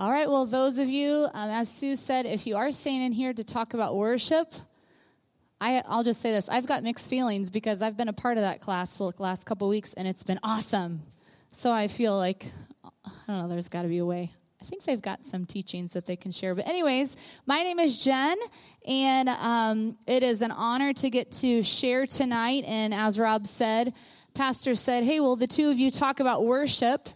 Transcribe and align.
All 0.00 0.10
right, 0.10 0.30
well, 0.30 0.46
those 0.46 0.78
of 0.78 0.88
you, 0.88 1.28
um, 1.34 1.50
as 1.50 1.68
Sue 1.68 1.94
said, 1.94 2.24
if 2.24 2.46
you 2.46 2.56
are 2.56 2.72
staying 2.72 3.02
in 3.02 3.12
here 3.12 3.34
to 3.34 3.44
talk 3.44 3.74
about 3.74 3.94
worship, 3.94 4.50
I, 5.60 5.84
will 5.86 6.04
just 6.04 6.22
say 6.22 6.32
this 6.32 6.48
I've 6.48 6.66
got 6.66 6.82
mixed 6.82 7.10
feelings 7.10 7.50
because 7.50 7.82
I've 7.82 7.98
been 7.98 8.08
a 8.08 8.14
part 8.14 8.38
of 8.38 8.42
that 8.42 8.62
class 8.62 8.94
the 8.94 9.12
last 9.18 9.44
couple 9.44 9.68
weeks 9.68 9.92
and 9.92 10.08
it's 10.08 10.22
been 10.22 10.40
awesome. 10.42 11.02
So 11.52 11.70
I 11.70 11.86
feel 11.86 12.16
like, 12.16 12.46
I 12.82 13.10
don't 13.28 13.42
know, 13.42 13.48
there's 13.48 13.68
got 13.68 13.82
to 13.82 13.88
be 13.88 13.98
a 13.98 14.06
way. 14.06 14.32
I 14.58 14.64
think 14.64 14.84
they've 14.84 15.02
got 15.02 15.26
some 15.26 15.44
teachings 15.44 15.92
that 15.92 16.06
they 16.06 16.16
can 16.16 16.32
share. 16.32 16.54
But, 16.54 16.66
anyways, 16.66 17.14
my 17.44 17.62
name 17.62 17.78
is 17.78 18.02
Jen, 18.02 18.38
and 18.88 19.28
um, 19.28 19.98
it 20.06 20.22
is 20.22 20.40
an 20.40 20.50
honor 20.50 20.94
to 20.94 21.10
get 21.10 21.30
to 21.40 21.62
share 21.62 22.06
tonight. 22.06 22.64
And 22.66 22.94
as 22.94 23.18
Rob 23.18 23.46
said, 23.46 23.92
Pastor 24.32 24.76
said, 24.76 25.04
Hey, 25.04 25.20
will 25.20 25.36
the 25.36 25.46
two 25.46 25.68
of 25.68 25.78
you 25.78 25.90
talk 25.90 26.20
about 26.20 26.46
worship? 26.46 27.10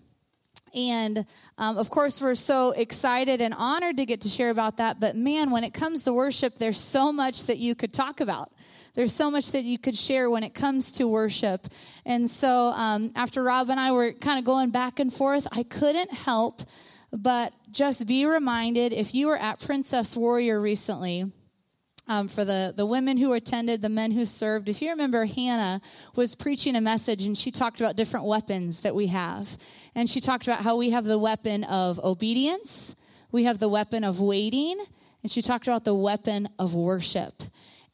And 0.74 1.26
um, 1.56 1.78
of 1.78 1.90
course, 1.90 2.20
we're 2.20 2.34
so 2.34 2.70
excited 2.72 3.40
and 3.40 3.54
honored 3.54 3.96
to 3.98 4.06
get 4.06 4.22
to 4.22 4.28
share 4.28 4.50
about 4.50 4.78
that. 4.78 5.00
But 5.00 5.16
man, 5.16 5.50
when 5.50 5.64
it 5.64 5.72
comes 5.72 6.04
to 6.04 6.12
worship, 6.12 6.58
there's 6.58 6.80
so 6.80 7.12
much 7.12 7.44
that 7.44 7.58
you 7.58 7.74
could 7.74 7.92
talk 7.92 8.20
about. 8.20 8.50
There's 8.94 9.12
so 9.12 9.30
much 9.30 9.50
that 9.50 9.64
you 9.64 9.78
could 9.78 9.96
share 9.96 10.30
when 10.30 10.44
it 10.44 10.54
comes 10.54 10.92
to 10.92 11.08
worship. 11.08 11.66
And 12.04 12.30
so, 12.30 12.68
um, 12.68 13.10
after 13.16 13.42
Rob 13.42 13.70
and 13.70 13.80
I 13.80 13.90
were 13.90 14.12
kind 14.12 14.38
of 14.38 14.44
going 14.44 14.70
back 14.70 15.00
and 15.00 15.12
forth, 15.12 15.48
I 15.50 15.64
couldn't 15.64 16.12
help 16.12 16.62
but 17.12 17.52
just 17.70 18.06
be 18.06 18.26
reminded 18.26 18.92
if 18.92 19.14
you 19.14 19.28
were 19.28 19.36
at 19.36 19.60
Princess 19.60 20.16
Warrior 20.16 20.60
recently, 20.60 21.30
um, 22.06 22.28
for 22.28 22.44
the, 22.44 22.72
the 22.76 22.86
women 22.86 23.16
who 23.16 23.32
attended, 23.32 23.82
the 23.82 23.88
men 23.88 24.12
who 24.12 24.26
served. 24.26 24.68
If 24.68 24.82
you 24.82 24.90
remember, 24.90 25.24
Hannah 25.24 25.80
was 26.14 26.34
preaching 26.34 26.76
a 26.76 26.80
message 26.80 27.24
and 27.24 27.36
she 27.36 27.50
talked 27.50 27.80
about 27.80 27.96
different 27.96 28.26
weapons 28.26 28.80
that 28.80 28.94
we 28.94 29.06
have. 29.08 29.56
And 29.94 30.08
she 30.08 30.20
talked 30.20 30.46
about 30.46 30.62
how 30.62 30.76
we 30.76 30.90
have 30.90 31.04
the 31.04 31.18
weapon 31.18 31.64
of 31.64 31.98
obedience, 32.00 32.94
we 33.32 33.44
have 33.44 33.58
the 33.58 33.68
weapon 33.68 34.04
of 34.04 34.20
waiting, 34.20 34.78
and 35.22 35.32
she 35.32 35.42
talked 35.42 35.66
about 35.66 35.84
the 35.84 35.94
weapon 35.94 36.48
of 36.58 36.74
worship. 36.74 37.42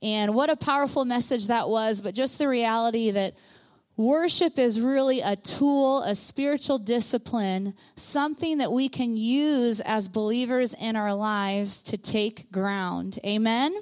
And 0.02 0.34
what 0.34 0.50
a 0.50 0.56
powerful 0.56 1.04
message 1.04 1.46
that 1.46 1.68
was, 1.68 2.00
but 2.00 2.14
just 2.14 2.38
the 2.38 2.48
reality 2.48 3.10
that 3.10 3.34
Worship 4.00 4.58
is 4.58 4.80
really 4.80 5.20
a 5.20 5.36
tool, 5.36 6.02
a 6.04 6.14
spiritual 6.14 6.78
discipline, 6.78 7.74
something 7.96 8.56
that 8.56 8.72
we 8.72 8.88
can 8.88 9.14
use 9.14 9.78
as 9.80 10.08
believers 10.08 10.72
in 10.72 10.96
our 10.96 11.12
lives 11.12 11.82
to 11.82 11.98
take 11.98 12.50
ground. 12.50 13.18
Amen? 13.26 13.74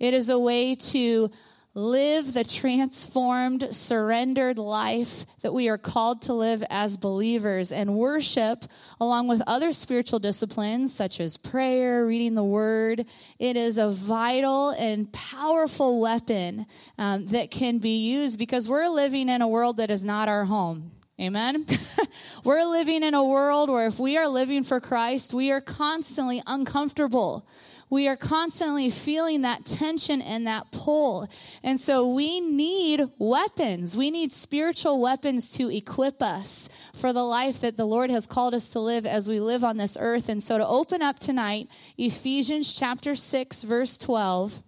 It 0.00 0.14
is 0.14 0.30
a 0.30 0.38
way 0.38 0.74
to 0.74 1.30
live 1.74 2.32
the 2.32 2.42
transformed, 2.42 3.68
surrendered 3.70 4.58
life 4.58 5.24
that 5.42 5.54
we 5.54 5.68
are 5.68 5.78
called 5.78 6.22
to 6.22 6.34
live 6.34 6.64
as 6.68 6.96
believers. 6.96 7.70
And 7.70 7.94
worship, 7.94 8.64
along 9.00 9.28
with 9.28 9.40
other 9.46 9.72
spiritual 9.72 10.18
disciplines 10.18 10.92
such 10.92 11.20
as 11.20 11.36
prayer, 11.36 12.04
reading 12.06 12.34
the 12.34 12.42
word, 12.42 13.06
it 13.38 13.56
is 13.56 13.78
a 13.78 13.88
vital 13.88 14.70
and 14.70 15.12
powerful 15.12 16.00
weapon 16.00 16.66
um, 16.98 17.26
that 17.28 17.50
can 17.50 17.78
be 17.78 17.98
used 17.98 18.38
because 18.38 18.68
we're 18.68 18.88
living 18.88 19.28
in 19.28 19.42
a 19.42 19.48
world 19.48 19.76
that 19.76 19.90
is 19.90 20.02
not 20.02 20.28
our 20.28 20.44
home. 20.44 20.90
Amen. 21.20 21.66
We're 22.44 22.64
living 22.64 23.02
in 23.02 23.12
a 23.12 23.22
world 23.22 23.68
where 23.68 23.86
if 23.86 23.98
we 23.98 24.16
are 24.16 24.26
living 24.26 24.64
for 24.64 24.80
Christ, 24.80 25.34
we 25.34 25.50
are 25.50 25.60
constantly 25.60 26.42
uncomfortable 26.46 27.46
we 27.90 28.06
are 28.06 28.16
constantly 28.16 28.88
feeling 28.88 29.42
that 29.42 29.66
tension 29.66 30.22
and 30.22 30.46
that 30.46 30.70
pull. 30.70 31.28
And 31.64 31.78
so 31.78 32.08
we 32.08 32.40
need 32.40 33.02
weapons. 33.18 33.96
We 33.96 34.12
need 34.12 34.30
spiritual 34.30 35.00
weapons 35.00 35.50
to 35.52 35.68
equip 35.68 36.22
us 36.22 36.68
for 36.94 37.12
the 37.12 37.24
life 37.24 37.60
that 37.60 37.76
the 37.76 37.86
Lord 37.86 38.10
has 38.10 38.28
called 38.28 38.54
us 38.54 38.68
to 38.68 38.80
live 38.80 39.04
as 39.04 39.28
we 39.28 39.40
live 39.40 39.64
on 39.64 39.76
this 39.76 39.96
earth. 40.00 40.28
And 40.28 40.40
so 40.40 40.56
to 40.56 40.66
open 40.66 41.02
up 41.02 41.18
tonight, 41.18 41.68
Ephesians 41.98 42.72
chapter 42.72 43.16
6, 43.16 43.64
verse 43.64 43.98
12, 43.98 44.62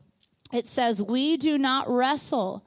it 0.53 0.67
says, 0.67 1.01
We 1.01 1.37
do 1.37 1.57
not 1.59 1.89
wrestle 1.89 2.67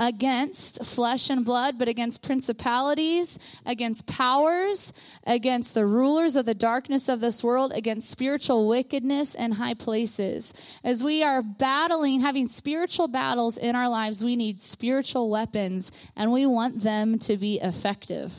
against 0.00 0.82
flesh 0.82 1.28
and 1.28 1.44
blood, 1.44 1.78
but 1.78 1.86
against 1.86 2.22
principalities, 2.22 3.38
against 3.66 4.06
powers, 4.06 4.94
against 5.26 5.74
the 5.74 5.84
rulers 5.84 6.36
of 6.36 6.46
the 6.46 6.54
darkness 6.54 7.06
of 7.06 7.20
this 7.20 7.44
world, 7.44 7.70
against 7.74 8.10
spiritual 8.10 8.66
wickedness 8.66 9.34
and 9.34 9.54
high 9.54 9.74
places. 9.74 10.54
As 10.82 11.04
we 11.04 11.22
are 11.22 11.42
battling, 11.42 12.22
having 12.22 12.48
spiritual 12.48 13.08
battles 13.08 13.58
in 13.58 13.76
our 13.76 13.90
lives, 13.90 14.24
we 14.24 14.36
need 14.36 14.62
spiritual 14.62 15.28
weapons, 15.28 15.92
and 16.16 16.32
we 16.32 16.46
want 16.46 16.82
them 16.82 17.18
to 17.18 17.36
be 17.36 17.60
effective. 17.60 18.32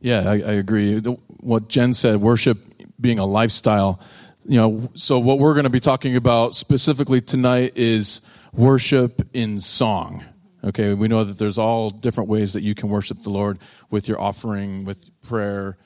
Yeah, 0.00 0.28
I, 0.28 0.32
I 0.32 0.52
agree. 0.54 0.98
The, 0.98 1.12
what 1.38 1.68
Jen 1.68 1.94
said, 1.94 2.20
worship 2.20 2.58
being 3.00 3.20
a 3.20 3.26
lifestyle. 3.26 4.00
You 4.44 4.58
know, 4.58 4.90
so 4.94 5.20
what 5.20 5.38
we're 5.38 5.54
going 5.54 5.64
to 5.64 5.70
be 5.70 5.80
talking 5.80 6.16
about 6.16 6.56
specifically 6.56 7.20
tonight 7.20 7.74
is 7.76 8.20
worship 8.52 9.22
in 9.32 9.60
song. 9.60 10.24
Okay, 10.64 10.94
we 10.94 11.08
know 11.08 11.24
that 11.24 11.36
there's 11.36 11.58
all 11.58 11.90
different 11.90 12.30
ways 12.30 12.54
that 12.54 12.62
you 12.62 12.74
can 12.74 12.88
worship 12.88 13.22
the 13.22 13.28
Lord 13.28 13.58
with 13.90 14.08
your 14.08 14.18
offering, 14.18 14.86
with 14.86 15.10
prayer. 15.20 15.76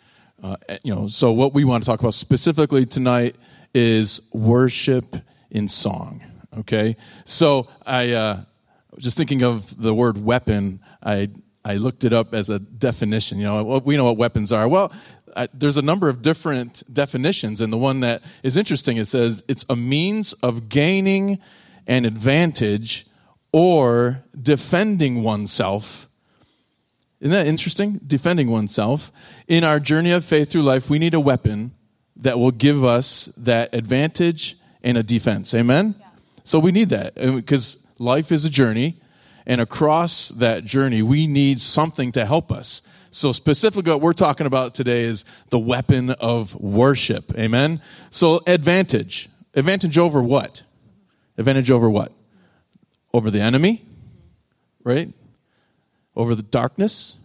Uh, 0.41 0.56
you 0.84 0.94
know, 0.94 1.09
so 1.09 1.33
what 1.33 1.53
we 1.53 1.65
want 1.65 1.83
to 1.83 1.87
talk 1.91 1.99
about 1.99 2.15
specifically 2.15 2.87
tonight 2.87 3.34
is 3.75 4.21
worship 4.33 5.16
in 5.50 5.66
song. 5.66 6.22
Okay, 6.59 6.97
so 7.25 7.69
I 7.84 8.12
uh, 8.12 8.43
just 8.99 9.16
thinking 9.16 9.43
of 9.43 9.83
the 9.83 9.93
word 9.93 10.25
weapon. 10.25 10.81
I 11.03 11.31
I 11.65 11.75
looked 11.75 12.05
it 12.05 12.12
up 12.12 12.33
as 12.33 12.49
a 12.49 12.60
definition. 12.60 13.39
You 13.39 13.45
know, 13.47 13.83
we 13.84 13.97
know 13.97 14.05
what 14.05 14.16
weapons 14.16 14.53
are. 14.53 14.69
Well, 14.69 14.93
I, 15.37 15.49
there's 15.53 15.77
a 15.77 15.83
number 15.83 16.09
of 16.09 16.22
different 16.22 16.84
definitions, 16.93 17.60
and 17.60 17.72
the 17.72 17.78
one 17.78 17.99
that 18.00 18.22
is 18.45 18.56
interesting 18.56 18.97
it 18.97 19.06
says 19.06 19.43
it's 19.49 19.65
a 19.69 19.75
means 19.75 20.34
of 20.34 20.69
gaining 20.69 21.41
an 21.89 22.05
advantage 22.05 23.08
or 23.53 24.22
defending 24.41 25.22
oneself. 25.22 26.09
Isn't 27.20 27.32
that 27.32 27.47
interesting? 27.47 28.00
Defending 28.06 28.50
oneself. 28.50 29.10
In 29.48 29.64
our 29.64 29.81
journey 29.81 30.12
of 30.12 30.25
faith 30.25 30.50
through 30.50 30.62
life, 30.62 30.88
we 30.88 30.98
need 30.98 31.14
a 31.14 31.20
weapon 31.20 31.72
that 32.16 32.38
will 32.38 32.50
give 32.50 32.84
us 32.84 33.31
that 33.36 33.75
advantage 33.75 34.56
and 34.82 34.97
a 34.98 35.03
defense. 35.03 35.54
Amen? 35.54 35.94
Yeah. 35.98 36.06
So 36.44 36.59
we 36.59 36.72
need 36.72 36.91
that 36.91 37.14
because 37.14 37.78
life 37.98 38.31
is 38.31 38.44
a 38.44 38.50
journey, 38.50 39.00
and 39.47 39.60
across 39.60 40.28
that 40.28 40.65
journey, 40.65 41.03
we 41.03 41.26
need 41.26 41.60
something 41.60 42.12
to 42.12 42.26
help 42.26 42.53
us. 42.53 42.82
So 43.10 43.32
specifically 43.32 43.91
what 43.91 44.00
we're 44.00 44.12
talking 44.12 44.47
about 44.47 44.75
today 44.75 45.04
is 45.04 45.25
the 45.48 45.59
weapon 45.59 46.10
of 46.10 46.54
worship. 46.54 47.32
Amen? 47.36 47.80
So 48.10 48.42
advantage. 48.47 49.30
Advantage 49.54 49.97
over 49.98 50.22
what? 50.22 50.62
Advantage 51.38 51.70
over 51.70 51.88
what? 51.88 52.12
Over 53.13 53.31
the 53.31 53.41
enemy, 53.41 53.85
right? 54.85 55.13
Over 56.15 56.35
the 56.35 56.43
darkness, 56.43 57.17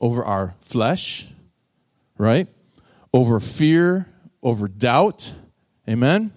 over 0.00 0.24
our 0.24 0.54
flesh, 0.60 1.26
right? 2.18 2.48
Over 3.12 3.40
fear, 3.40 4.08
over 4.42 4.68
doubt, 4.68 5.34
amen? 5.88 6.32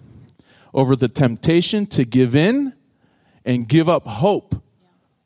Over 0.74 0.96
the 0.96 1.08
temptation 1.08 1.86
to 1.86 2.04
give 2.04 2.34
in 2.34 2.74
and 3.44 3.68
give 3.68 3.88
up 3.88 4.04
hope 4.04 4.62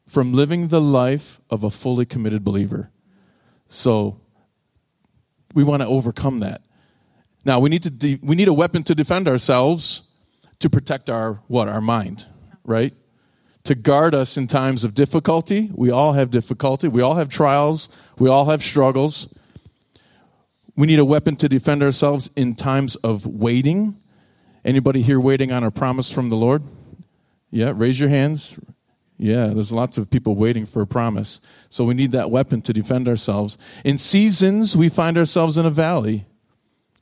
from 0.07 0.33
living 0.33 0.69
the 0.69 0.81
life 0.81 1.41
of 1.51 1.65
a 1.65 1.71
fully 1.71 2.05
committed 2.05 2.45
believer. 2.45 2.91
So 3.69 4.21
we 5.55 5.65
want 5.65 5.83
to 5.83 5.89
overcome 5.89 6.41
that. 6.41 6.63
Now 7.45 7.59
we 7.61 7.71
need 7.71 7.83
to 7.85 7.91
de- 7.91 8.19
we 8.23 8.37
need 8.37 8.49
a 8.49 8.53
weapon 8.53 8.83
to 8.85 8.95
defend 8.95 9.29
ourselves 9.29 10.03
to 10.59 10.69
protect 10.69 11.09
our 11.09 11.41
what 11.47 11.69
our 11.69 11.81
mind, 11.81 12.27
right? 12.65 12.93
To 13.65 13.75
guard 13.75 14.15
us 14.15 14.37
in 14.37 14.47
times 14.47 14.85
of 14.85 14.95
difficulty. 14.95 15.71
We 15.75 15.91
all 15.91 16.13
have 16.15 16.31
difficulty. 16.31 16.89
We 16.89 17.03
all 17.03 17.15
have 17.15 17.29
trials. 17.29 17.89
We 18.19 18.29
all 18.29 18.47
have 18.47 18.63
struggles. 18.63 19.29
We 20.77 20.87
need 20.87 20.99
a 20.99 21.05
weapon 21.05 21.37
to 21.37 21.49
defend 21.49 21.83
ourselves 21.83 22.31
in 22.37 22.55
times 22.55 22.97
of 22.97 23.27
waiting. 23.27 24.01
Anybody 24.65 25.03
here 25.03 25.21
waiting 25.21 25.53
on 25.53 25.65
a 25.65 25.71
promise 25.71 26.11
from 26.11 26.29
the 26.29 26.37
Lord? 26.37 26.63
Yeah, 27.51 27.73
raise 27.75 28.01
your 28.01 28.09
hands. 28.09 28.59
Yeah, 29.19 29.49
there's 29.49 29.73
lots 29.73 29.99
of 29.99 30.09
people 30.09 30.35
waiting 30.37 30.65
for 30.65 30.81
a 30.81 30.87
promise. 30.87 31.43
So 31.69 31.85
we 31.85 31.93
need 31.93 32.13
that 32.13 32.31
weapon 32.31 32.63
to 32.63 32.73
defend 32.73 33.09
ourselves. 33.09 33.59
In 33.85 33.99
seasons, 33.99 34.75
we 34.75 34.89
find 34.89 35.19
ourselves 35.19 35.59
in 35.59 35.67
a 35.67 35.71
valley 35.71 36.25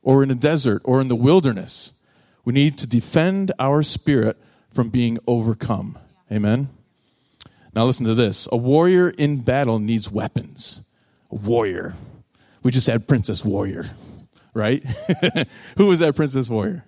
or 0.03 0.25
in 0.25 0.31
a 0.31 0.35
desert 0.35 0.83
or 0.85 1.01
in 1.01 1.07
the 1.07 1.15
wilderness. 1.15 1.93
We 2.45 2.53
need 2.53 2.79
to 2.79 2.87
defend 2.87 3.53
our 3.61 3.85
spirit 3.85 4.37
from 4.73 4.91
being 4.91 5.19
overcome. 5.29 5.99
Amen? 6.31 6.69
Now 7.75 7.85
listen 7.85 8.07
to 8.07 8.15
this. 8.15 8.49
A 8.51 8.57
warrior 8.57 9.11
in 9.11 9.41
battle 9.41 9.79
needs 9.79 10.11
weapons. 10.11 10.83
A 11.31 11.37
warrior. 11.37 11.95
We 12.63 12.71
just 12.71 12.87
had 12.87 13.07
Princess 13.07 13.45
Warrior, 13.45 13.87
right? 14.53 14.85
Who 15.77 15.87
was 15.87 16.01
that 16.01 16.17
Princess 16.17 16.51
Warrior? 16.51 16.85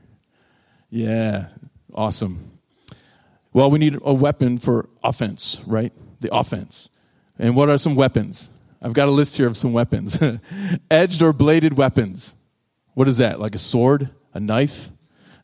Yeah, 0.91 1.47
awesome. 1.95 2.51
Well, 3.53 3.71
we 3.71 3.79
need 3.79 3.99
a 4.03 4.13
weapon 4.13 4.59
for 4.59 4.89
offense, 5.03 5.61
right? 5.67 5.93
The 6.21 6.35
offense. 6.35 6.89
And 7.39 7.55
what 7.55 7.69
are 7.69 7.79
some 7.79 7.95
weapons? 7.95 8.51
I've 8.83 8.93
got 8.93 9.09
a 9.09 9.13
list 9.13 9.37
here 9.37 9.47
of 9.47 9.57
some 9.57 9.73
weapons 9.73 10.19
edged 10.91 11.23
or 11.23 11.33
bladed 11.33 11.75
weapons. 11.75 12.35
What 12.95 13.09
is 13.09 13.19
that? 13.19 13.41
Like 13.41 13.55
a 13.55 13.59
sword? 13.59 14.11
A 14.35 14.41
knife? 14.41 14.91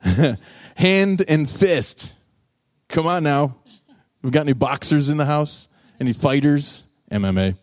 Hand 0.76 1.24
and 1.28 1.48
fist. 1.48 2.14
Come 2.88 3.06
on 3.06 3.22
now. 3.22 3.56
We 4.22 4.30
got 4.30 4.40
any 4.40 4.52
boxers 4.52 5.08
in 5.08 5.16
the 5.16 5.26
house? 5.26 5.68
Any 6.00 6.12
fighters? 6.12 6.84
MMA. 7.10 7.56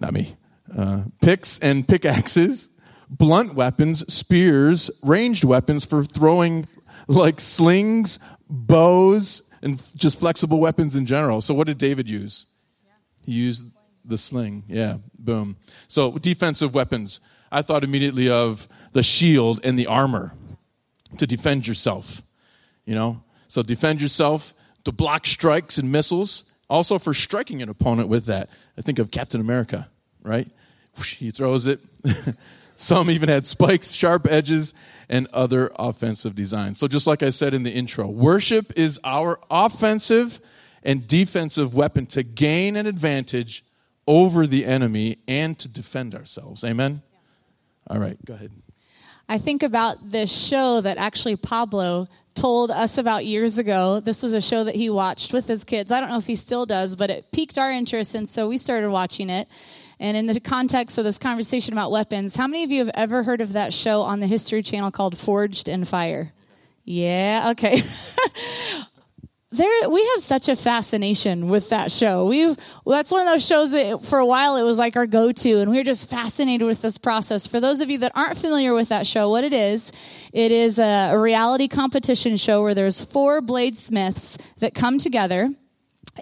Not 0.00 0.12
me. 0.12 0.36
Uh, 0.74 1.02
picks 1.22 1.58
and 1.60 1.86
pickaxes, 1.86 2.70
blunt 3.08 3.54
weapons, 3.54 4.12
spears, 4.12 4.90
ranged 5.02 5.44
weapons 5.44 5.84
for 5.84 6.04
throwing 6.04 6.66
like 7.08 7.40
slings, 7.40 8.18
bows, 8.48 9.42
and 9.62 9.82
just 9.94 10.18
flexible 10.18 10.58
weapons 10.58 10.96
in 10.96 11.06
general. 11.06 11.40
So, 11.40 11.54
what 11.54 11.66
did 11.66 11.78
David 11.78 12.10
use? 12.10 12.46
He 13.24 13.32
used 13.32 13.66
the 14.04 14.18
sling. 14.18 14.64
Yeah, 14.68 14.98
boom. 15.18 15.56
So, 15.88 16.12
defensive 16.18 16.74
weapons. 16.74 17.20
I 17.50 17.62
thought 17.62 17.84
immediately 17.84 18.28
of 18.28 18.68
the 18.92 19.02
shield 19.02 19.60
and 19.64 19.78
the 19.78 19.86
armor 19.86 20.32
to 21.18 21.26
defend 21.26 21.66
yourself. 21.66 22.22
You 22.84 22.94
know? 22.94 23.22
So, 23.48 23.62
defend 23.62 24.00
yourself, 24.00 24.54
to 24.86 24.92
block 24.92 25.26
strikes 25.26 25.78
and 25.78 25.90
missiles, 25.90 26.44
also 26.70 26.98
for 26.98 27.12
striking 27.12 27.60
an 27.60 27.68
opponent 27.68 28.08
with 28.08 28.26
that. 28.26 28.48
I 28.78 28.82
think 28.82 29.00
of 29.00 29.10
Captain 29.10 29.40
America, 29.40 29.88
right? 30.22 30.48
He 31.04 31.30
throws 31.30 31.66
it. 31.66 31.80
Some 32.76 33.10
even 33.10 33.28
had 33.28 33.46
spikes, 33.46 33.92
sharp 33.92 34.28
edges, 34.30 34.74
and 35.08 35.26
other 35.32 35.72
offensive 35.76 36.36
designs. 36.36 36.78
So, 36.78 36.86
just 36.86 37.06
like 37.06 37.22
I 37.22 37.30
said 37.30 37.52
in 37.52 37.64
the 37.64 37.70
intro, 37.70 38.06
worship 38.06 38.72
is 38.76 39.00
our 39.02 39.40
offensive 39.50 40.40
and 40.84 41.06
defensive 41.06 41.74
weapon 41.74 42.06
to 42.06 42.22
gain 42.22 42.76
an 42.76 42.86
advantage 42.86 43.64
over 44.06 44.46
the 44.46 44.66
enemy 44.66 45.18
and 45.26 45.58
to 45.58 45.68
defend 45.68 46.14
ourselves. 46.14 46.62
Amen? 46.62 47.02
All 47.88 47.98
right, 47.98 48.22
go 48.24 48.34
ahead. 48.34 48.52
I 49.28 49.38
think 49.38 49.62
about 49.62 50.10
this 50.10 50.30
show 50.30 50.80
that 50.80 50.98
actually 50.98 51.36
Pablo 51.36 52.06
told 52.34 52.70
us 52.70 52.96
about 52.96 53.26
years 53.26 53.58
ago. 53.58 53.98
This 53.98 54.22
was 54.22 54.32
a 54.32 54.40
show 54.40 54.62
that 54.64 54.76
he 54.76 54.88
watched 54.88 55.32
with 55.32 55.48
his 55.48 55.64
kids. 55.64 55.90
I 55.90 55.98
don't 56.00 56.10
know 56.10 56.18
if 56.18 56.26
he 56.26 56.36
still 56.36 56.66
does, 56.66 56.94
but 56.94 57.10
it 57.10 57.32
piqued 57.32 57.58
our 57.58 57.72
interest, 57.72 58.14
and 58.14 58.28
so 58.28 58.48
we 58.48 58.58
started 58.58 58.90
watching 58.90 59.28
it. 59.30 59.48
And 59.98 60.16
in 60.16 60.26
the 60.26 60.38
context 60.38 60.98
of 60.98 61.04
this 61.04 61.18
conversation 61.18 61.72
about 61.72 61.90
weapons, 61.90 62.36
how 62.36 62.46
many 62.46 62.62
of 62.62 62.70
you 62.70 62.84
have 62.84 62.94
ever 62.94 63.24
heard 63.24 63.40
of 63.40 63.54
that 63.54 63.72
show 63.72 64.02
on 64.02 64.20
the 64.20 64.26
History 64.26 64.62
Channel 64.62 64.90
called 64.90 65.18
Forged 65.18 65.68
in 65.68 65.84
Fire? 65.84 66.32
Yeah, 66.84 67.50
okay. 67.50 67.82
there 69.56 69.88
we 69.88 70.04
have 70.14 70.22
such 70.22 70.48
a 70.48 70.56
fascination 70.56 71.48
with 71.48 71.70
that 71.70 71.90
show. 71.90 72.26
We've 72.26 72.56
well, 72.84 72.98
that's 72.98 73.10
one 73.10 73.20
of 73.20 73.26
those 73.26 73.46
shows 73.46 73.72
that 73.72 74.04
for 74.04 74.18
a 74.18 74.26
while 74.26 74.56
it 74.56 74.62
was 74.62 74.78
like 74.78 74.96
our 74.96 75.06
go-to 75.06 75.60
and 75.60 75.70
we 75.70 75.78
are 75.78 75.84
just 75.84 76.08
fascinated 76.08 76.66
with 76.66 76.82
this 76.82 76.98
process. 76.98 77.46
For 77.46 77.60
those 77.60 77.80
of 77.80 77.90
you 77.90 77.98
that 77.98 78.12
aren't 78.14 78.38
familiar 78.38 78.74
with 78.74 78.88
that 78.90 79.06
show, 79.06 79.30
what 79.30 79.44
it 79.44 79.52
is, 79.52 79.92
it 80.32 80.52
is 80.52 80.78
a, 80.78 81.10
a 81.12 81.18
reality 81.18 81.68
competition 81.68 82.36
show 82.36 82.62
where 82.62 82.74
there's 82.74 83.04
four 83.04 83.40
bladesmiths 83.40 84.38
that 84.58 84.74
come 84.74 84.98
together 84.98 85.50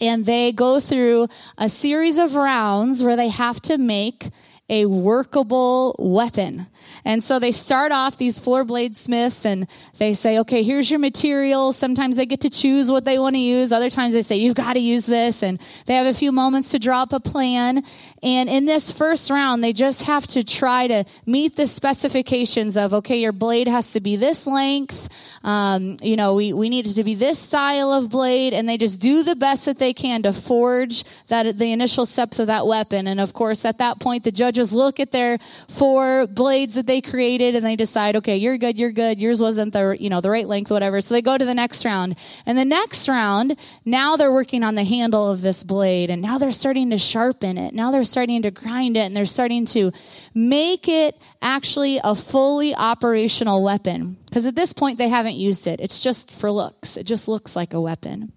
and 0.00 0.26
they 0.26 0.52
go 0.52 0.80
through 0.80 1.28
a 1.58 1.68
series 1.68 2.18
of 2.18 2.34
rounds 2.34 3.02
where 3.02 3.16
they 3.16 3.28
have 3.28 3.60
to 3.62 3.78
make 3.78 4.28
a 4.70 4.86
workable 4.86 5.94
weapon. 5.98 6.66
And 7.04 7.22
so 7.22 7.38
they 7.38 7.52
start 7.52 7.92
off 7.92 8.16
these 8.16 8.40
four 8.40 8.64
bladesmiths 8.64 9.44
and 9.44 9.66
they 9.98 10.14
say, 10.14 10.38
okay, 10.38 10.62
here's 10.62 10.90
your 10.90 11.00
material. 11.00 11.72
Sometimes 11.72 12.16
they 12.16 12.24
get 12.24 12.40
to 12.42 12.50
choose 12.50 12.90
what 12.90 13.04
they 13.04 13.18
want 13.18 13.36
to 13.36 13.42
use. 13.42 13.72
Other 13.72 13.90
times 13.90 14.14
they 14.14 14.22
say, 14.22 14.36
you've 14.36 14.54
got 14.54 14.72
to 14.72 14.80
use 14.80 15.04
this. 15.04 15.42
And 15.42 15.60
they 15.84 15.94
have 15.96 16.06
a 16.06 16.14
few 16.14 16.32
moments 16.32 16.70
to 16.70 16.78
draw 16.78 17.02
up 17.02 17.12
a 17.12 17.20
plan. 17.20 17.84
And 18.22 18.48
in 18.48 18.64
this 18.64 18.90
first 18.90 19.28
round, 19.28 19.62
they 19.62 19.74
just 19.74 20.02
have 20.02 20.26
to 20.28 20.42
try 20.42 20.86
to 20.86 21.04
meet 21.26 21.56
the 21.56 21.66
specifications 21.66 22.78
of, 22.78 22.94
okay, 22.94 23.18
your 23.18 23.32
blade 23.32 23.68
has 23.68 23.92
to 23.92 24.00
be 24.00 24.16
this 24.16 24.46
length. 24.46 25.10
Um, 25.42 25.98
you 26.00 26.16
know, 26.16 26.34
we, 26.34 26.54
we 26.54 26.70
need 26.70 26.86
it 26.86 26.94
to 26.94 27.04
be 27.04 27.14
this 27.14 27.38
style 27.38 27.92
of 27.92 28.08
blade. 28.08 28.54
And 28.54 28.66
they 28.66 28.78
just 28.78 28.98
do 28.98 29.22
the 29.22 29.36
best 29.36 29.66
that 29.66 29.78
they 29.78 29.92
can 29.92 30.22
to 30.22 30.32
forge 30.32 31.04
that, 31.26 31.58
the 31.58 31.70
initial 31.70 32.06
steps 32.06 32.38
of 32.38 32.46
that 32.46 32.66
weapon. 32.66 33.06
And 33.06 33.20
of 33.20 33.34
course, 33.34 33.66
at 33.66 33.76
that 33.76 34.00
point, 34.00 34.24
the 34.24 34.32
judges 34.54 34.72
look 34.72 35.00
at 35.00 35.12
their 35.12 35.38
four 35.68 36.26
blades 36.28 36.74
that 36.74 36.86
they 36.86 37.00
created 37.00 37.54
and 37.54 37.64
they 37.64 37.76
decide, 37.76 38.16
okay, 38.16 38.36
you're 38.36 38.56
good, 38.56 38.78
you're 38.78 38.92
good. 38.92 39.18
Yours 39.18 39.40
wasn't 39.40 39.72
the, 39.72 39.96
you 39.98 40.08
know, 40.08 40.20
the 40.20 40.30
right 40.30 40.46
length, 40.46 40.70
whatever. 40.70 41.00
So 41.00 41.14
they 41.14 41.22
go 41.22 41.36
to 41.36 41.44
the 41.44 41.54
next 41.54 41.84
round. 41.84 42.16
And 42.46 42.56
the 42.56 42.64
next 42.64 43.08
round, 43.08 43.56
now 43.84 44.16
they're 44.16 44.32
working 44.32 44.62
on 44.62 44.74
the 44.74 44.84
handle 44.84 45.30
of 45.30 45.42
this 45.42 45.64
blade 45.64 46.10
and 46.10 46.22
now 46.22 46.38
they're 46.38 46.50
starting 46.50 46.90
to 46.90 46.98
sharpen 46.98 47.58
it. 47.58 47.74
Now 47.74 47.90
they're 47.90 48.04
starting 48.04 48.42
to 48.42 48.50
grind 48.50 48.96
it 48.96 49.00
and 49.00 49.16
they're 49.16 49.24
starting 49.24 49.66
to 49.66 49.92
make 50.34 50.88
it 50.88 51.18
actually 51.42 52.00
a 52.02 52.14
fully 52.14 52.74
operational 52.74 53.62
weapon. 53.62 54.16
Because 54.26 54.46
at 54.46 54.54
this 54.54 54.72
point, 54.72 54.98
they 54.98 55.08
haven't 55.08 55.36
used 55.36 55.66
it. 55.66 55.80
It's 55.80 56.00
just 56.00 56.30
for 56.30 56.50
looks. 56.50 56.96
It 56.96 57.04
just 57.04 57.28
looks 57.28 57.54
like 57.54 57.74
a 57.74 57.80
weapon. 57.80 58.32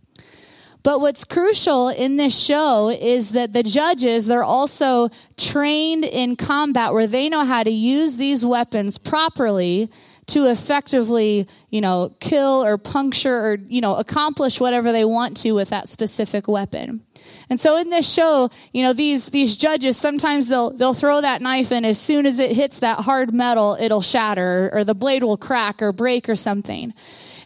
But 0.87 1.01
what's 1.01 1.25
crucial 1.25 1.89
in 1.89 2.15
this 2.15 2.39
show 2.39 2.87
is 2.87 3.31
that 3.31 3.51
the 3.51 3.61
judges, 3.61 4.25
they're 4.25 4.41
also 4.41 5.09
trained 5.35 6.05
in 6.05 6.37
combat 6.37 6.93
where 6.93 7.07
they 7.07 7.27
know 7.27 7.43
how 7.43 7.63
to 7.63 7.69
use 7.69 8.15
these 8.15 8.45
weapons 8.45 8.97
properly 8.97 9.91
to 10.27 10.45
effectively, 10.45 11.45
you 11.71 11.81
know, 11.81 12.15
kill 12.21 12.63
or 12.63 12.77
puncture 12.77 13.35
or, 13.35 13.55
you 13.67 13.81
know, 13.81 13.95
accomplish 13.95 14.61
whatever 14.61 14.93
they 14.93 15.03
want 15.03 15.35
to 15.35 15.51
with 15.51 15.71
that 15.71 15.89
specific 15.89 16.47
weapon. 16.47 17.01
And 17.49 17.59
so 17.59 17.75
in 17.75 17.89
this 17.89 18.09
show, 18.09 18.49
you 18.71 18.81
know, 18.81 18.93
these, 18.93 19.25
these 19.25 19.57
judges, 19.57 19.97
sometimes 19.97 20.47
they'll, 20.47 20.71
they'll 20.71 20.93
throw 20.93 21.19
that 21.19 21.41
knife 21.41 21.73
and 21.73 21.85
as 21.85 21.99
soon 21.99 22.25
as 22.25 22.39
it 22.39 22.53
hits 22.53 22.79
that 22.79 23.01
hard 23.01 23.33
metal, 23.33 23.75
it'll 23.77 24.01
shatter 24.01 24.69
or 24.71 24.85
the 24.85 24.95
blade 24.95 25.25
will 25.25 25.35
crack 25.35 25.81
or 25.81 25.91
break 25.91 26.29
or 26.29 26.35
something. 26.37 26.93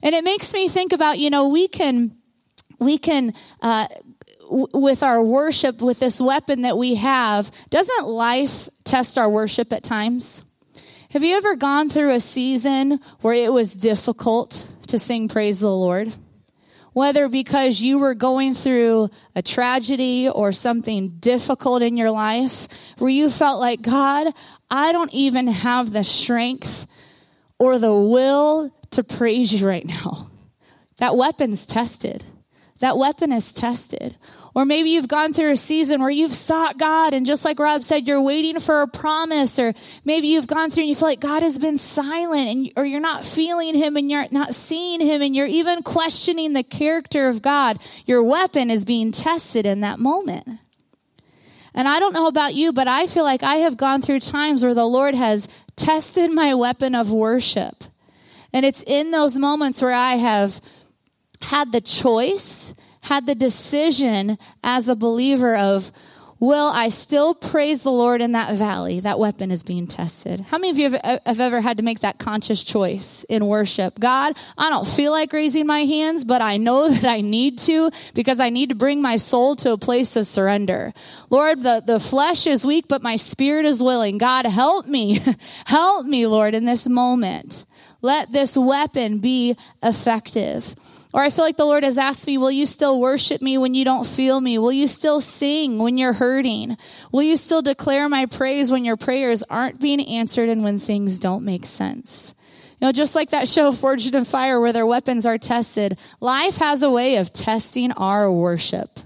And 0.03 0.13
it 0.13 0.23
makes 0.23 0.53
me 0.53 0.67
think 0.67 0.93
about, 0.93 1.17
you 1.17 1.31
know, 1.31 1.47
we 1.47 1.67
can, 1.67 2.20
we 2.81 2.97
can, 2.97 3.33
uh, 3.61 3.87
w- 4.41 4.67
with 4.73 5.03
our 5.03 5.23
worship, 5.23 5.81
with 5.81 5.99
this 5.99 6.19
weapon 6.19 6.63
that 6.63 6.77
we 6.77 6.95
have, 6.95 7.51
doesn't 7.69 8.07
life 8.07 8.67
test 8.83 9.17
our 9.17 9.29
worship 9.29 9.71
at 9.71 9.83
times? 9.83 10.43
Have 11.11 11.23
you 11.23 11.37
ever 11.37 11.55
gone 11.55 11.89
through 11.89 12.11
a 12.11 12.19
season 12.19 12.99
where 13.21 13.33
it 13.33 13.53
was 13.53 13.73
difficult 13.73 14.67
to 14.87 14.99
sing 14.99 15.29
praise 15.29 15.59
the 15.59 15.69
Lord? 15.69 16.13
whether 16.93 17.27
because 17.27 17.79
you 17.79 17.99
were 17.99 18.13
going 18.13 18.53
through 18.53 19.09
a 19.35 19.41
tragedy 19.41 20.27
or 20.27 20.51
something 20.51 21.09
difficult 21.19 21.81
in 21.81 21.95
your 21.95 22.11
life, 22.11 22.67
where 22.97 23.09
you 23.09 23.29
felt 23.29 23.59
like, 23.59 23.81
God, 23.81 24.33
I 24.69 24.91
don't 24.91 25.13
even 25.13 25.47
have 25.47 25.93
the 25.93 26.03
strength 26.03 26.85
or 27.57 27.79
the 27.79 27.93
will 27.93 28.71
to 28.91 29.03
praise 29.03 29.53
you 29.53 29.65
right 29.65 29.85
now. 29.85 30.29
That 30.97 31.15
weapon's 31.15 31.65
tested. 31.65 32.23
That 32.81 32.97
weapon 32.97 33.31
is 33.31 33.51
tested. 33.51 34.17
Or 34.53 34.65
maybe 34.65 34.89
you've 34.89 35.07
gone 35.07 35.33
through 35.33 35.51
a 35.51 35.57
season 35.57 36.01
where 36.01 36.09
you've 36.09 36.33
sought 36.33 36.77
God 36.77 37.13
and 37.13 37.25
just 37.25 37.45
like 37.45 37.59
Rob 37.59 37.83
said, 37.83 38.05
you're 38.05 38.21
waiting 38.21 38.59
for 38.59 38.81
a 38.81 38.87
promise. 38.87 39.57
Or 39.59 39.73
maybe 40.03 40.27
you've 40.27 40.47
gone 40.47 40.71
through 40.71 40.83
and 40.83 40.89
you 40.89 40.95
feel 40.95 41.07
like 41.07 41.21
God 41.21 41.41
has 41.43 41.57
been 41.57 41.77
silent 41.77 42.49
and, 42.49 42.71
or 42.75 42.85
you're 42.85 42.99
not 42.99 43.23
feeling 43.23 43.75
him 43.75 43.95
and 43.95 44.09
you're 44.09 44.27
not 44.31 44.55
seeing 44.55 44.99
him 44.99 45.21
and 45.21 45.35
you're 45.35 45.47
even 45.47 45.83
questioning 45.83 46.53
the 46.53 46.63
character 46.63 47.27
of 47.27 47.41
God. 47.41 47.79
Your 48.05 48.23
weapon 48.23 48.69
is 48.69 48.83
being 48.83 49.11
tested 49.11 49.65
in 49.65 49.81
that 49.81 49.99
moment. 49.99 50.47
And 51.73 51.87
I 51.87 51.99
don't 51.99 52.13
know 52.13 52.27
about 52.27 52.55
you, 52.55 52.73
but 52.73 52.87
I 52.87 53.07
feel 53.07 53.23
like 53.23 53.43
I 53.43 53.57
have 53.57 53.77
gone 53.77 54.01
through 54.01 54.19
times 54.19 54.63
where 54.63 54.73
the 54.73 54.85
Lord 54.85 55.15
has 55.15 55.47
tested 55.77 56.31
my 56.31 56.53
weapon 56.55 56.95
of 56.95 57.11
worship. 57.11 57.85
And 58.51 58.65
it's 58.65 58.83
in 58.85 59.11
those 59.11 59.37
moments 59.37 59.81
where 59.81 59.93
I 59.93 60.15
have 60.15 60.59
had 61.41 61.71
the 61.71 61.81
choice 61.81 62.73
had 63.01 63.25
the 63.25 63.35
decision 63.35 64.37
as 64.63 64.87
a 64.87 64.95
believer 64.95 65.55
of, 65.55 65.91
will 66.39 66.69
I 66.69 66.89
still 66.89 67.33
praise 67.33 67.83
the 67.83 67.91
Lord 67.91 68.21
in 68.21 68.33
that 68.33 68.55
valley? 68.55 68.99
That 68.99 69.19
weapon 69.19 69.51
is 69.51 69.63
being 69.63 69.87
tested. 69.87 70.41
How 70.41 70.57
many 70.57 70.69
of 70.69 70.77
you 70.77 70.91
have, 70.91 71.21
have, 71.25 71.39
ever 71.39 71.61
had 71.61 71.77
to 71.77 71.83
make 71.83 72.01
that 72.01 72.19
conscious 72.19 72.63
choice 72.63 73.25
in 73.27 73.47
worship? 73.47 73.99
God, 73.99 74.37
I 74.57 74.69
don't 74.69 74.87
feel 74.87 75.11
like 75.11 75.33
raising 75.33 75.65
my 75.65 75.85
hands, 75.85 76.25
but 76.25 76.41
I 76.41 76.57
know 76.57 76.89
that 76.93 77.05
I 77.05 77.21
need 77.21 77.57
to 77.59 77.91
because 78.13 78.39
I 78.39 78.49
need 78.49 78.69
to 78.69 78.75
bring 78.75 79.01
my 79.01 79.17
soul 79.17 79.55
to 79.57 79.71
a 79.71 79.77
place 79.77 80.15
of 80.15 80.27
surrender. 80.27 80.93
Lord, 81.29 81.63
the, 81.63 81.81
the 81.85 81.99
flesh 81.99 82.45
is 82.45 82.65
weak, 82.65 82.85
but 82.87 83.01
my 83.01 83.15
spirit 83.15 83.65
is 83.65 83.81
willing. 83.81 84.19
God, 84.19 84.45
help 84.45 84.85
me. 84.85 85.23
help 85.65 86.05
me, 86.05 86.27
Lord, 86.27 86.53
in 86.53 86.65
this 86.65 86.87
moment. 86.87 87.65
Let 88.03 88.31
this 88.31 88.55
weapon 88.55 89.19
be 89.19 89.57
effective. 89.83 90.75
Or 91.13 91.21
I 91.21 91.29
feel 91.29 91.43
like 91.43 91.57
the 91.57 91.65
Lord 91.65 91.83
has 91.83 91.97
asked 91.97 92.25
me, 92.25 92.37
will 92.37 92.51
you 92.51 92.65
still 92.65 92.99
worship 92.99 93.41
me 93.41 93.57
when 93.57 93.73
you 93.73 93.83
don't 93.83 94.05
feel 94.05 94.39
me? 94.39 94.57
Will 94.57 94.71
you 94.71 94.87
still 94.87 95.19
sing 95.19 95.77
when 95.77 95.97
you're 95.97 96.13
hurting? 96.13 96.77
Will 97.11 97.23
you 97.23 97.35
still 97.35 97.61
declare 97.61 98.07
my 98.07 98.25
praise 98.25 98.71
when 98.71 98.85
your 98.85 98.95
prayers 98.95 99.43
aren't 99.49 99.81
being 99.81 99.99
answered 99.99 100.47
and 100.47 100.63
when 100.63 100.79
things 100.79 101.19
don't 101.19 101.43
make 101.43 101.65
sense? 101.65 102.33
You 102.79 102.87
know, 102.87 102.91
just 102.93 103.13
like 103.13 103.31
that 103.31 103.47
show, 103.47 103.71
Forged 103.71 104.15
in 104.15 104.25
Fire, 104.25 104.59
where 104.59 104.73
their 104.73 104.85
weapons 104.85 105.25
are 105.25 105.37
tested, 105.37 105.99
life 106.19 106.55
has 106.57 106.81
a 106.81 106.89
way 106.89 107.17
of 107.17 107.33
testing 107.33 107.91
our 107.91 108.31
worship. 108.31 109.01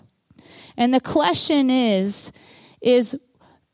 And 0.78 0.94
the 0.94 1.02
question 1.02 1.70
is, 1.70 2.32
is 2.82 3.18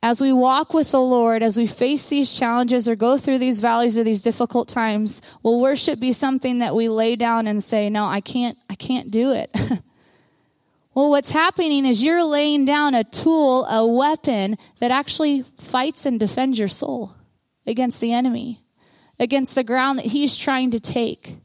as 0.03 0.19
we 0.19 0.33
walk 0.33 0.73
with 0.73 0.91
the 0.91 1.01
Lord, 1.01 1.43
as 1.43 1.57
we 1.57 1.67
face 1.67 2.07
these 2.07 2.33
challenges 2.33 2.87
or 2.87 2.95
go 2.95 3.17
through 3.17 3.37
these 3.37 3.59
valleys 3.59 3.97
or 3.97 4.03
these 4.03 4.21
difficult 4.21 4.67
times, 4.67 5.21
will 5.43 5.61
worship 5.61 5.99
be 5.99 6.11
something 6.11 6.59
that 6.59 6.75
we 6.75 6.89
lay 6.89 7.15
down 7.15 7.45
and 7.45 7.63
say, 7.63 7.89
"No, 7.89 8.05
I 8.05 8.21
can't 8.21 8.57
I 8.69 8.75
can't 8.75 9.11
do 9.11 9.31
it." 9.31 9.51
well, 10.95 11.09
what's 11.09 11.31
happening 11.31 11.85
is 11.85 12.03
you're 12.03 12.23
laying 12.23 12.65
down 12.65 12.95
a 12.95 13.03
tool, 13.03 13.65
a 13.65 13.85
weapon 13.85 14.57
that 14.79 14.89
actually 14.89 15.43
fights 15.59 16.05
and 16.05 16.19
defends 16.19 16.57
your 16.57 16.67
soul 16.67 17.15
against 17.67 17.99
the 17.99 18.11
enemy, 18.11 18.63
against 19.19 19.53
the 19.53 19.63
ground 19.63 19.99
that 19.99 20.07
he's 20.07 20.35
trying 20.35 20.71
to 20.71 20.79
take. 20.79 21.37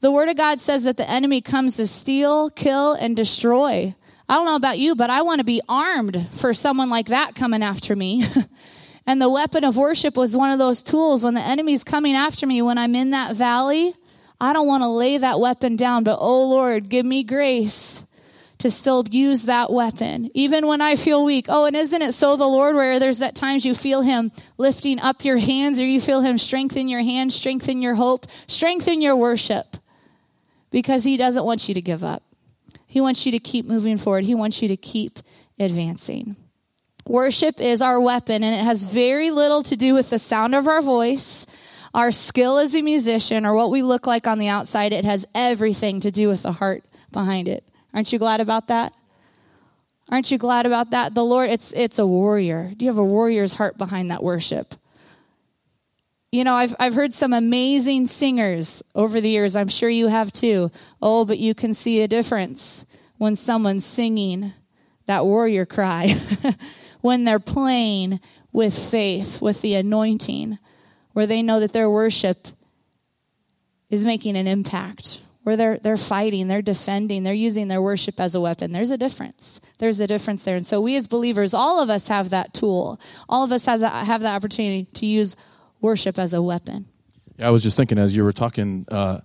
The 0.00 0.10
word 0.10 0.30
of 0.30 0.36
God 0.38 0.60
says 0.60 0.84
that 0.84 0.96
the 0.96 1.08
enemy 1.08 1.42
comes 1.42 1.76
to 1.76 1.86
steal, 1.86 2.48
kill 2.48 2.94
and 2.94 3.14
destroy. 3.14 3.94
I 4.30 4.34
don't 4.34 4.44
know 4.44 4.54
about 4.54 4.78
you, 4.78 4.94
but 4.94 5.10
I 5.10 5.22
want 5.22 5.40
to 5.40 5.44
be 5.44 5.60
armed 5.68 6.28
for 6.30 6.54
someone 6.54 6.88
like 6.88 7.06
that 7.06 7.34
coming 7.34 7.64
after 7.64 7.96
me. 7.96 8.24
and 9.06 9.20
the 9.20 9.28
weapon 9.28 9.64
of 9.64 9.76
worship 9.76 10.16
was 10.16 10.36
one 10.36 10.52
of 10.52 10.60
those 10.60 10.82
tools 10.82 11.24
when 11.24 11.34
the 11.34 11.40
enemy's 11.40 11.82
coming 11.82 12.14
after 12.14 12.46
me 12.46 12.62
when 12.62 12.78
I'm 12.78 12.94
in 12.94 13.10
that 13.10 13.34
valley. 13.34 13.92
I 14.40 14.52
don't 14.52 14.68
want 14.68 14.82
to 14.82 14.88
lay 14.88 15.18
that 15.18 15.40
weapon 15.40 15.74
down, 15.74 16.04
but 16.04 16.16
oh 16.20 16.44
Lord, 16.44 16.88
give 16.88 17.04
me 17.04 17.24
grace 17.24 18.04
to 18.58 18.70
still 18.70 19.04
use 19.10 19.42
that 19.42 19.72
weapon, 19.72 20.30
even 20.32 20.68
when 20.68 20.80
I 20.80 20.94
feel 20.94 21.24
weak. 21.24 21.46
Oh, 21.48 21.64
and 21.64 21.74
isn't 21.74 22.00
it 22.00 22.12
so 22.12 22.36
the 22.36 22.46
Lord 22.46 22.76
where 22.76 23.00
there's 23.00 23.18
that 23.18 23.34
times 23.34 23.64
you 23.64 23.74
feel 23.74 24.02
Him 24.02 24.30
lifting 24.58 25.00
up 25.00 25.24
your 25.24 25.38
hands 25.38 25.80
or 25.80 25.86
you 25.86 26.00
feel 26.00 26.20
Him 26.20 26.38
strengthen 26.38 26.88
your 26.88 27.02
hands, 27.02 27.34
strengthen 27.34 27.82
your 27.82 27.96
hope, 27.96 28.28
strengthen 28.46 29.02
your 29.02 29.16
worship 29.16 29.76
because 30.70 31.02
He 31.02 31.16
doesn't 31.16 31.44
want 31.44 31.66
you 31.66 31.74
to 31.74 31.82
give 31.82 32.04
up. 32.04 32.22
He 32.90 33.00
wants 33.00 33.24
you 33.24 33.30
to 33.30 33.38
keep 33.38 33.66
moving 33.66 33.98
forward. 33.98 34.24
He 34.24 34.34
wants 34.34 34.60
you 34.60 34.66
to 34.66 34.76
keep 34.76 35.20
advancing. 35.60 36.34
Worship 37.06 37.60
is 37.60 37.80
our 37.80 38.00
weapon, 38.00 38.42
and 38.42 38.52
it 38.52 38.64
has 38.64 38.82
very 38.82 39.30
little 39.30 39.62
to 39.62 39.76
do 39.76 39.94
with 39.94 40.10
the 40.10 40.18
sound 40.18 40.56
of 40.56 40.66
our 40.66 40.82
voice, 40.82 41.46
our 41.94 42.10
skill 42.10 42.58
as 42.58 42.74
a 42.74 42.82
musician, 42.82 43.46
or 43.46 43.54
what 43.54 43.70
we 43.70 43.82
look 43.82 44.08
like 44.08 44.26
on 44.26 44.40
the 44.40 44.48
outside. 44.48 44.92
It 44.92 45.04
has 45.04 45.24
everything 45.36 46.00
to 46.00 46.10
do 46.10 46.26
with 46.26 46.42
the 46.42 46.50
heart 46.50 46.82
behind 47.12 47.46
it. 47.46 47.62
Aren't 47.94 48.12
you 48.12 48.18
glad 48.18 48.40
about 48.40 48.66
that? 48.66 48.92
Aren't 50.08 50.32
you 50.32 50.38
glad 50.38 50.66
about 50.66 50.90
that? 50.90 51.14
The 51.14 51.24
Lord, 51.24 51.48
it's, 51.48 51.72
it's 51.76 52.00
a 52.00 52.06
warrior. 52.06 52.72
Do 52.76 52.84
you 52.84 52.90
have 52.90 52.98
a 52.98 53.04
warrior's 53.04 53.54
heart 53.54 53.78
behind 53.78 54.10
that 54.10 54.24
worship? 54.24 54.74
You 56.32 56.44
know, 56.44 56.54
I've, 56.54 56.76
I've 56.78 56.94
heard 56.94 57.12
some 57.12 57.32
amazing 57.32 58.06
singers 58.06 58.82
over 58.94 59.20
the 59.20 59.28
years. 59.28 59.56
I'm 59.56 59.68
sure 59.68 59.90
you 59.90 60.06
have 60.06 60.32
too. 60.32 60.70
Oh, 61.02 61.24
but 61.24 61.38
you 61.38 61.54
can 61.54 61.74
see 61.74 62.02
a 62.02 62.08
difference 62.08 62.84
when 63.18 63.34
someone's 63.34 63.84
singing 63.84 64.52
that 65.06 65.24
warrior 65.24 65.66
cry, 65.66 66.16
when 67.00 67.24
they're 67.24 67.40
playing 67.40 68.20
with 68.52 68.78
faith, 68.78 69.42
with 69.42 69.60
the 69.60 69.74
anointing, 69.74 70.58
where 71.14 71.26
they 71.26 71.42
know 71.42 71.58
that 71.58 71.72
their 71.72 71.90
worship 71.90 72.48
is 73.88 74.04
making 74.04 74.36
an 74.36 74.46
impact, 74.46 75.20
where 75.42 75.56
they're, 75.56 75.78
they're 75.78 75.96
fighting, 75.96 76.46
they're 76.46 76.62
defending, 76.62 77.24
they're 77.24 77.34
using 77.34 77.66
their 77.66 77.82
worship 77.82 78.20
as 78.20 78.36
a 78.36 78.40
weapon. 78.40 78.70
There's 78.70 78.92
a 78.92 78.96
difference. 78.96 79.60
There's 79.78 79.98
a 79.98 80.06
difference 80.06 80.42
there. 80.42 80.54
And 80.54 80.64
so 80.64 80.80
we 80.80 80.94
as 80.94 81.08
believers, 81.08 81.54
all 81.54 81.80
of 81.80 81.90
us 81.90 82.06
have 82.06 82.30
that 82.30 82.54
tool. 82.54 83.00
All 83.28 83.42
of 83.42 83.50
us 83.50 83.66
have 83.66 83.80
that, 83.80 84.06
have 84.06 84.20
that 84.20 84.36
opportunity 84.36 84.84
to 84.94 85.06
use 85.06 85.34
worship 85.80 86.18
as 86.18 86.32
a 86.32 86.42
weapon. 86.42 86.86
Yeah, 87.38 87.48
I 87.48 87.50
was 87.50 87.62
just 87.62 87.76
thinking 87.76 87.98
as 87.98 88.16
you 88.16 88.24
were 88.24 88.32
talking 88.32 88.86
uh, 88.90 89.20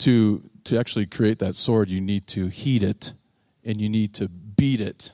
to 0.00 0.42
to 0.64 0.78
actually 0.78 1.06
create 1.06 1.38
that 1.38 1.56
sword, 1.56 1.90
you 1.90 2.00
need 2.00 2.26
to 2.28 2.48
heat 2.48 2.82
it 2.82 3.12
and 3.64 3.80
you 3.80 3.88
need 3.88 4.14
to 4.14 4.28
beat 4.28 4.80
it. 4.80 5.12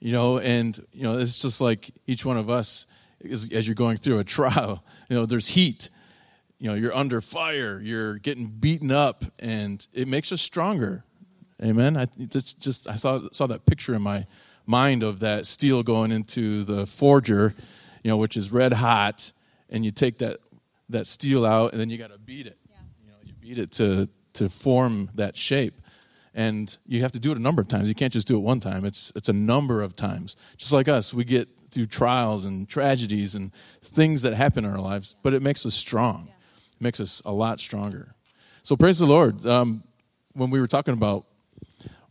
You 0.00 0.12
know, 0.12 0.38
and 0.38 0.78
you 0.92 1.02
know 1.02 1.18
it's 1.18 1.42
just 1.42 1.60
like 1.60 1.90
each 2.06 2.24
one 2.24 2.36
of 2.36 2.48
us 2.48 2.86
is, 3.20 3.50
as 3.50 3.66
you're 3.66 3.74
going 3.74 3.96
through 3.96 4.18
a 4.18 4.24
trial. 4.38 4.84
You 5.08 5.16
know, 5.16 5.26
there's 5.26 5.48
heat. 5.48 5.90
You 6.58 6.70
know, 6.70 6.74
you're 6.74 6.94
under 6.94 7.20
fire. 7.20 7.80
You're 7.80 8.18
getting 8.18 8.46
beaten 8.46 8.90
up, 8.90 9.24
and 9.38 9.86
it 9.92 10.08
makes 10.08 10.32
us 10.32 10.40
stronger. 10.40 11.04
Amen. 11.62 11.96
I 11.96 12.06
just 12.60 12.88
I 12.88 12.94
thought 12.94 13.34
saw 13.34 13.46
that 13.48 13.66
picture 13.66 13.94
in 13.94 14.02
my 14.02 14.26
mind 14.66 15.02
of 15.02 15.20
that 15.20 15.46
steel 15.46 15.82
going 15.82 16.12
into 16.12 16.62
the 16.62 16.86
forger, 16.86 17.54
you 18.04 18.10
know, 18.10 18.16
which 18.16 18.36
is 18.36 18.52
red 18.52 18.74
hot, 18.74 19.32
and 19.68 19.84
you 19.84 19.90
take 19.90 20.18
that 20.18 20.38
that 20.90 21.06
steel 21.06 21.44
out, 21.44 21.72
and 21.72 21.80
then 21.80 21.90
you 21.90 21.98
got 21.98 22.10
to 22.10 22.18
beat 22.18 22.46
it. 22.46 22.58
Yeah. 22.68 22.76
You 23.00 23.10
know, 23.10 23.16
you 23.22 23.32
beat 23.40 23.58
it 23.58 23.72
to 23.72 24.08
to 24.34 24.48
form 24.48 25.10
that 25.14 25.36
shape, 25.36 25.80
and 26.34 26.76
you 26.86 27.02
have 27.02 27.12
to 27.12 27.18
do 27.18 27.32
it 27.32 27.36
a 27.36 27.40
number 27.40 27.60
of 27.60 27.68
times. 27.68 27.88
You 27.88 27.94
can't 27.94 28.12
just 28.12 28.26
do 28.26 28.36
it 28.36 28.40
one 28.40 28.60
time. 28.60 28.84
It's 28.84 29.12
it's 29.14 29.28
a 29.28 29.34
number 29.34 29.82
of 29.82 29.96
times. 29.96 30.36
Just 30.56 30.72
like 30.72 30.88
us, 30.88 31.12
we 31.12 31.24
get 31.24 31.48
through 31.70 31.86
trials 31.86 32.44
and 32.44 32.68
tragedies 32.68 33.34
and 33.34 33.52
things 33.82 34.22
that 34.22 34.34
happen 34.34 34.64
in 34.64 34.70
our 34.70 34.80
lives, 34.80 35.14
but 35.22 35.34
it 35.34 35.42
makes 35.42 35.66
us 35.66 35.74
strong. 35.74 36.26
Yeah. 36.26 36.32
It 36.32 36.80
makes 36.80 37.00
us 37.00 37.20
a 37.24 37.32
lot 37.32 37.60
stronger. 37.60 38.12
So 38.62 38.76
praise 38.76 38.98
the 38.98 39.06
Lord. 39.06 39.44
Um, 39.46 39.84
when 40.32 40.50
we 40.50 40.60
were 40.60 40.66
talking 40.66 40.94
about 40.94 41.26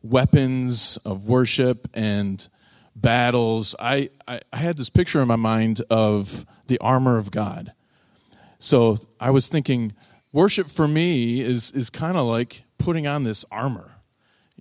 weapons 0.03 0.97
of 1.05 1.25
worship 1.25 1.87
and 1.93 2.47
battles, 3.01 3.75
I, 3.79 4.09
I, 4.27 4.41
I 4.51 4.57
had 4.57 4.77
this 4.77 4.89
picture 4.89 5.21
in 5.21 5.27
my 5.27 5.35
mind 5.35 5.81
of 5.89 6.45
the 6.67 6.77
armor 6.79 7.17
of 7.17 7.31
God. 7.31 7.73
So 8.59 8.97
I 9.19 9.29
was 9.29 9.47
thinking, 9.47 9.93
worship 10.33 10.69
for 10.69 10.87
me 10.87 11.41
is, 11.41 11.71
is 11.71 11.89
kind 11.89 12.17
of 12.17 12.25
like 12.25 12.63
putting 12.77 13.07
on 13.07 13.23
this 13.23 13.45
armor. 13.51 13.91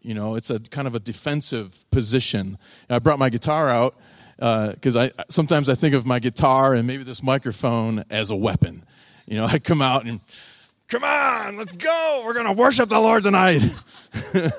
You 0.02 0.14
know, 0.14 0.36
it's 0.36 0.50
a 0.50 0.60
kind 0.60 0.86
of 0.86 0.94
a 0.94 1.00
defensive 1.00 1.84
position. 1.90 2.58
And 2.88 2.96
I 2.96 2.98
brought 2.98 3.18
my 3.18 3.30
guitar 3.30 3.68
out 3.68 3.96
because 4.36 4.96
uh, 4.96 5.08
I 5.18 5.24
sometimes 5.28 5.68
I 5.68 5.74
think 5.74 5.94
of 5.94 6.06
my 6.06 6.18
guitar 6.18 6.74
and 6.74 6.86
maybe 6.86 7.02
this 7.02 7.22
microphone 7.22 8.04
as 8.10 8.30
a 8.30 8.36
weapon. 8.36 8.84
You 9.26 9.38
know, 9.38 9.46
I 9.50 9.58
come 9.58 9.82
out 9.82 10.04
and 10.04 10.20
come 10.88 11.02
on, 11.02 11.56
let's 11.56 11.72
go. 11.72 12.22
We're 12.24 12.34
going 12.34 12.46
to 12.46 12.52
worship 12.52 12.88
the 12.88 13.00
Lord 13.00 13.24
tonight. 13.24 13.62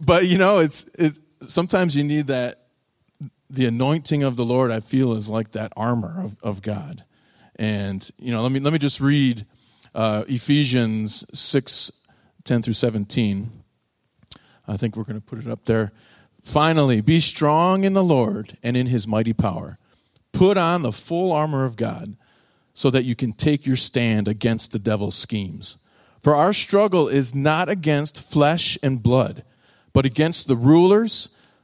but 0.00 0.26
you 0.26 0.38
know, 0.38 0.58
it's 0.58 0.84
it's 0.94 1.20
sometimes 1.46 1.96
you 1.96 2.04
need 2.04 2.26
that 2.26 2.59
the 3.50 3.66
anointing 3.66 4.22
of 4.22 4.36
the 4.36 4.44
Lord, 4.44 4.70
I 4.70 4.80
feel, 4.80 5.12
is 5.12 5.28
like 5.28 5.52
that 5.52 5.72
armor 5.76 6.22
of, 6.22 6.36
of 6.42 6.62
God. 6.62 7.04
And, 7.56 8.08
you 8.18 8.30
know, 8.32 8.42
let 8.42 8.52
me, 8.52 8.60
let 8.60 8.72
me 8.72 8.78
just 8.78 9.00
read 9.00 9.44
uh, 9.94 10.24
Ephesians 10.28 11.24
6 11.34 11.90
10 12.44 12.62
through 12.62 12.72
17. 12.72 13.50
I 14.66 14.76
think 14.76 14.96
we're 14.96 15.04
going 15.04 15.20
to 15.20 15.26
put 15.26 15.40
it 15.40 15.46
up 15.46 15.66
there. 15.66 15.92
Finally, 16.42 17.00
be 17.00 17.20
strong 17.20 17.84
in 17.84 17.92
the 17.92 18.04
Lord 18.04 18.56
and 18.62 18.76
in 18.76 18.86
his 18.86 19.06
mighty 19.06 19.32
power. 19.32 19.78
Put 20.32 20.56
on 20.56 20.82
the 20.82 20.92
full 20.92 21.32
armor 21.32 21.64
of 21.64 21.76
God 21.76 22.16
so 22.72 22.88
that 22.90 23.04
you 23.04 23.14
can 23.14 23.32
take 23.32 23.66
your 23.66 23.76
stand 23.76 24.26
against 24.26 24.72
the 24.72 24.78
devil's 24.78 25.16
schemes. 25.16 25.76
For 26.22 26.34
our 26.34 26.52
struggle 26.52 27.08
is 27.08 27.34
not 27.34 27.68
against 27.68 28.22
flesh 28.22 28.78
and 28.82 29.02
blood, 29.02 29.42
but 29.92 30.06
against 30.06 30.48
the 30.48 30.56
rulers 30.56 31.28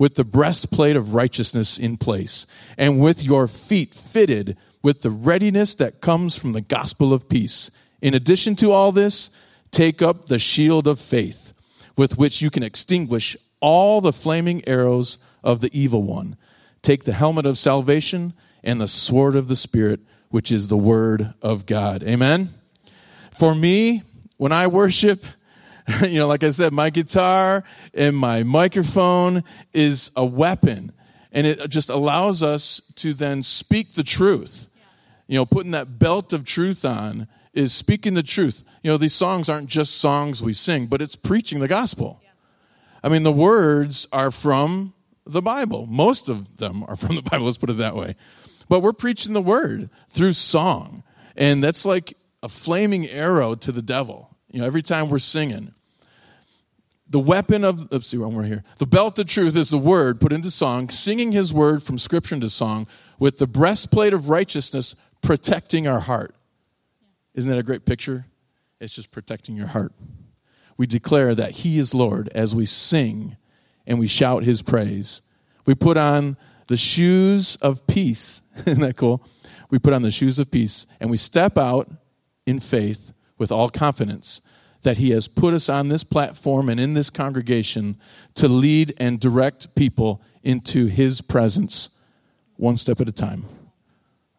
with 0.00 0.14
the 0.14 0.24
breastplate 0.24 0.96
of 0.96 1.12
righteousness 1.12 1.76
in 1.76 1.94
place, 1.98 2.46
and 2.78 2.98
with 2.98 3.22
your 3.22 3.46
feet 3.46 3.94
fitted 3.94 4.56
with 4.82 5.02
the 5.02 5.10
readiness 5.10 5.74
that 5.74 6.00
comes 6.00 6.34
from 6.34 6.52
the 6.52 6.60
gospel 6.62 7.12
of 7.12 7.28
peace. 7.28 7.70
In 8.00 8.14
addition 8.14 8.56
to 8.56 8.72
all 8.72 8.92
this, 8.92 9.28
take 9.70 10.00
up 10.00 10.26
the 10.26 10.38
shield 10.38 10.88
of 10.88 10.98
faith, 10.98 11.52
with 11.98 12.16
which 12.16 12.40
you 12.40 12.48
can 12.48 12.62
extinguish 12.62 13.36
all 13.60 14.00
the 14.00 14.10
flaming 14.10 14.66
arrows 14.66 15.18
of 15.44 15.60
the 15.60 15.70
evil 15.78 16.02
one. 16.02 16.34
Take 16.80 17.04
the 17.04 17.12
helmet 17.12 17.44
of 17.44 17.58
salvation 17.58 18.32
and 18.64 18.80
the 18.80 18.88
sword 18.88 19.36
of 19.36 19.48
the 19.48 19.56
Spirit, 19.56 20.00
which 20.30 20.50
is 20.50 20.68
the 20.68 20.78
word 20.78 21.34
of 21.42 21.66
God. 21.66 22.02
Amen. 22.04 22.54
For 23.38 23.54
me, 23.54 24.02
when 24.38 24.50
I 24.50 24.66
worship, 24.66 25.26
you 26.02 26.18
know, 26.18 26.26
like 26.26 26.44
I 26.44 26.50
said, 26.50 26.72
my 26.72 26.90
guitar 26.90 27.64
and 27.94 28.16
my 28.16 28.42
microphone 28.42 29.44
is 29.72 30.10
a 30.16 30.24
weapon. 30.24 30.92
And 31.32 31.46
it 31.46 31.68
just 31.70 31.90
allows 31.90 32.42
us 32.42 32.82
to 32.96 33.14
then 33.14 33.42
speak 33.42 33.94
the 33.94 34.02
truth. 34.02 34.68
You 35.28 35.36
know, 35.36 35.46
putting 35.46 35.70
that 35.72 35.98
belt 35.98 36.32
of 36.32 36.44
truth 36.44 36.84
on 36.84 37.28
is 37.54 37.72
speaking 37.72 38.14
the 38.14 38.22
truth. 38.22 38.64
You 38.82 38.90
know, 38.90 38.96
these 38.96 39.14
songs 39.14 39.48
aren't 39.48 39.68
just 39.68 39.98
songs 39.98 40.42
we 40.42 40.52
sing, 40.52 40.86
but 40.86 41.00
it's 41.00 41.16
preaching 41.16 41.60
the 41.60 41.68
gospel. 41.68 42.20
I 43.02 43.08
mean, 43.08 43.22
the 43.22 43.32
words 43.32 44.06
are 44.12 44.30
from 44.30 44.92
the 45.26 45.40
Bible. 45.42 45.86
Most 45.86 46.28
of 46.28 46.56
them 46.56 46.84
are 46.88 46.96
from 46.96 47.14
the 47.14 47.22
Bible, 47.22 47.46
let's 47.46 47.58
put 47.58 47.70
it 47.70 47.78
that 47.78 47.94
way. 47.94 48.16
But 48.68 48.80
we're 48.80 48.92
preaching 48.92 49.32
the 49.32 49.42
word 49.42 49.90
through 50.10 50.32
song. 50.34 51.02
And 51.36 51.62
that's 51.62 51.84
like 51.84 52.16
a 52.42 52.48
flaming 52.48 53.08
arrow 53.08 53.54
to 53.54 53.72
the 53.72 53.82
devil. 53.82 54.29
You 54.50 54.60
know, 54.60 54.66
every 54.66 54.82
time 54.82 55.08
we're 55.08 55.18
singing. 55.18 55.74
The 57.08 57.18
weapon 57.18 57.64
of, 57.64 57.90
let's 57.90 58.06
see 58.06 58.16
more 58.16 58.44
here. 58.44 58.62
The 58.78 58.86
belt 58.86 59.18
of 59.18 59.26
truth 59.26 59.56
is 59.56 59.70
the 59.70 59.78
word 59.78 60.20
put 60.20 60.32
into 60.32 60.50
song, 60.50 60.90
singing 60.90 61.32
his 61.32 61.52
word 61.52 61.82
from 61.82 61.98
scripture 61.98 62.36
into 62.36 62.50
song, 62.50 62.86
with 63.18 63.38
the 63.38 63.48
breastplate 63.48 64.14
of 64.14 64.28
righteousness 64.28 64.94
protecting 65.20 65.88
our 65.88 66.00
heart. 66.00 66.34
Isn't 67.34 67.50
that 67.50 67.58
a 67.58 67.64
great 67.64 67.84
picture? 67.84 68.26
It's 68.80 68.94
just 68.94 69.10
protecting 69.10 69.56
your 69.56 69.66
heart. 69.68 69.92
We 70.76 70.86
declare 70.86 71.34
that 71.34 71.50
he 71.50 71.78
is 71.78 71.94
Lord 71.94 72.28
as 72.34 72.54
we 72.54 72.64
sing 72.64 73.36
and 73.86 73.98
we 73.98 74.06
shout 74.06 74.44
his 74.44 74.62
praise. 74.62 75.20
We 75.66 75.74
put 75.74 75.96
on 75.96 76.36
the 76.68 76.76
shoes 76.76 77.56
of 77.56 77.86
peace. 77.86 78.42
Isn't 78.66 78.80
that 78.80 78.96
cool? 78.96 79.22
We 79.68 79.78
put 79.78 79.92
on 79.92 80.02
the 80.02 80.10
shoes 80.10 80.38
of 80.38 80.50
peace 80.50 80.86
and 81.00 81.10
we 81.10 81.16
step 81.16 81.58
out 81.58 81.90
in 82.46 82.60
faith 82.60 83.12
with 83.40 83.50
all 83.50 83.70
confidence 83.70 84.42
that 84.82 84.98
He 84.98 85.10
has 85.10 85.26
put 85.26 85.54
us 85.54 85.68
on 85.68 85.88
this 85.88 86.04
platform 86.04 86.68
and 86.68 86.78
in 86.78 86.94
this 86.94 87.10
congregation 87.10 87.98
to 88.34 88.46
lead 88.46 88.94
and 88.98 89.18
direct 89.18 89.74
people 89.74 90.22
into 90.42 90.86
His 90.86 91.20
presence 91.22 91.88
one 92.56 92.76
step 92.76 93.00
at 93.00 93.08
a 93.08 93.12
time. 93.12 93.46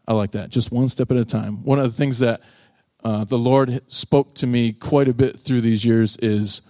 I 0.08 0.14
like 0.14 0.32
that, 0.32 0.52
just 0.52 0.72
one 0.72 0.88
step 0.88 1.12
at 1.12 1.18
a 1.18 1.26
time. 1.26 1.64
One 1.64 1.80
of 1.80 1.86
the 1.86 1.98
things 1.98 2.20
that 2.20 2.42
uh, 3.04 3.24
the 3.24 3.38
Lord 3.38 3.82
spoke 3.88 4.36
to 4.36 4.48
me 4.48 4.74
quite 4.74 5.08
a 5.08 5.14
bit 5.14 5.40
through 5.40 5.62
these 5.62 5.84
years 5.84 6.18
is, 6.18 6.62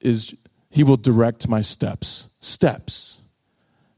is 0.00 0.34
He 0.70 0.82
will 0.82 0.96
direct 0.96 1.48
my 1.48 1.60
steps. 1.60 2.28
Steps. 2.40 3.20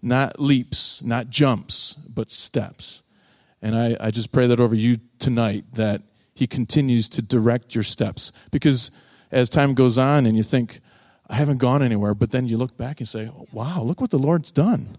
Not 0.03 0.41
leaps, 0.41 1.03
not 1.03 1.31
jumps, 1.31 1.95
but 2.09 2.31
steps. 2.31 3.03
And 3.63 3.77
I, 3.77 3.97
I 3.99 4.11
just 4.11 4.33
pray 4.33 4.49
that 4.49 4.61
over 4.61 4.75
you 4.75 4.99
tonight 5.19 5.65
that 5.75 6.03
he 6.35 6.47
continues 6.47 7.09
to 7.11 7.23
direct 7.23 7.75
your 7.75 7.85
steps. 7.85 8.33
Because 8.51 8.91
as 9.31 9.49
time 9.49 9.75
goes 9.75 9.99
on 9.99 10.27
and 10.27 10.37
you 10.37 10.43
think, 10.43 10.81
I 11.29 11.35
haven't 11.35 11.59
gone 11.59 11.83
anywhere, 11.83 12.15
but 12.15 12.31
then 12.31 12.47
you 12.47 12.57
look 12.57 12.77
back 12.77 13.01
and 13.01 13.09
say, 13.09 13.31
wow, 13.53 13.83
look 13.83 14.01
what 14.01 14.11
the 14.11 14.19
Lord's 14.19 14.51
done. 14.51 14.99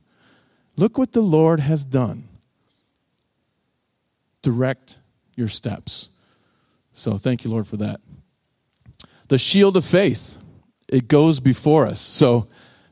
Look 0.76 0.98
what 0.98 1.14
the 1.14 1.22
Lord 1.22 1.60
has 1.60 1.84
done. 1.84 2.28
Direct 4.42 4.98
your 5.36 5.48
steps. 5.48 6.10
So 6.94 7.18
thank 7.18 7.44
you, 7.44 7.52
Lord, 7.52 7.68
for 7.68 7.78
that. 7.78 8.02
The 9.28 9.38
shield 9.38 9.76
of 9.78 9.86
faith, 9.86 10.38
it 10.88 11.08
goes 11.08 11.40
before 11.40 11.86
us. 11.86 12.00
So 12.00 12.48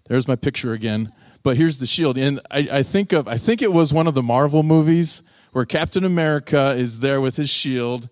there's 0.08 0.28
my 0.28 0.36
picture 0.36 0.74
again. 0.74 1.12
But 1.44 1.58
here's 1.58 1.78
the 1.78 1.86
shield. 1.86 2.18
And 2.18 2.40
I, 2.50 2.68
I 2.72 2.84
think 2.84 3.12
of 3.12 3.28
I 3.28 3.38
think 3.38 3.62
it 3.62 3.74
was 3.74 3.94
one 3.94 4.08
of 4.08 4.14
the 4.14 4.24
Marvel 4.24 4.64
movies 4.64 5.24
where 5.52 5.66
Captain 5.66 6.04
America 6.04 6.74
is 6.74 7.02
there 7.02 7.22
with 7.22 7.36
his 7.36 7.50
shield 7.50 8.10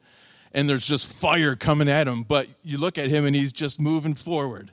and 0.53 0.70
there's 0.70 0.86
just 0.86 1.08
fire 1.08 1.55
coming 1.55 1.89
at 1.89 2.08
him, 2.08 2.24
but 2.24 2.48
you 2.63 2.77
look 2.77 2.98
at 2.98 3.10
him 3.10 3.25
and 3.25 3.36
he's 3.36 3.53
just 3.53 3.79
moving 3.79 4.15
forward. 4.15 4.72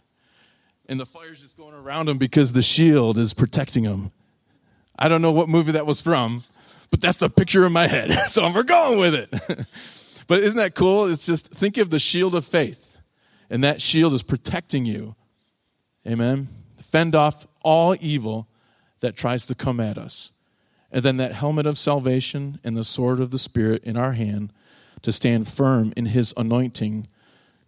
And 0.88 0.98
the 0.98 1.06
fire's 1.06 1.40
just 1.40 1.56
going 1.56 1.74
around 1.74 2.08
him 2.08 2.18
because 2.18 2.52
the 2.52 2.62
shield 2.62 3.18
is 3.18 3.34
protecting 3.34 3.84
him. 3.84 4.10
I 4.98 5.08
don't 5.08 5.22
know 5.22 5.32
what 5.32 5.48
movie 5.48 5.72
that 5.72 5.86
was 5.86 6.00
from, 6.00 6.44
but 6.90 7.00
that's 7.00 7.18
the 7.18 7.30
picture 7.30 7.64
in 7.64 7.72
my 7.72 7.86
head. 7.86 8.10
so 8.28 8.50
we're 8.52 8.62
going 8.62 8.98
with 8.98 9.14
it. 9.14 9.66
but 10.26 10.40
isn't 10.40 10.56
that 10.56 10.74
cool? 10.74 11.06
It's 11.06 11.26
just 11.26 11.48
think 11.48 11.76
of 11.76 11.90
the 11.90 11.98
shield 11.98 12.34
of 12.34 12.44
faith, 12.44 12.96
and 13.50 13.62
that 13.62 13.80
shield 13.80 14.14
is 14.14 14.22
protecting 14.22 14.86
you. 14.86 15.14
Amen. 16.06 16.48
Fend 16.80 17.14
off 17.14 17.46
all 17.62 17.94
evil 18.00 18.48
that 19.00 19.14
tries 19.14 19.46
to 19.46 19.54
come 19.54 19.78
at 19.78 19.98
us. 19.98 20.32
And 20.90 21.02
then 21.02 21.18
that 21.18 21.32
helmet 21.32 21.66
of 21.66 21.78
salvation 21.78 22.58
and 22.64 22.76
the 22.76 22.82
sword 22.82 23.20
of 23.20 23.30
the 23.30 23.38
Spirit 23.38 23.84
in 23.84 23.96
our 23.96 24.12
hand 24.12 24.52
to 25.02 25.12
stand 25.12 25.48
firm 25.48 25.92
in 25.96 26.06
his 26.06 26.34
anointing, 26.36 27.08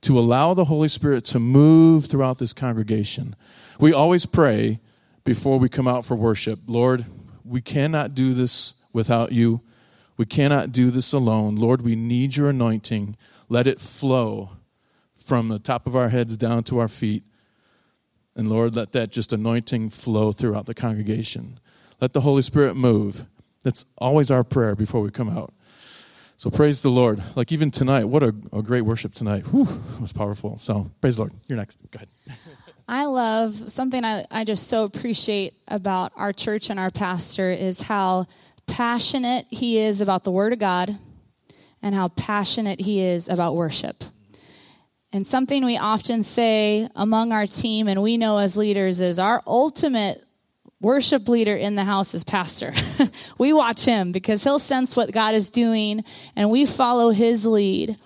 to 0.02 0.18
allow 0.18 0.54
the 0.54 0.66
Holy 0.66 0.88
Spirit 0.88 1.25
to 1.26 1.38
move 1.38 2.06
throughout 2.06 2.38
this 2.38 2.52
congregation. 2.52 3.37
We 3.78 3.93
always 3.93 4.26
pray 4.26 4.80
before 5.25 5.58
we 5.58 5.69
come 5.69 5.86
out 5.86 6.04
for 6.04 6.14
worship 6.14 6.60
Lord, 6.66 7.06
we 7.45 7.60
cannot 7.60 8.14
do 8.14 8.34
this 8.34 8.75
without 8.93 9.32
you. 9.32 9.60
We 10.16 10.26
cannot 10.26 10.73
do 10.73 10.90
this 10.90 11.12
alone. 11.12 11.56
Lord, 11.56 11.82
we 11.82 11.97
need 11.97 12.36
your 12.36 12.50
anointing. 12.50 13.16
Let 13.49 13.66
it 13.66 13.80
flow 13.80 14.50
from 15.16 15.49
the 15.49 15.58
top 15.58 15.86
of 15.86 15.97
our 15.97 16.10
heads 16.10 16.36
down 16.36 16.64
to 16.64 16.78
our 16.78 16.88
feet. 16.88 17.25
And 18.36 18.49
Lord, 18.49 18.76
let 18.76 18.93
that 18.93 19.10
just 19.10 19.32
anointing 19.32 19.90
flow 19.90 20.32
throughout 20.32 20.66
the 20.66 20.75
congregation. 20.75 21.58
Let 22.00 22.12
the 22.12 22.21
Holy 22.21 22.43
Spirit 22.43 22.76
move. 22.76 23.26
That's 23.62 23.84
always 23.99 24.30
our 24.30 24.45
prayer 24.45 24.75
before 24.75 25.00
we 25.00 25.10
come 25.10 25.28
out. 25.28 25.52
So 26.40 26.48
praise 26.48 26.80
the 26.80 26.88
Lord. 26.88 27.22
Like 27.36 27.52
even 27.52 27.70
tonight, 27.70 28.04
what 28.04 28.22
a, 28.22 28.34
a 28.50 28.62
great 28.62 28.80
worship 28.80 29.14
tonight. 29.14 29.42
Whew, 29.48 29.68
it 29.94 30.00
was 30.00 30.10
powerful. 30.10 30.56
So 30.56 30.90
praise 31.02 31.16
the 31.16 31.24
Lord. 31.24 31.34
You're 31.46 31.58
next. 31.58 31.78
Go 31.90 31.98
ahead. 31.98 32.08
I 32.88 33.04
love 33.04 33.70
something 33.70 34.02
I, 34.06 34.24
I 34.30 34.44
just 34.44 34.68
so 34.68 34.84
appreciate 34.84 35.52
about 35.68 36.12
our 36.16 36.32
church 36.32 36.70
and 36.70 36.80
our 36.80 36.88
pastor 36.88 37.50
is 37.50 37.82
how 37.82 38.24
passionate 38.66 39.48
he 39.50 39.76
is 39.76 40.00
about 40.00 40.24
the 40.24 40.30
Word 40.30 40.54
of 40.54 40.58
God 40.58 40.98
and 41.82 41.94
how 41.94 42.08
passionate 42.08 42.80
he 42.80 43.02
is 43.02 43.28
about 43.28 43.54
worship. 43.54 44.02
And 45.12 45.26
something 45.26 45.62
we 45.62 45.76
often 45.76 46.22
say 46.22 46.88
among 46.96 47.32
our 47.32 47.46
team 47.46 47.86
and 47.86 48.00
we 48.02 48.16
know 48.16 48.38
as 48.38 48.56
leaders 48.56 49.02
is 49.02 49.18
our 49.18 49.42
ultimate 49.46 50.24
worship 50.80 51.28
leader 51.28 51.54
in 51.54 51.75
the 51.75 51.84
house 51.84 52.14
is 52.14 52.25
pastor. 52.25 52.75
we 53.38 53.52
watch 53.52 53.84
him 53.84 54.12
because 54.12 54.43
he'll 54.43 54.58
sense 54.58 54.97
what 54.97 55.12
God 55.12 55.34
is 55.34 55.50
doing 55.50 56.04
and 56.34 56.50
we 56.50 56.64
follow 56.64 57.10
his 57.10 57.45
lead. 57.45 57.99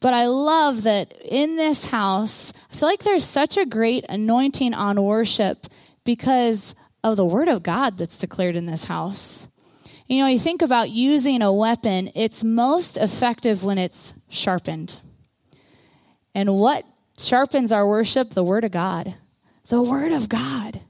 But 0.00 0.14
I 0.14 0.26
love 0.26 0.82
that 0.82 1.12
in 1.22 1.56
this 1.56 1.86
house, 1.86 2.52
I 2.70 2.76
feel 2.76 2.88
like 2.88 3.02
there's 3.02 3.24
such 3.24 3.56
a 3.56 3.66
great 3.66 4.04
anointing 4.08 4.74
on 4.74 5.02
worship 5.02 5.66
because 6.04 6.74
of 7.02 7.16
the 7.16 7.24
word 7.24 7.48
of 7.48 7.62
God 7.62 7.98
that's 7.98 8.18
declared 8.18 8.56
in 8.56 8.66
this 8.66 8.84
house. 8.84 9.48
You 10.06 10.20
know, 10.20 10.26
you 10.26 10.38
think 10.38 10.60
about 10.60 10.90
using 10.90 11.40
a 11.40 11.52
weapon, 11.52 12.10
it's 12.14 12.44
most 12.44 12.96
effective 12.96 13.64
when 13.64 13.78
it's 13.78 14.12
sharpened. 14.28 14.98
And 16.34 16.54
what 16.54 16.84
sharpens 17.18 17.72
our 17.72 17.86
worship? 17.86 18.34
The 18.34 18.44
word 18.44 18.64
of 18.64 18.72
God. 18.72 19.14
The 19.68 19.82
word 19.82 20.12
of 20.12 20.28
God. 20.28 20.80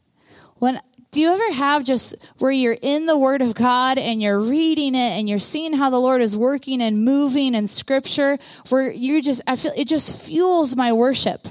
When 0.57 0.81
do 1.15 1.21
you 1.21 1.31
ever 1.31 1.53
have 1.53 1.85
just 1.85 2.17
where 2.39 2.51
you're 2.51 2.77
in 2.83 3.07
the 3.07 3.17
Word 3.17 3.41
of 3.41 3.55
God 3.55 3.99
and 3.99 4.21
you're 4.21 4.41
reading 4.41 4.97
it 4.97 5.13
and 5.17 5.29
you're 5.29 5.39
seeing 5.39 5.73
how 5.73 5.89
the 5.89 6.01
Lord 6.01 6.21
is 6.21 6.37
working 6.37 6.83
and 6.83 7.05
moving 7.05 7.55
in 7.55 7.69
Scripture, 7.69 8.37
where 8.69 8.91
you 8.91 9.23
just, 9.23 9.41
I 9.47 9.55
feel 9.55 9.73
it 9.77 9.87
just 9.87 10.25
fuels 10.25 10.75
my 10.75 10.93
worship. 10.93 11.47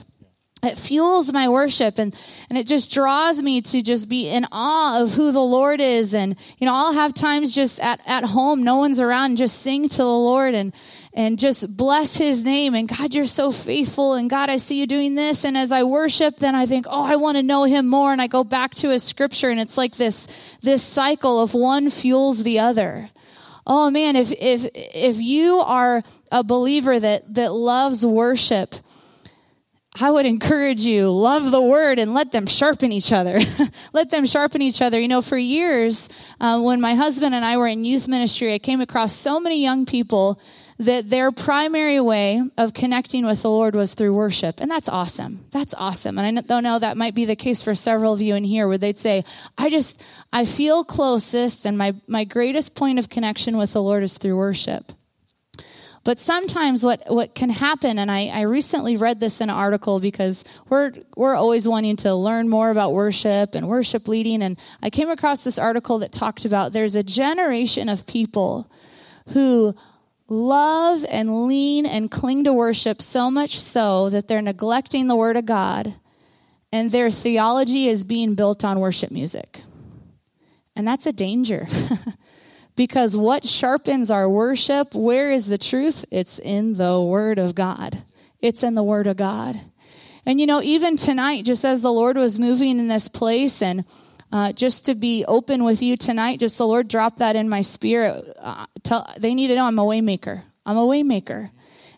It 0.62 0.78
fuels 0.78 1.32
my 1.32 1.48
worship 1.48 1.98
and, 1.98 2.14
and 2.50 2.58
it 2.58 2.68
just 2.68 2.92
draws 2.92 3.42
me 3.42 3.62
to 3.62 3.82
just 3.82 4.10
be 4.10 4.28
in 4.28 4.46
awe 4.52 5.02
of 5.02 5.14
who 5.14 5.32
the 5.32 5.40
Lord 5.40 5.80
is. 5.80 6.14
And, 6.14 6.36
you 6.58 6.68
know, 6.68 6.74
I'll 6.74 6.94
have 6.94 7.14
times 7.14 7.54
just 7.54 7.80
at, 7.80 8.02
at 8.06 8.26
home, 8.26 8.64
no 8.64 8.76
one's 8.76 9.00
around, 9.00 9.38
just 9.38 9.62
sing 9.62 9.88
to 9.88 9.98
the 9.98 10.04
Lord 10.04 10.56
and, 10.56 10.74
and 11.14 11.38
just 11.38 11.76
bless 11.76 12.18
his 12.18 12.44
name. 12.44 12.74
And 12.74 12.88
God, 12.88 13.14
you're 13.14 13.26
so 13.26 13.52
faithful. 13.52 14.14
And 14.14 14.30
God, 14.30 14.50
I 14.50 14.58
see 14.58 14.80
you 14.80 14.88
doing 14.88 15.14
this. 15.14 15.44
And 15.44 15.58
as 15.58 15.72
I 15.72 15.84
worship, 15.84 16.38
then 16.40 16.56
I 16.56 16.66
think, 16.66 16.88
oh, 16.90 17.04
I 17.04 17.18
want 17.18 17.38
to 17.38 17.44
know 17.44 17.66
him 17.66 17.88
more. 17.88 18.12
And 18.12 18.22
I 18.22 18.28
go 18.28 18.44
back 18.44 18.74
to 18.76 18.90
his 18.90 19.04
scripture. 19.04 19.50
And 19.50 19.60
it's 19.60 19.78
like 19.78 19.96
this, 19.96 20.28
this 20.62 20.82
cycle 20.82 21.40
of 21.40 21.54
one 21.54 21.90
fuels 21.90 22.42
the 22.42 22.60
other. 22.60 23.10
Oh 23.66 23.90
man, 23.90 24.16
if, 24.16 24.32
if, 24.32 24.68
if 24.74 25.22
you 25.22 25.60
are 25.60 26.04
a 26.32 26.44
believer 26.44 27.00
that, 27.00 27.34
that 27.36 27.54
loves 27.54 28.06
worship, 28.06 28.76
I 30.02 30.10
would 30.10 30.26
encourage 30.26 30.82
you, 30.82 31.12
love 31.12 31.52
the 31.52 31.62
word 31.62 32.00
and 32.00 32.14
let 32.16 32.32
them 32.32 32.48
sharpen 32.48 32.92
each 32.92 33.14
other. 33.14 33.40
let 33.94 34.10
them 34.10 34.26
sharpen 34.26 34.62
each 34.62 34.82
other. 34.82 35.00
You 35.00 35.08
know, 35.08 35.22
for 35.22 35.38
years, 35.38 36.10
uh, 36.42 36.60
when 36.60 36.82
my 36.82 36.96
husband 36.96 37.36
and 37.36 37.46
I 37.46 37.58
were 37.58 37.68
in 37.68 37.86
youth 37.86 38.08
ministry, 38.08 38.54
I 38.54 38.60
came 38.60 38.82
across 38.82 39.14
so 39.14 39.40
many 39.40 39.62
young 39.62 39.86
people 39.86 40.42
that 40.80 41.10
their 41.10 41.32
primary 41.32 42.00
way 42.00 42.42
of 42.58 42.74
connecting 42.74 43.26
with 43.26 43.42
the 43.42 43.50
Lord 43.50 43.76
was 43.76 43.94
through 43.94 44.14
worship. 44.14 44.60
And 44.60 44.70
that's 44.70 44.90
awesome. 44.90 45.46
That's 45.52 45.74
awesome. 45.78 46.18
And 46.18 46.40
I 46.40 46.42
don't 46.42 46.64
know 46.64 46.80
that 46.80 46.98
might 46.98 47.16
be 47.16 47.26
the 47.26 47.36
case 47.36 47.62
for 47.62 47.76
several 47.76 48.14
of 48.14 48.22
you 48.22 48.36
in 48.36 48.44
here 48.44 48.68
where 48.68 48.78
they'd 48.78 48.98
say, 48.98 49.24
I 49.58 49.70
just, 49.70 50.02
I 50.32 50.46
feel 50.46 50.84
closest 50.84 51.66
and 51.66 51.78
my, 51.78 51.94
my 52.08 52.24
greatest 52.24 52.76
point 52.76 53.00
of 53.00 53.10
connection 53.10 53.58
with 53.58 53.74
the 53.74 53.82
Lord 53.82 54.04
is 54.04 54.18
through 54.18 54.38
worship. 54.38 54.92
But 56.04 56.20
sometimes 56.20 56.84
what, 56.84 57.04
what 57.08 57.34
can 57.34 57.50
happen, 57.50 57.98
and 57.98 58.12
I, 58.12 58.26
I 58.26 58.42
recently 58.42 58.98
read 58.98 59.22
this 59.22 59.40
in 59.40 59.50
an 59.50 59.56
article 59.56 60.02
because 60.02 60.44
we're, 60.68 60.92
we're 61.16 61.36
always 61.36 61.66
wanting 61.66 61.96
to 61.98 62.14
learn 62.14 62.50
more 62.50 62.70
about 62.70 62.92
worship 62.92 63.56
and 63.56 63.70
worship 63.70 64.10
leading. 64.10 64.42
And 64.42 64.58
I 64.82 64.90
came 64.90 65.10
across 65.10 65.46
this 65.46 65.58
article 65.58 66.00
that 66.00 66.12
talked 66.12 66.44
about 66.44 66.74
there's 66.74 66.96
a 66.96 67.04
generation 67.04 67.88
of 67.88 68.06
people 68.06 68.70
who 69.30 69.76
love 70.28 71.06
and 71.10 71.48
lean 71.48 71.86
and 71.86 72.10
cling 72.10 72.44
to 72.46 72.54
worship 72.54 73.02
so 73.02 73.30
much 73.30 73.60
so 73.60 74.10
that 74.10 74.28
they're 74.28 74.42
neglecting 74.42 75.08
the 75.08 75.16
Word 75.16 75.38
of 75.38 75.46
God 75.46 75.96
and 76.72 76.90
their 76.90 77.12
theology 77.12 77.88
is 77.88 78.04
being 78.04 78.36
built 78.36 78.64
on 78.64 78.80
worship 78.80 79.12
music. 79.12 79.62
And 80.76 80.88
that's 80.88 81.06
a 81.06 81.14
danger. 81.14 81.68
Because 82.76 83.16
what 83.16 83.46
sharpens 83.46 84.10
our 84.10 84.28
worship? 84.28 84.96
Where 84.96 85.32
is 85.32 85.46
the 85.46 85.58
truth? 85.58 86.06
It's 86.10 86.40
in 86.40 86.74
the 86.74 87.00
Word 87.00 87.38
of 87.38 87.54
God. 87.54 88.04
It's 88.40 88.64
in 88.64 88.74
the 88.74 88.84
Word 88.84 89.06
of 89.06 89.16
God. 89.16 89.60
And 90.26 90.40
you 90.40 90.48
know, 90.48 90.62
even 90.62 90.98
tonight, 90.98 91.46
just 91.46 91.66
as 91.66 91.82
the 91.82 91.92
Lord 91.92 92.18
was 92.18 92.40
moving 92.40 92.80
in 92.80 92.88
this 92.88 93.08
place 93.08 93.62
and 93.62 93.86
uh, 94.34 94.52
just 94.52 94.88
to 94.88 94.96
be 94.96 95.24
open 95.26 95.64
with 95.64 95.84
you 95.84 95.96
tonight, 95.96 96.40
just 96.40 96.58
the 96.58 96.66
Lord 96.66 96.88
dropped 96.88 97.20
that 97.20 97.36
in 97.36 97.48
my 97.48 97.62
spirit. 97.62 98.36
Uh, 98.40 98.66
tell, 98.82 99.08
they 99.20 99.36
need 99.36 99.50
to 99.50 99.56
know 99.56 99.66
I'm 99.66 99.78
a 99.78 99.86
waymaker. 99.86 100.42
I'm 100.66 100.76
a 100.76 100.88
waymaker. 100.88 101.52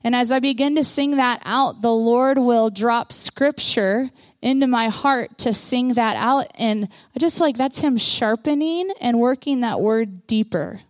And 0.03 0.13
as 0.13 0.33
I 0.33 0.39
begin 0.39 0.75
to 0.75 0.83
sing 0.83 1.11
that 1.11 1.41
out, 1.45 1.81
the 1.81 1.93
Lord 1.93 2.37
will 2.37 2.69
drop 2.69 3.13
scripture 3.13 4.11
into 4.41 4.67
my 4.67 4.89
heart 4.89 5.37
to 5.39 5.53
sing 5.53 5.93
that 5.93 6.17
out. 6.17 6.51
And 6.55 6.89
I 7.15 7.19
just 7.19 7.37
feel 7.37 7.47
like 7.47 7.55
that's 7.55 7.79
Him 7.79 7.95
sharpening 7.95 8.91
and 8.99 9.17
working 9.17 9.61
that 9.61 9.79
word 9.79 10.27
deeper 10.27 10.81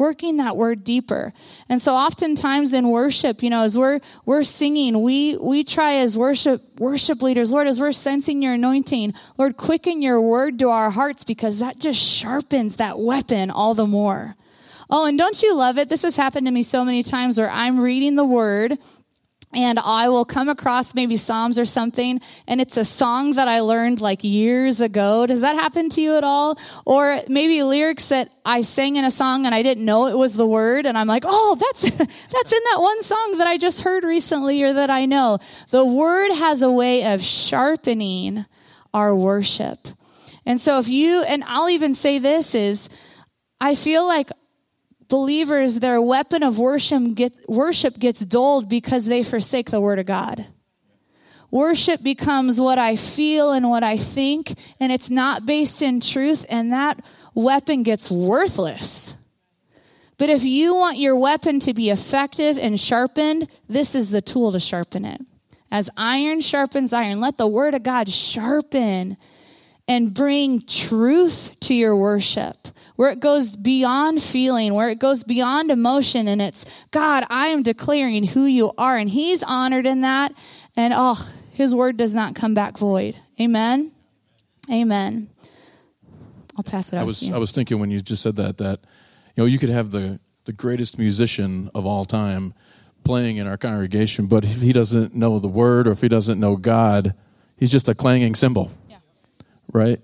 working 0.00 0.38
that 0.38 0.56
word 0.56 0.82
deeper. 0.82 1.32
And 1.68 1.80
so 1.80 1.94
oftentimes 1.94 2.72
in 2.72 2.88
worship, 2.88 3.42
you 3.42 3.50
know, 3.50 3.62
as 3.62 3.78
we're 3.78 4.00
we're 4.24 4.42
singing, 4.42 5.02
we 5.02 5.36
we 5.36 5.62
try 5.62 5.96
as 5.96 6.16
worship 6.16 6.62
worship 6.80 7.22
leaders, 7.22 7.52
Lord, 7.52 7.68
as 7.68 7.78
we're 7.78 7.92
sensing 7.92 8.42
your 8.42 8.54
anointing, 8.54 9.14
Lord, 9.38 9.56
quicken 9.56 10.02
your 10.02 10.20
word 10.20 10.58
to 10.60 10.70
our 10.70 10.90
hearts 10.90 11.22
because 11.22 11.58
that 11.58 11.78
just 11.78 12.00
sharpens 12.00 12.76
that 12.76 12.98
weapon 12.98 13.50
all 13.50 13.74
the 13.74 13.86
more. 13.86 14.34
Oh, 14.92 15.04
and 15.04 15.16
don't 15.16 15.40
you 15.40 15.54
love 15.54 15.78
it? 15.78 15.88
This 15.88 16.02
has 16.02 16.16
happened 16.16 16.46
to 16.46 16.50
me 16.50 16.64
so 16.64 16.84
many 16.84 17.04
times 17.04 17.38
where 17.38 17.50
I'm 17.50 17.80
reading 17.80 18.16
the 18.16 18.24
word 18.24 18.76
and 19.52 19.78
I 19.78 20.08
will 20.08 20.24
come 20.24 20.48
across 20.48 20.94
maybe 20.94 21.16
Psalms 21.16 21.58
or 21.58 21.64
something, 21.64 22.20
and 22.46 22.60
it's 22.60 22.76
a 22.76 22.84
song 22.84 23.32
that 23.32 23.48
I 23.48 23.60
learned 23.60 24.00
like 24.00 24.22
years 24.22 24.80
ago. 24.80 25.26
Does 25.26 25.40
that 25.40 25.56
happen 25.56 25.88
to 25.90 26.00
you 26.00 26.16
at 26.16 26.22
all? 26.22 26.58
Or 26.86 27.20
maybe 27.28 27.62
lyrics 27.62 28.06
that 28.06 28.30
I 28.44 28.60
sang 28.62 28.96
in 28.96 29.04
a 29.04 29.10
song 29.10 29.46
and 29.46 29.54
I 29.54 29.62
didn't 29.62 29.84
know 29.84 30.06
it 30.06 30.16
was 30.16 30.34
the 30.34 30.46
word, 30.46 30.86
and 30.86 30.96
I'm 30.96 31.08
like, 31.08 31.24
oh, 31.26 31.56
that's 31.58 31.82
that's 31.82 32.52
in 32.52 32.60
that 32.72 32.78
one 32.78 33.02
song 33.02 33.38
that 33.38 33.46
I 33.46 33.58
just 33.58 33.80
heard 33.80 34.04
recently 34.04 34.62
or 34.62 34.72
that 34.72 34.90
I 34.90 35.06
know. 35.06 35.38
The 35.70 35.84
word 35.84 36.32
has 36.32 36.62
a 36.62 36.70
way 36.70 37.12
of 37.12 37.22
sharpening 37.22 38.46
our 38.94 39.14
worship. 39.14 39.88
And 40.46 40.60
so 40.60 40.78
if 40.78 40.88
you 40.88 41.22
and 41.22 41.44
I'll 41.44 41.68
even 41.68 41.94
say 41.94 42.18
this 42.18 42.54
is 42.54 42.88
I 43.60 43.74
feel 43.74 44.06
like 44.06 44.30
believers, 45.10 45.80
their 45.80 46.00
weapon 46.00 46.42
of 46.42 46.58
worship, 46.58 47.14
get, 47.14 47.34
worship 47.48 47.98
gets 47.98 48.20
dulled 48.20 48.70
because 48.70 49.04
they 49.04 49.22
forsake 49.22 49.70
the 49.70 49.80
Word 49.80 49.98
of 49.98 50.06
God. 50.06 50.46
Worship 51.50 52.02
becomes 52.02 52.60
what 52.60 52.78
I 52.78 52.96
feel 52.96 53.50
and 53.50 53.68
what 53.68 53.82
I 53.82 53.96
think, 53.98 54.54
and 54.78 54.90
it's 54.90 55.10
not 55.10 55.44
based 55.44 55.82
in 55.82 56.00
truth, 56.00 56.46
and 56.48 56.72
that 56.72 57.02
weapon 57.34 57.82
gets 57.82 58.10
worthless. 58.10 59.14
But 60.16 60.30
if 60.30 60.44
you 60.44 60.74
want 60.74 60.98
your 60.98 61.16
weapon 61.16 61.60
to 61.60 61.74
be 61.74 61.90
effective 61.90 62.56
and 62.56 62.78
sharpened, 62.78 63.48
this 63.68 63.94
is 63.94 64.10
the 64.10 64.22
tool 64.22 64.52
to 64.52 64.60
sharpen 64.60 65.04
it. 65.04 65.20
As 65.72 65.90
iron 65.96 66.40
sharpens 66.40 66.92
iron, 66.92 67.20
let 67.20 67.36
the 67.36 67.46
Word 67.46 67.74
of 67.74 67.82
God 67.82 68.08
sharpen 68.08 69.16
and 69.88 70.14
bring 70.14 70.62
truth 70.62 71.52
to 71.60 71.74
your 71.74 71.96
worship 71.96 72.68
where 73.00 73.08
it 73.08 73.18
goes 73.18 73.56
beyond 73.56 74.22
feeling, 74.22 74.74
where 74.74 74.90
it 74.90 74.98
goes 74.98 75.24
beyond 75.24 75.70
emotion, 75.70 76.28
and 76.28 76.42
it's, 76.42 76.66
God, 76.90 77.24
I 77.30 77.46
am 77.46 77.62
declaring 77.62 78.24
who 78.24 78.44
you 78.44 78.72
are. 78.76 78.98
And 78.98 79.08
He's 79.08 79.42
honored 79.42 79.86
in 79.86 80.02
that. 80.02 80.34
And 80.76 80.92
oh, 80.94 81.26
His 81.52 81.74
word 81.74 81.96
does 81.96 82.14
not 82.14 82.34
come 82.34 82.52
back 82.52 82.76
void. 82.76 83.16
Amen. 83.40 83.92
Amen. 84.70 85.30
I'll 86.58 86.62
pass 86.62 86.92
it 86.92 86.96
I 86.96 87.04
was 87.04 87.30
I 87.30 87.38
was 87.38 87.52
thinking 87.52 87.78
when 87.80 87.90
you 87.90 88.02
just 88.02 88.22
said 88.22 88.36
that 88.36 88.58
that 88.58 88.80
you 89.34 89.42
know 89.42 89.46
you 89.46 89.58
could 89.58 89.70
have 89.70 89.92
the 89.92 90.20
the 90.44 90.52
greatest 90.52 90.98
musician 90.98 91.70
of 91.74 91.86
all 91.86 92.04
time 92.04 92.52
playing 93.02 93.38
in 93.38 93.46
our 93.46 93.56
congregation, 93.56 94.26
but 94.26 94.44
if 94.44 94.60
he 94.60 94.74
doesn't 94.74 95.14
know 95.14 95.38
the 95.38 95.48
word 95.48 95.88
or 95.88 95.92
if 95.92 96.02
he 96.02 96.08
doesn't 96.08 96.38
know 96.38 96.56
God, 96.56 97.14
he's 97.56 97.72
just 97.72 97.88
a 97.88 97.94
clanging 97.94 98.34
cymbal. 98.34 98.70
Right? 99.72 100.00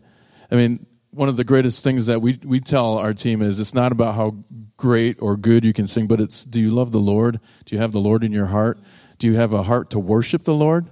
I 0.50 0.54
mean, 0.54 0.86
one 1.10 1.28
of 1.28 1.36
the 1.36 1.44
greatest 1.44 1.82
things 1.82 2.06
that 2.06 2.20
we, 2.20 2.38
we 2.44 2.60
tell 2.60 2.98
our 2.98 3.14
team 3.14 3.40
is 3.40 3.58
it's 3.58 3.74
not 3.74 3.90
about 3.90 4.14
how 4.14 4.36
great 4.76 5.16
or 5.20 5.36
good 5.36 5.64
you 5.64 5.72
can 5.72 5.86
sing, 5.86 6.06
but 6.06 6.20
it's 6.20 6.44
do 6.44 6.60
you 6.60 6.70
love 6.70 6.92
the 6.92 7.00
Lord? 7.00 7.40
Do 7.64 7.74
you 7.74 7.80
have 7.80 7.92
the 7.92 8.00
Lord 8.00 8.22
in 8.22 8.32
your 8.32 8.46
heart? 8.46 8.78
Do 9.18 9.26
you 9.26 9.36
have 9.36 9.52
a 9.52 9.62
heart 9.62 9.90
to 9.90 9.98
worship 9.98 10.44
the 10.44 10.54
Lord? 10.54 10.90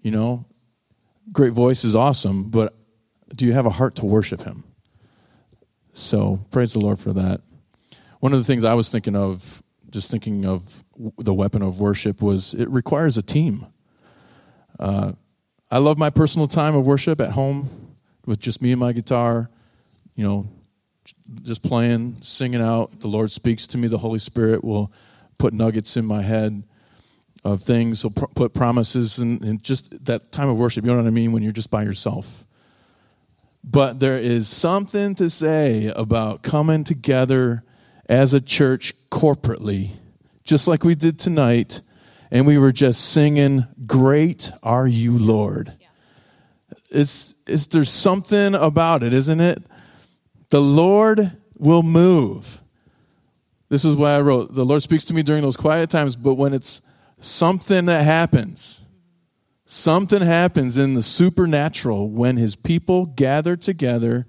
You 0.00 0.10
know, 0.10 0.46
great 1.32 1.52
voice 1.52 1.84
is 1.84 1.94
awesome, 1.94 2.44
but 2.44 2.74
do 3.34 3.44
you 3.44 3.52
have 3.52 3.66
a 3.66 3.70
heart 3.70 3.96
to 3.96 4.06
worship 4.06 4.42
Him? 4.42 4.64
So 5.92 6.44
praise 6.50 6.72
the 6.72 6.80
Lord 6.80 6.98
for 6.98 7.12
that. 7.12 7.42
One 8.20 8.32
of 8.32 8.38
the 8.38 8.44
things 8.44 8.64
I 8.64 8.74
was 8.74 8.88
thinking 8.88 9.16
of, 9.16 9.62
just 9.90 10.10
thinking 10.10 10.46
of 10.46 10.84
the 11.18 11.34
weapon 11.34 11.62
of 11.62 11.80
worship, 11.80 12.22
was 12.22 12.54
it 12.54 12.68
requires 12.70 13.16
a 13.18 13.22
team. 13.22 13.66
Uh, 14.78 15.12
I 15.70 15.78
love 15.78 15.98
my 15.98 16.10
personal 16.10 16.46
time 16.46 16.76
of 16.76 16.84
worship 16.84 17.20
at 17.20 17.32
home 17.32 17.96
with 18.24 18.38
just 18.38 18.62
me 18.62 18.72
and 18.72 18.80
my 18.80 18.92
guitar, 18.92 19.50
you 20.14 20.24
know, 20.24 20.48
just 21.42 21.62
playing, 21.62 22.18
singing 22.20 22.60
out. 22.60 23.00
The 23.00 23.08
Lord 23.08 23.30
speaks 23.30 23.66
to 23.68 23.78
me. 23.78 23.88
The 23.88 23.98
Holy 23.98 24.18
Spirit 24.18 24.62
will 24.62 24.92
put 25.38 25.52
nuggets 25.52 25.96
in 25.96 26.04
my 26.04 26.22
head 26.22 26.62
of 27.44 27.62
things. 27.62 28.02
He'll 28.02 28.10
pr- 28.10 28.26
put 28.26 28.54
promises 28.54 29.18
and, 29.18 29.42
and 29.42 29.62
just 29.62 30.04
that 30.04 30.32
time 30.32 30.48
of 30.48 30.56
worship. 30.56 30.84
You 30.84 30.92
know 30.92 30.98
what 30.98 31.06
I 31.06 31.10
mean? 31.10 31.32
When 31.32 31.42
you're 31.42 31.52
just 31.52 31.70
by 31.70 31.82
yourself. 31.82 32.44
But 33.62 33.98
there 33.98 34.18
is 34.18 34.48
something 34.48 35.16
to 35.16 35.28
say 35.28 35.86
about 35.96 36.42
coming 36.42 36.84
together 36.84 37.64
as 38.08 38.34
a 38.34 38.40
church 38.40 38.94
corporately, 39.10 39.90
just 40.44 40.68
like 40.68 40.84
we 40.84 40.94
did 40.94 41.18
tonight, 41.18 41.80
and 42.30 42.46
we 42.46 42.58
were 42.58 42.72
just 42.72 43.10
singing, 43.10 43.66
Great 43.86 44.50
Are 44.62 44.86
You, 44.86 45.16
Lord. 45.16 45.72
Yeah. 45.80 45.86
It's, 46.90 47.34
it's, 47.46 47.66
there's 47.66 47.90
something 47.90 48.54
about 48.54 49.02
it, 49.02 49.12
isn't 49.12 49.40
it? 49.40 49.62
The 50.50 50.60
Lord 50.60 51.36
will 51.58 51.82
move. 51.82 52.60
This 53.68 53.84
is 53.84 53.96
why 53.96 54.14
I 54.14 54.20
wrote 54.20 54.54
the 54.54 54.64
Lord 54.64 54.82
speaks 54.82 55.04
to 55.06 55.14
me 55.14 55.22
during 55.22 55.42
those 55.42 55.56
quiet 55.56 55.90
times, 55.90 56.14
but 56.14 56.34
when 56.34 56.54
it's 56.54 56.80
something 57.18 57.86
that 57.86 58.04
happens, 58.04 58.84
something 59.64 60.22
happens 60.22 60.78
in 60.78 60.94
the 60.94 61.02
supernatural 61.02 62.08
when 62.08 62.36
his 62.36 62.54
people 62.54 63.06
gather 63.06 63.56
together 63.56 64.26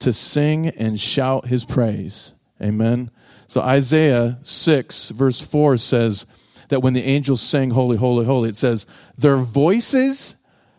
to 0.00 0.12
sing 0.12 0.66
and 0.68 0.98
shout 0.98 1.46
his 1.46 1.64
praise. 1.64 2.34
Amen. 2.60 3.10
So 3.46 3.60
Isaiah 3.60 4.38
6, 4.42 5.10
verse 5.10 5.40
4 5.40 5.76
says 5.76 6.26
that 6.72 6.80
when 6.80 6.94
the 6.94 7.04
angels 7.04 7.42
sang, 7.42 7.70
Holy, 7.70 7.96
Holy, 7.96 8.24
Holy, 8.24 8.48
it 8.48 8.56
says, 8.56 8.86
their 9.16 9.36
voices 9.36 10.36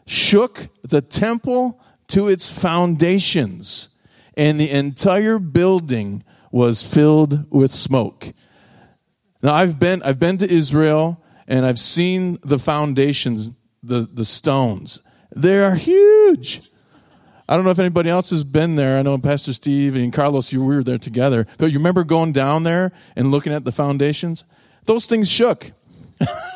shook 0.08 0.68
the 0.82 1.02
temple 1.02 1.80
to 2.08 2.28
its 2.28 2.52
foundations, 2.52 3.90
and 4.36 4.60
the 4.60 4.72
entire 4.72 5.38
building 5.40 6.24
was 6.52 6.82
filled 6.84 7.50
with 7.52 7.72
smoke. 7.72 8.34
Now 9.42 9.54
I've 9.54 9.80
been 9.80 10.02
I've 10.04 10.20
been 10.20 10.38
to 10.40 10.52
Israel 10.52 11.22
and 11.48 11.66
I've 11.66 11.80
seen 11.80 12.40
the 12.44 12.58
foundations, 12.58 13.52
the, 13.82 14.08
the 14.12 14.26
stones. 14.26 15.02
They 15.36 15.60
are 15.60 15.76
huge. 15.76 16.62
I 17.48 17.56
don't 17.56 17.66
know 17.66 17.72
if 17.72 17.80
anybody 17.80 18.10
else 18.10 18.30
has 18.30 18.44
been 18.44 18.76
there. 18.76 18.98
I 18.98 19.02
know 19.02 19.18
Pastor 19.18 19.52
Steve 19.52 19.96
and 19.96 20.14
Carlos, 20.14 20.54
you 20.54 20.64
we 20.64 20.76
were 20.76 20.84
there 20.84 20.98
together. 20.98 21.46
But 21.58 21.72
you 21.72 21.78
remember 21.78 22.04
going 22.04 22.32
down 22.32 22.64
there 22.64 22.94
and 23.16 23.32
looking 23.32 23.52
at 23.52 23.66
the 23.66 23.72
foundations? 23.72 24.46
Those 24.86 25.06
things 25.06 25.30
shook. 25.30 25.72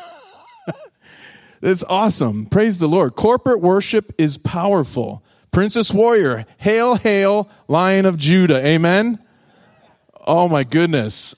It's 1.60 1.82
awesome. 1.88 2.46
Praise 2.46 2.78
the 2.78 2.86
Lord. 2.86 3.16
Corporate 3.16 3.60
worship 3.60 4.12
is 4.16 4.38
powerful. 4.38 5.24
Princess 5.50 5.92
Warrior, 5.92 6.46
hail, 6.58 6.94
hail, 6.94 7.50
Lion 7.66 8.06
of 8.06 8.16
Judah. 8.16 8.64
Amen. 8.64 9.18
Oh 10.26 10.48
my 10.48 10.62
goodness. 10.62 11.34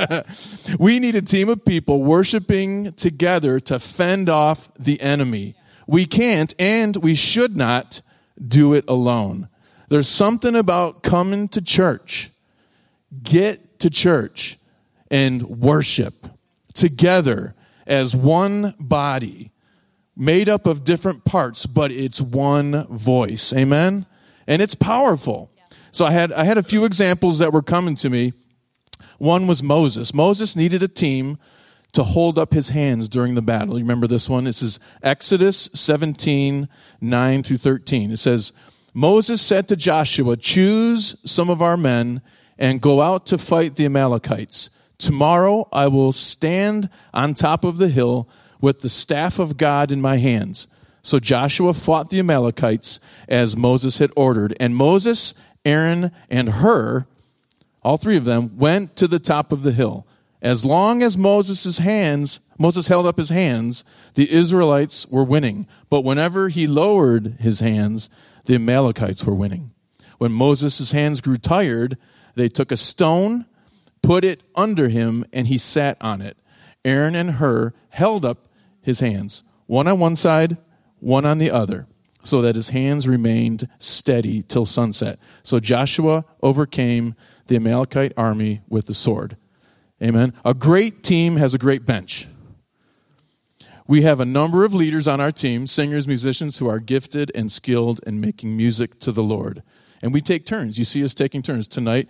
we 0.78 0.98
need 0.98 1.16
a 1.16 1.22
team 1.22 1.48
of 1.50 1.64
people 1.64 2.02
worshiping 2.02 2.92
together 2.94 3.60
to 3.60 3.78
fend 3.78 4.30
off 4.30 4.70
the 4.78 5.00
enemy. 5.02 5.54
We 5.86 6.06
can't 6.06 6.54
and 6.58 6.96
we 6.96 7.14
should 7.14 7.56
not 7.56 8.00
do 8.46 8.72
it 8.72 8.84
alone. 8.88 9.48
There's 9.88 10.08
something 10.08 10.56
about 10.56 11.02
coming 11.02 11.48
to 11.48 11.60
church. 11.60 12.30
Get 13.22 13.80
to 13.80 13.90
church 13.90 14.58
and 15.10 15.42
worship 15.42 16.26
together 16.76 17.54
as 17.86 18.14
one 18.14 18.74
body, 18.78 19.50
made 20.16 20.48
up 20.48 20.66
of 20.66 20.84
different 20.84 21.24
parts, 21.24 21.66
but 21.66 21.90
it's 21.90 22.20
one 22.20 22.86
voice. 22.88 23.52
Amen? 23.52 24.06
And 24.46 24.62
it's 24.62 24.74
powerful. 24.74 25.50
So 25.90 26.06
I 26.06 26.12
had, 26.12 26.32
I 26.32 26.44
had 26.44 26.58
a 26.58 26.62
few 26.62 26.84
examples 26.84 27.38
that 27.38 27.52
were 27.52 27.62
coming 27.62 27.96
to 27.96 28.10
me. 28.10 28.32
One 29.18 29.46
was 29.46 29.62
Moses. 29.62 30.14
Moses 30.14 30.56
needed 30.56 30.82
a 30.82 30.88
team 30.88 31.38
to 31.92 32.04
hold 32.04 32.38
up 32.38 32.52
his 32.52 32.68
hands 32.70 33.08
during 33.08 33.34
the 33.34 33.42
battle. 33.42 33.78
You 33.78 33.84
remember 33.84 34.06
this 34.06 34.28
one? 34.28 34.44
This 34.44 34.62
is 34.62 34.78
Exodus 35.02 35.70
17, 35.72 36.68
9 37.00 37.42
through 37.42 37.58
13. 37.58 38.10
It 38.10 38.18
says, 38.18 38.52
Moses 38.92 39.40
said 39.40 39.68
to 39.68 39.76
Joshua, 39.76 40.36
Choose 40.36 41.16
some 41.24 41.48
of 41.48 41.62
our 41.62 41.76
men 41.76 42.20
and 42.58 42.80
go 42.80 43.00
out 43.00 43.26
to 43.26 43.38
fight 43.38 43.76
the 43.76 43.86
Amalekites. 43.86 44.70
Tomorrow 44.98 45.68
I 45.72 45.88
will 45.88 46.12
stand 46.12 46.88
on 47.12 47.34
top 47.34 47.64
of 47.64 47.78
the 47.78 47.88
hill 47.88 48.28
with 48.60 48.80
the 48.80 48.88
staff 48.88 49.38
of 49.38 49.56
God 49.56 49.92
in 49.92 50.00
my 50.00 50.16
hands. 50.16 50.66
So 51.02 51.18
Joshua 51.18 51.72
fought 51.74 52.10
the 52.10 52.18
Amalekites 52.18 52.98
as 53.28 53.56
Moses 53.56 53.98
had 53.98 54.10
ordered. 54.16 54.56
And 54.58 54.74
Moses, 54.74 55.34
Aaron, 55.64 56.10
and 56.28 56.48
Hur, 56.48 57.06
all 57.82 57.96
three 57.96 58.16
of 58.16 58.24
them, 58.24 58.56
went 58.56 58.96
to 58.96 59.06
the 59.06 59.20
top 59.20 59.52
of 59.52 59.62
the 59.62 59.72
hill. 59.72 60.06
As 60.42 60.64
long 60.64 61.02
as 61.02 61.16
Moses' 61.16 61.78
hands, 61.78 62.40
Moses 62.58 62.88
held 62.88 63.06
up 63.06 63.18
his 63.18 63.30
hands, 63.30 63.84
the 64.14 64.30
Israelites 64.30 65.06
were 65.06 65.24
winning. 65.24 65.66
But 65.90 66.02
whenever 66.02 66.48
he 66.48 66.66
lowered 66.66 67.36
his 67.38 67.60
hands, 67.60 68.10
the 68.46 68.56
Amalekites 68.56 69.24
were 69.24 69.34
winning. 69.34 69.70
When 70.18 70.32
Moses' 70.32 70.92
hands 70.92 71.20
grew 71.20 71.36
tired, 71.36 71.96
they 72.34 72.48
took 72.48 72.72
a 72.72 72.76
stone, 72.76 73.46
put 74.02 74.24
it 74.24 74.42
under 74.54 74.88
him, 74.88 75.24
and 75.32 75.46
he 75.46 75.58
sat 75.58 75.96
on 76.00 76.20
it. 76.22 76.36
Aaron 76.84 77.14
and 77.14 77.32
Hur 77.32 77.72
held 77.90 78.24
up 78.24 78.48
his 78.80 79.00
hands, 79.00 79.42
one 79.66 79.88
on 79.88 79.98
one 79.98 80.16
side, 80.16 80.56
one 81.00 81.26
on 81.26 81.38
the 81.38 81.50
other, 81.50 81.86
so 82.22 82.40
that 82.42 82.54
his 82.54 82.70
hands 82.70 83.08
remained 83.08 83.68
steady 83.78 84.42
till 84.42 84.64
sunset. 84.64 85.18
So 85.42 85.58
Joshua 85.58 86.24
overcame 86.42 87.14
the 87.48 87.56
Amalekite 87.56 88.12
army 88.16 88.62
with 88.68 88.86
the 88.86 88.94
sword. 88.94 89.36
Amen. 90.02 90.34
A 90.44 90.54
great 90.54 91.02
team 91.02 91.36
has 91.36 91.54
a 91.54 91.58
great 91.58 91.86
bench. 91.86 92.28
We 93.88 94.02
have 94.02 94.20
a 94.20 94.24
number 94.24 94.64
of 94.64 94.74
leaders 94.74 95.06
on 95.06 95.20
our 95.20 95.30
team, 95.30 95.66
singers, 95.66 96.08
musicians 96.08 96.58
who 96.58 96.68
are 96.68 96.80
gifted 96.80 97.30
and 97.34 97.50
skilled 97.52 98.00
in 98.06 98.20
making 98.20 98.56
music 98.56 98.98
to 99.00 99.12
the 99.12 99.22
Lord. 99.22 99.62
And 100.02 100.12
we 100.12 100.20
take 100.20 100.44
turns. 100.44 100.78
You 100.78 100.84
see 100.84 101.04
us 101.04 101.14
taking 101.14 101.40
turns. 101.40 101.68
Tonight, 101.68 102.08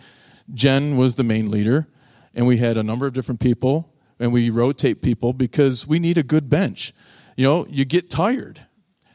Jen 0.53 0.97
was 0.97 1.15
the 1.15 1.25
main 1.25 1.51
leader, 1.51 1.89
and 2.35 2.47
we 2.47 2.59
had 2.59 2.77
a 2.79 2.83
number 2.83 3.07
of 3.07 3.13
different 3.13 3.41
people, 3.41 3.93
and 4.19 4.33
we 4.33 4.51
rotate 4.51 5.03
people 5.03 5.33
because 5.33 5.87
we 5.87 5.99
need 5.99 6.19
a 6.19 6.23
good 6.23 6.49
bench. 6.49 6.93
You 7.37 7.45
know, 7.45 7.67
you 7.69 7.85
get 7.85 8.11
tired. 8.11 8.67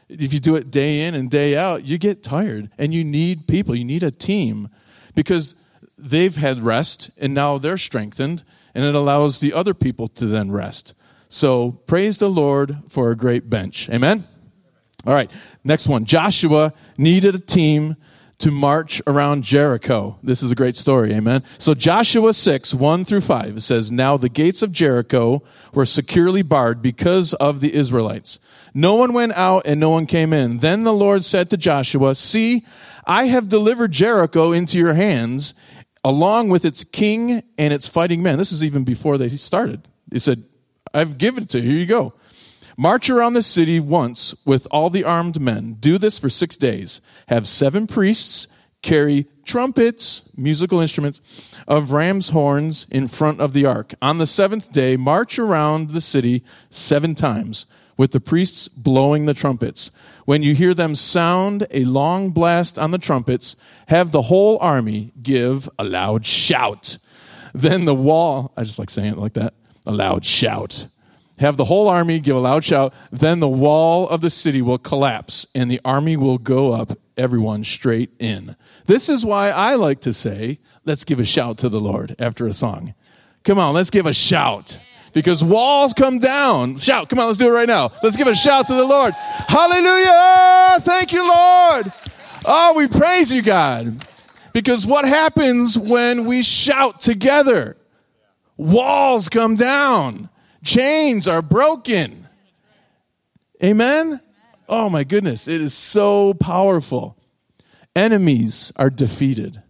If 0.08 0.32
you 0.32 0.40
do 0.40 0.56
it 0.56 0.70
day 0.70 1.00
in 1.06 1.14
and 1.14 1.30
day 1.30 1.56
out, 1.56 1.86
you 1.86 1.98
get 1.98 2.22
tired, 2.22 2.70
and 2.76 2.92
you 2.92 3.02
need 3.02 3.46
people. 3.46 3.74
You 3.74 3.84
need 3.84 4.02
a 4.02 4.10
team 4.10 4.68
because 5.14 5.54
they've 5.96 6.36
had 6.36 6.60
rest, 6.60 7.10
and 7.16 7.32
now 7.32 7.58
they're 7.58 7.78
strengthened, 7.78 8.44
and 8.74 8.84
it 8.84 8.94
allows 8.94 9.40
the 9.40 9.52
other 9.52 9.74
people 9.74 10.08
to 10.08 10.26
then 10.26 10.50
rest. 10.50 10.94
So 11.28 11.72
praise 11.86 12.18
the 12.18 12.28
Lord 12.28 12.78
for 12.88 13.10
a 13.10 13.16
great 13.16 13.48
bench. 13.48 13.88
Amen? 13.88 14.26
All 15.06 15.14
right, 15.14 15.30
next 15.64 15.88
one. 15.88 16.04
Joshua 16.04 16.72
needed 16.96 17.34
a 17.34 17.40
team 17.40 17.96
to 18.42 18.50
march 18.50 19.00
around 19.06 19.44
Jericho. 19.44 20.18
This 20.20 20.42
is 20.42 20.50
a 20.50 20.56
great 20.56 20.76
story, 20.76 21.12
amen. 21.14 21.44
So 21.58 21.74
Joshua 21.74 22.34
6, 22.34 22.74
1 22.74 23.04
through 23.04 23.20
5, 23.20 23.58
it 23.58 23.60
says, 23.60 23.92
Now 23.92 24.16
the 24.16 24.28
gates 24.28 24.62
of 24.62 24.72
Jericho 24.72 25.44
were 25.72 25.86
securely 25.86 26.42
barred 26.42 26.82
because 26.82 27.34
of 27.34 27.60
the 27.60 27.72
Israelites. 27.72 28.40
No 28.74 28.96
one 28.96 29.12
went 29.12 29.32
out 29.34 29.62
and 29.64 29.78
no 29.78 29.90
one 29.90 30.06
came 30.06 30.32
in. 30.32 30.58
Then 30.58 30.82
the 30.82 30.92
Lord 30.92 31.24
said 31.24 31.50
to 31.50 31.56
Joshua, 31.56 32.16
See, 32.16 32.66
I 33.06 33.26
have 33.26 33.48
delivered 33.48 33.92
Jericho 33.92 34.50
into 34.50 34.76
your 34.76 34.94
hands, 34.94 35.54
along 36.02 36.48
with 36.48 36.64
its 36.64 36.82
king 36.82 37.44
and 37.56 37.72
its 37.72 37.86
fighting 37.86 38.24
men. 38.24 38.38
This 38.38 38.50
is 38.50 38.64
even 38.64 38.82
before 38.82 39.18
they 39.18 39.28
started. 39.28 39.86
He 40.10 40.18
said, 40.18 40.42
I've 40.92 41.16
given 41.16 41.44
it 41.44 41.50
to 41.50 41.60
you. 41.60 41.70
Here 41.70 41.78
you 41.78 41.86
go. 41.86 42.14
March 42.76 43.10
around 43.10 43.34
the 43.34 43.42
city 43.42 43.78
once 43.80 44.34
with 44.44 44.66
all 44.70 44.90
the 44.90 45.04
armed 45.04 45.40
men. 45.40 45.76
Do 45.78 45.98
this 45.98 46.18
for 46.18 46.28
six 46.28 46.56
days. 46.56 47.00
Have 47.28 47.46
seven 47.46 47.86
priests 47.86 48.46
carry 48.82 49.26
trumpets, 49.44 50.28
musical 50.36 50.80
instruments, 50.80 51.20
of 51.66 51.92
ram's 51.92 52.30
horns 52.30 52.86
in 52.90 53.06
front 53.08 53.40
of 53.40 53.52
the 53.52 53.64
ark. 53.64 53.94
On 54.02 54.18
the 54.18 54.26
seventh 54.26 54.72
day, 54.72 54.96
march 54.96 55.38
around 55.38 55.90
the 55.90 56.00
city 56.00 56.44
seven 56.70 57.14
times 57.14 57.66
with 57.96 58.12
the 58.12 58.20
priests 58.20 58.68
blowing 58.68 59.26
the 59.26 59.34
trumpets. 59.34 59.90
When 60.24 60.42
you 60.42 60.54
hear 60.54 60.74
them 60.74 60.94
sound 60.94 61.66
a 61.70 61.84
long 61.84 62.30
blast 62.30 62.78
on 62.78 62.90
the 62.90 62.98
trumpets, 62.98 63.54
have 63.88 64.10
the 64.10 64.22
whole 64.22 64.58
army 64.60 65.12
give 65.22 65.68
a 65.78 65.84
loud 65.84 66.26
shout. 66.26 66.98
Then 67.54 67.84
the 67.84 67.94
wall, 67.94 68.52
I 68.56 68.64
just 68.64 68.78
like 68.78 68.90
saying 68.90 69.12
it 69.12 69.18
like 69.18 69.34
that, 69.34 69.54
a 69.86 69.92
loud 69.92 70.24
shout. 70.24 70.86
Have 71.42 71.56
the 71.56 71.64
whole 71.64 71.88
army 71.88 72.20
give 72.20 72.36
a 72.36 72.38
loud 72.38 72.62
shout. 72.62 72.94
Then 73.10 73.40
the 73.40 73.48
wall 73.48 74.08
of 74.08 74.20
the 74.20 74.30
city 74.30 74.62
will 74.62 74.78
collapse 74.78 75.44
and 75.56 75.68
the 75.68 75.80
army 75.84 76.16
will 76.16 76.38
go 76.38 76.72
up, 76.72 76.92
everyone 77.16 77.64
straight 77.64 78.10
in. 78.20 78.54
This 78.86 79.08
is 79.08 79.24
why 79.24 79.50
I 79.50 79.74
like 79.74 80.00
to 80.02 80.12
say, 80.12 80.60
let's 80.84 81.02
give 81.02 81.18
a 81.18 81.24
shout 81.24 81.58
to 81.58 81.68
the 81.68 81.80
Lord 81.80 82.14
after 82.20 82.46
a 82.46 82.52
song. 82.52 82.94
Come 83.42 83.58
on, 83.58 83.74
let's 83.74 83.90
give 83.90 84.06
a 84.06 84.12
shout 84.12 84.78
because 85.12 85.42
walls 85.42 85.94
come 85.94 86.20
down. 86.20 86.76
Shout. 86.76 87.08
Come 87.08 87.18
on, 87.18 87.26
let's 87.26 87.38
do 87.38 87.48
it 87.48 87.50
right 87.50 87.66
now. 87.66 87.90
Let's 88.04 88.14
give 88.14 88.28
a 88.28 88.36
shout 88.36 88.68
to 88.68 88.74
the 88.74 88.84
Lord. 88.84 89.12
Hallelujah. 89.14 90.78
Thank 90.82 91.12
you, 91.12 91.26
Lord. 91.26 91.92
Oh, 92.44 92.74
we 92.76 92.86
praise 92.86 93.34
you, 93.34 93.42
God. 93.42 94.06
Because 94.52 94.86
what 94.86 95.08
happens 95.08 95.76
when 95.76 96.24
we 96.24 96.44
shout 96.44 97.00
together? 97.00 97.76
Walls 98.56 99.28
come 99.28 99.56
down. 99.56 100.28
Chains 100.62 101.26
are 101.28 101.42
broken. 101.42 102.28
Amen? 103.62 104.20
Oh 104.68 104.88
my 104.88 105.04
goodness, 105.04 105.48
it 105.48 105.60
is 105.60 105.74
so 105.74 106.34
powerful. 106.34 107.16
Enemies 107.94 108.72
are 108.76 108.90
defeated. 108.90 109.62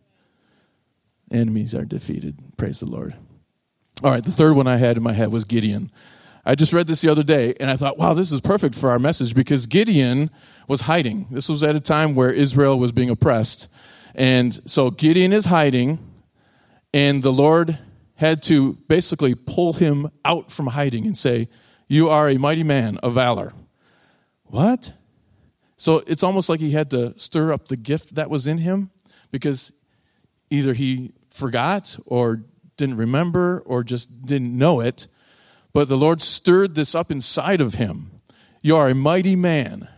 Enemies 1.31 1.75
are 1.75 1.85
defeated. 1.85 2.39
Praise 2.57 2.81
the 2.81 2.87
Lord. 2.87 3.15
All 4.05 4.11
right, 4.11 4.23
the 4.23 4.33
third 4.33 4.55
one 4.55 4.67
I 4.67 4.77
had 4.77 4.97
in 4.97 5.03
my 5.03 5.13
head 5.13 5.33
was 5.33 5.45
Gideon. 5.45 5.91
I 6.45 6.55
just 6.55 6.73
read 6.73 6.87
this 6.89 7.01
the 7.01 7.11
other 7.11 7.23
day 7.23 7.55
and 7.61 7.71
I 7.71 7.77
thought, 7.77 7.99
wow, 7.99 8.15
this 8.15 8.33
is 8.33 8.41
perfect 8.41 8.75
for 8.75 8.91
our 8.91 8.99
message 8.99 9.35
because 9.35 9.67
Gideon 9.67 10.31
was 10.69 10.83
hiding. 10.83 11.27
This 11.31 11.49
was 11.49 11.63
at 11.63 11.77
a 11.77 11.81
time 11.81 12.15
where 12.15 12.31
Israel 12.31 12.79
was 12.79 12.93
being 12.93 13.11
oppressed. 13.11 13.69
And 14.15 14.61
so 14.67 14.91
Gideon 14.91 15.33
is 15.33 15.47
hiding, 15.47 15.99
and 16.93 17.23
the 17.23 17.33
Lord 17.33 17.79
had 18.23 18.41
to 18.41 18.75
basically 18.87 19.35
pull 19.35 19.73
him 19.73 20.09
out 20.25 20.53
from 20.53 20.69
hiding 20.69 21.07
and 21.07 21.19
say, 21.19 21.49
You 21.89 22.09
are 22.09 22.29
a 22.29 22.39
mighty 22.39 22.63
man 22.63 22.99
of 22.99 23.15
valor. 23.15 23.53
What? 24.45 24.93
So 25.77 26.05
it's 26.07 26.23
almost 26.23 26.49
like 26.49 26.61
he 26.61 26.71
had 26.71 26.89
to 26.93 27.19
stir 27.19 27.53
up 27.53 27.67
the 27.67 27.77
gift 27.77 28.15
that 28.15 28.31
was 28.31 28.47
in 28.47 28.59
him 28.59 28.93
because 29.33 29.73
either 30.51 30.73
he 30.73 31.15
forgot 31.33 31.99
or 32.07 32.45
didn't 32.77 32.97
remember 32.97 33.61
or 33.67 33.83
just 33.83 34.25
didn't 34.25 34.57
know 34.57 34.79
it. 34.79 35.09
But 35.73 35.89
the 35.89 35.97
Lord 35.97 36.23
stirred 36.23 36.77
this 36.77 36.95
up 36.95 37.11
inside 37.11 37.61
of 37.61 37.75
him. 37.75 38.21
You 38.63 38.77
are 38.77 38.89
a 38.89 38.95
mighty 38.95 39.35
man. 39.35 39.89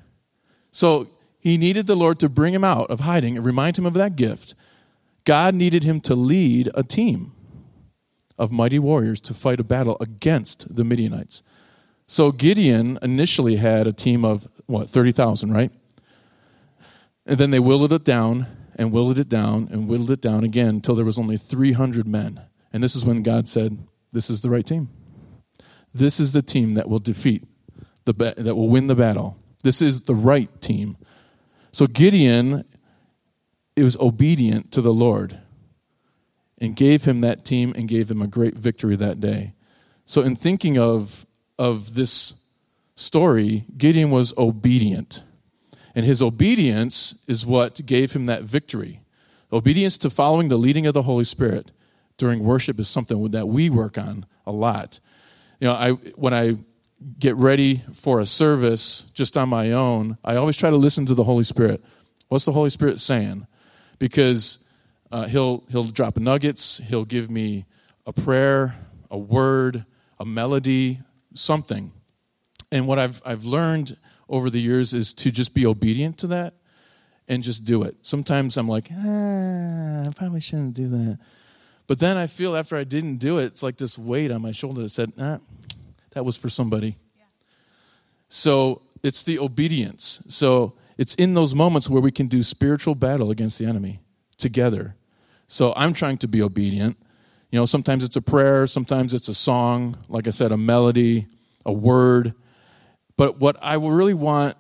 So 0.71 1.09
he 1.39 1.59
needed 1.59 1.87
the 1.87 1.95
Lord 1.95 2.19
to 2.21 2.31
bring 2.31 2.55
him 2.55 2.65
out 2.65 2.91
of 2.91 3.01
hiding 3.01 3.37
and 3.37 3.45
remind 3.45 3.77
him 3.77 3.85
of 3.85 3.93
that 3.95 4.17
gift. 4.17 4.55
God 5.25 5.55
needed 5.55 5.85
him 5.85 6.01
to 6.03 6.15
lead 6.15 6.71
a 6.75 6.83
team 6.83 7.34
of 8.39 8.51
mighty 8.51 8.79
warriors 8.79 9.21
to 9.23 9.35
fight 9.35 9.61
a 9.61 9.65
battle 9.65 9.97
against 10.01 10.75
the 10.75 10.85
Midianites. 10.85 11.43
So 12.07 12.33
Gideon 12.33 12.99
initially 13.03 13.57
had 13.57 13.87
a 13.87 13.93
team 13.93 14.25
of, 14.25 14.49
what, 14.67 14.91
30,000, 14.91 15.53
right? 15.53 15.73
And 17.27 17.39
then 17.39 17.51
they 17.51 17.59
whittled 17.59 17.93
it 17.93 18.05
down 18.05 18.47
and 18.77 18.93
whittled 18.93 19.19
it 19.19 19.29
down 19.29 19.69
and 19.71 19.89
whittled 19.89 20.11
it 20.11 20.21
down 20.21 20.45
again 20.45 20.69
until 20.69 20.95
there 20.95 21.05
was 21.05 21.19
only 21.19 21.37
300 21.37 22.07
men. 22.07 22.41
And 22.73 22.83
this 22.83 22.95
is 22.95 23.05
when 23.05 23.23
God 23.23 23.49
said, 23.49 23.79
This 24.13 24.29
is 24.29 24.41
the 24.41 24.51
right 24.51 24.67
team. 24.67 24.91
This 25.95 26.19
is 26.19 26.33
the 26.33 26.43
team 26.43 26.75
that 26.75 26.89
will 26.89 26.99
defeat, 26.99 27.45
the 28.05 28.13
ba- 28.13 28.35
that 28.37 28.57
will 28.57 28.69
win 28.69 28.89
the 28.89 28.97
battle. 28.97 29.39
This 29.63 29.81
is 29.81 30.03
the 30.03 30.15
right 30.15 30.51
team. 30.61 30.97
So 31.73 31.87
Gideon 31.87 32.65
it 33.77 33.83
was 33.83 33.97
obedient 33.97 34.73
to 34.73 34.81
the 34.81 34.93
Lord 34.93 35.41
and 36.59 36.77
gave 36.77 37.05
him 37.05 37.21
that 37.21 37.45
team 37.45 37.73
and 37.77 37.89
gave 37.89 38.11
him 38.11 38.23
a 38.23 38.27
great 38.27 38.55
victory 38.55 38.97
that 38.97 39.21
day. 39.21 39.55
So 40.05 40.23
in 40.23 40.37
thinking 40.37 40.79
of 40.79 41.27
of 41.59 41.95
this 41.95 42.35
story, 42.97 43.65
Gideon 43.77 44.11
was 44.11 44.33
obedient. 44.37 45.23
And 45.95 46.05
his 46.05 46.21
obedience 46.21 47.15
is 47.29 47.47
what 47.47 47.87
gave 47.87 48.13
him 48.13 48.27
that 48.27 48.43
victory. 48.43 49.01
Obedience 49.53 49.97
to 49.99 50.11
following 50.11 50.49
the 50.49 50.59
leading 50.59 50.87
of 50.87 50.95
the 50.95 51.03
Holy 51.03 51.25
Spirit 51.25 51.71
during 52.17 52.43
worship 52.43 52.81
is 52.81 52.89
something 52.89 53.31
that 53.31 53.47
we 53.47 53.71
work 53.71 53.97
on 53.97 54.27
a 54.47 54.53
lot. 54.53 54.99
You 55.61 55.69
know, 55.69 55.75
I 55.75 55.91
when 56.17 56.35
I 56.35 56.57
get 57.19 57.37
ready 57.37 57.83
for 57.93 58.19
a 58.19 58.27
service 58.27 59.05
just 59.15 59.37
on 59.37 59.49
my 59.49 59.73
own, 59.73 60.19
I 60.25 60.37
always 60.37 60.57
try 60.57 60.71
to 60.71 60.77
listen 60.77 61.07
to 61.07 61.15
the 61.15 61.25
Holy 61.25 61.45
Spirit. 61.45 61.85
What's 62.29 62.45
the 62.45 62.53
Holy 62.53 62.71
Spirit 62.71 63.01
saying? 63.01 63.47
Because 63.99 64.59
uh, 65.11 65.27
he'll 65.27 65.65
he'll 65.69 65.85
drop 65.85 66.17
nuggets. 66.17 66.81
He'll 66.85 67.05
give 67.05 67.31
me 67.31 67.67
a 68.07 68.13
prayer, 68.13 68.75
a 69.11 69.19
word, 69.19 69.85
a 70.19 70.25
melody, 70.25 71.01
something. 71.35 71.93
And 72.73 72.87
what 72.87 72.99
I've 72.99 73.23
I've 73.25 73.45
learned 73.45 73.97
over 74.29 74.51
the 74.51 74.61
years 74.61 74.95
is 74.95 75.13
to 75.15 75.31
just 75.31 75.55
be 75.55 75.67
obedient 75.67 76.19
to 76.19 76.27
that 76.29 76.55
and 77.29 77.43
just 77.43 77.65
do 77.65 77.83
it. 77.83 77.97
Sometimes 78.03 78.57
I'm 78.57 78.69
like, 78.69 78.89
ah, 78.93 80.07
I 80.07 80.11
probably 80.17 80.41
shouldn't 80.41 80.75
do 80.75 80.89
that. 80.89 81.19
But 81.87 81.99
then 81.99 82.17
I 82.17 82.27
feel 82.27 82.57
after 82.57 82.77
I 82.77 82.85
didn't 82.85 83.17
do 83.19 83.39
it, 83.39 83.45
it's 83.45 83.63
like 83.63 83.77
this 83.77 83.99
weight 83.99 84.31
on 84.31 84.43
my 84.43 84.53
shoulder 84.53 84.83
that 84.83 84.89
said, 84.89 85.17
nah, 85.17 85.39
that 86.13 86.25
was 86.25 86.37
for 86.37 86.49
somebody. 86.49 86.97
Yeah. 87.17 87.25
So 88.29 88.83
it's 89.03 89.23
the 89.23 89.39
obedience. 89.39 90.23
So 90.29 90.75
it's 90.97 91.15
in 91.17 91.35
those 91.35 91.55
moments 91.55 91.91
where 91.91 92.01
we 92.01 92.11
can 92.11 92.27
do 92.27 92.43
spiritual 92.43 92.95
battle 92.95 93.31
against 93.31 93.59
the 93.59 93.67
enemy 93.67 94.01
together. 94.35 94.97
So 95.47 95.73
I'm 95.77 95.93
trying 95.93 96.19
to 96.19 96.29
be 96.29 96.43
obedient. 96.43 96.99
You 97.51 97.59
know, 97.59 97.67
sometimes 97.67 98.03
it's 98.03 98.17
a 98.17 98.23
prayer, 98.23 98.67
sometimes 98.67 99.15
it's 99.15 99.29
a 99.29 99.35
song, 99.35 99.97
like 100.09 100.27
I 100.27 100.31
said, 100.31 100.51
a 100.51 100.57
melody, 100.57 101.29
a 101.65 101.73
word. 101.73 102.35
But 103.17 103.39
what 103.39 103.57
I 103.63 103.75
really 103.75 104.15
want, 104.15 104.57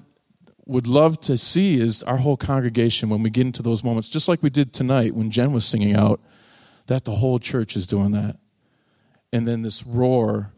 would 0.66 0.86
love 0.86 1.20
to 1.20 1.36
see 1.36 1.80
is 1.80 2.02
our 2.04 2.16
whole 2.16 2.36
congregation 2.36 3.10
when 3.10 3.22
we 3.22 3.30
get 3.30 3.46
into 3.46 3.62
those 3.62 3.84
moments, 3.84 4.08
just 4.08 4.28
like 4.28 4.42
we 4.42 4.50
did 4.50 4.72
tonight 4.72 5.14
when 5.14 5.30
Jen 5.30 5.52
was 5.52 5.64
singing 5.64 5.94
out, 5.94 6.20
that 6.86 7.04
the 7.04 7.16
whole 7.16 7.38
church 7.38 7.76
is 7.76 7.86
doing 7.86 8.12
that. 8.12 8.38
And 9.32 9.46
then 9.46 9.62
this 9.62 9.84
roar 9.84 10.52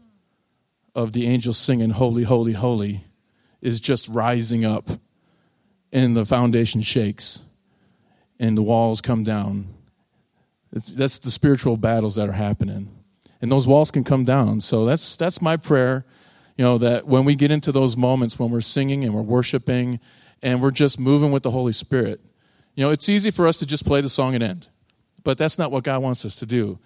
of 0.95 1.13
the 1.13 1.27
angels 1.27 1.57
singing, 1.57 1.89
Holy, 1.91 2.23
Holy, 2.23 2.53
Holy, 2.53 3.05
is 3.61 3.79
just 3.79 4.07
rising 4.07 4.63
up. 4.65 4.89
And 5.91 6.15
the 6.15 6.25
foundation 6.25 6.81
shakes 6.81 7.41
and 8.39 8.57
the 8.57 8.61
walls 8.61 9.01
come 9.01 9.23
down. 9.23 9.67
It's, 10.73 10.91
that's 10.91 11.19
the 11.19 11.31
spiritual 11.31 11.77
battles 11.77 12.15
that 12.15 12.29
are 12.29 12.33
happening. 12.33 12.89
And 13.41 13.51
those 13.51 13.67
walls 13.67 13.91
can 13.91 14.03
come 14.03 14.25
down. 14.25 14.61
So 14.61 14.85
that's, 14.85 15.15
that's 15.15 15.41
my 15.41 15.57
prayer, 15.57 16.05
you 16.57 16.65
know, 16.65 16.77
that 16.79 17.07
when 17.07 17.25
we 17.25 17.35
get 17.35 17.51
into 17.51 17.71
those 17.71 17.95
moments 17.95 18.39
when 18.39 18.51
we're 18.51 18.61
singing 18.61 19.03
and 19.03 19.13
we're 19.13 19.21
worshiping 19.21 19.99
and 20.41 20.61
we're 20.61 20.71
just 20.71 20.99
moving 20.99 21.31
with 21.31 21.43
the 21.43 21.51
Holy 21.51 21.71
Spirit, 21.71 22.19
you 22.75 22.83
know, 22.83 22.91
it's 22.91 23.09
easy 23.09 23.31
for 23.31 23.47
us 23.47 23.57
to 23.57 23.65
just 23.65 23.85
play 23.85 24.01
the 24.01 24.09
song 24.09 24.35
and 24.35 24.43
end. 24.43 24.69
But 25.23 25.37
that's 25.37 25.57
not 25.57 25.71
what 25.71 25.83
God 25.83 26.01
wants 26.01 26.25
us 26.25 26.35
to 26.37 26.45
do. 26.45 26.79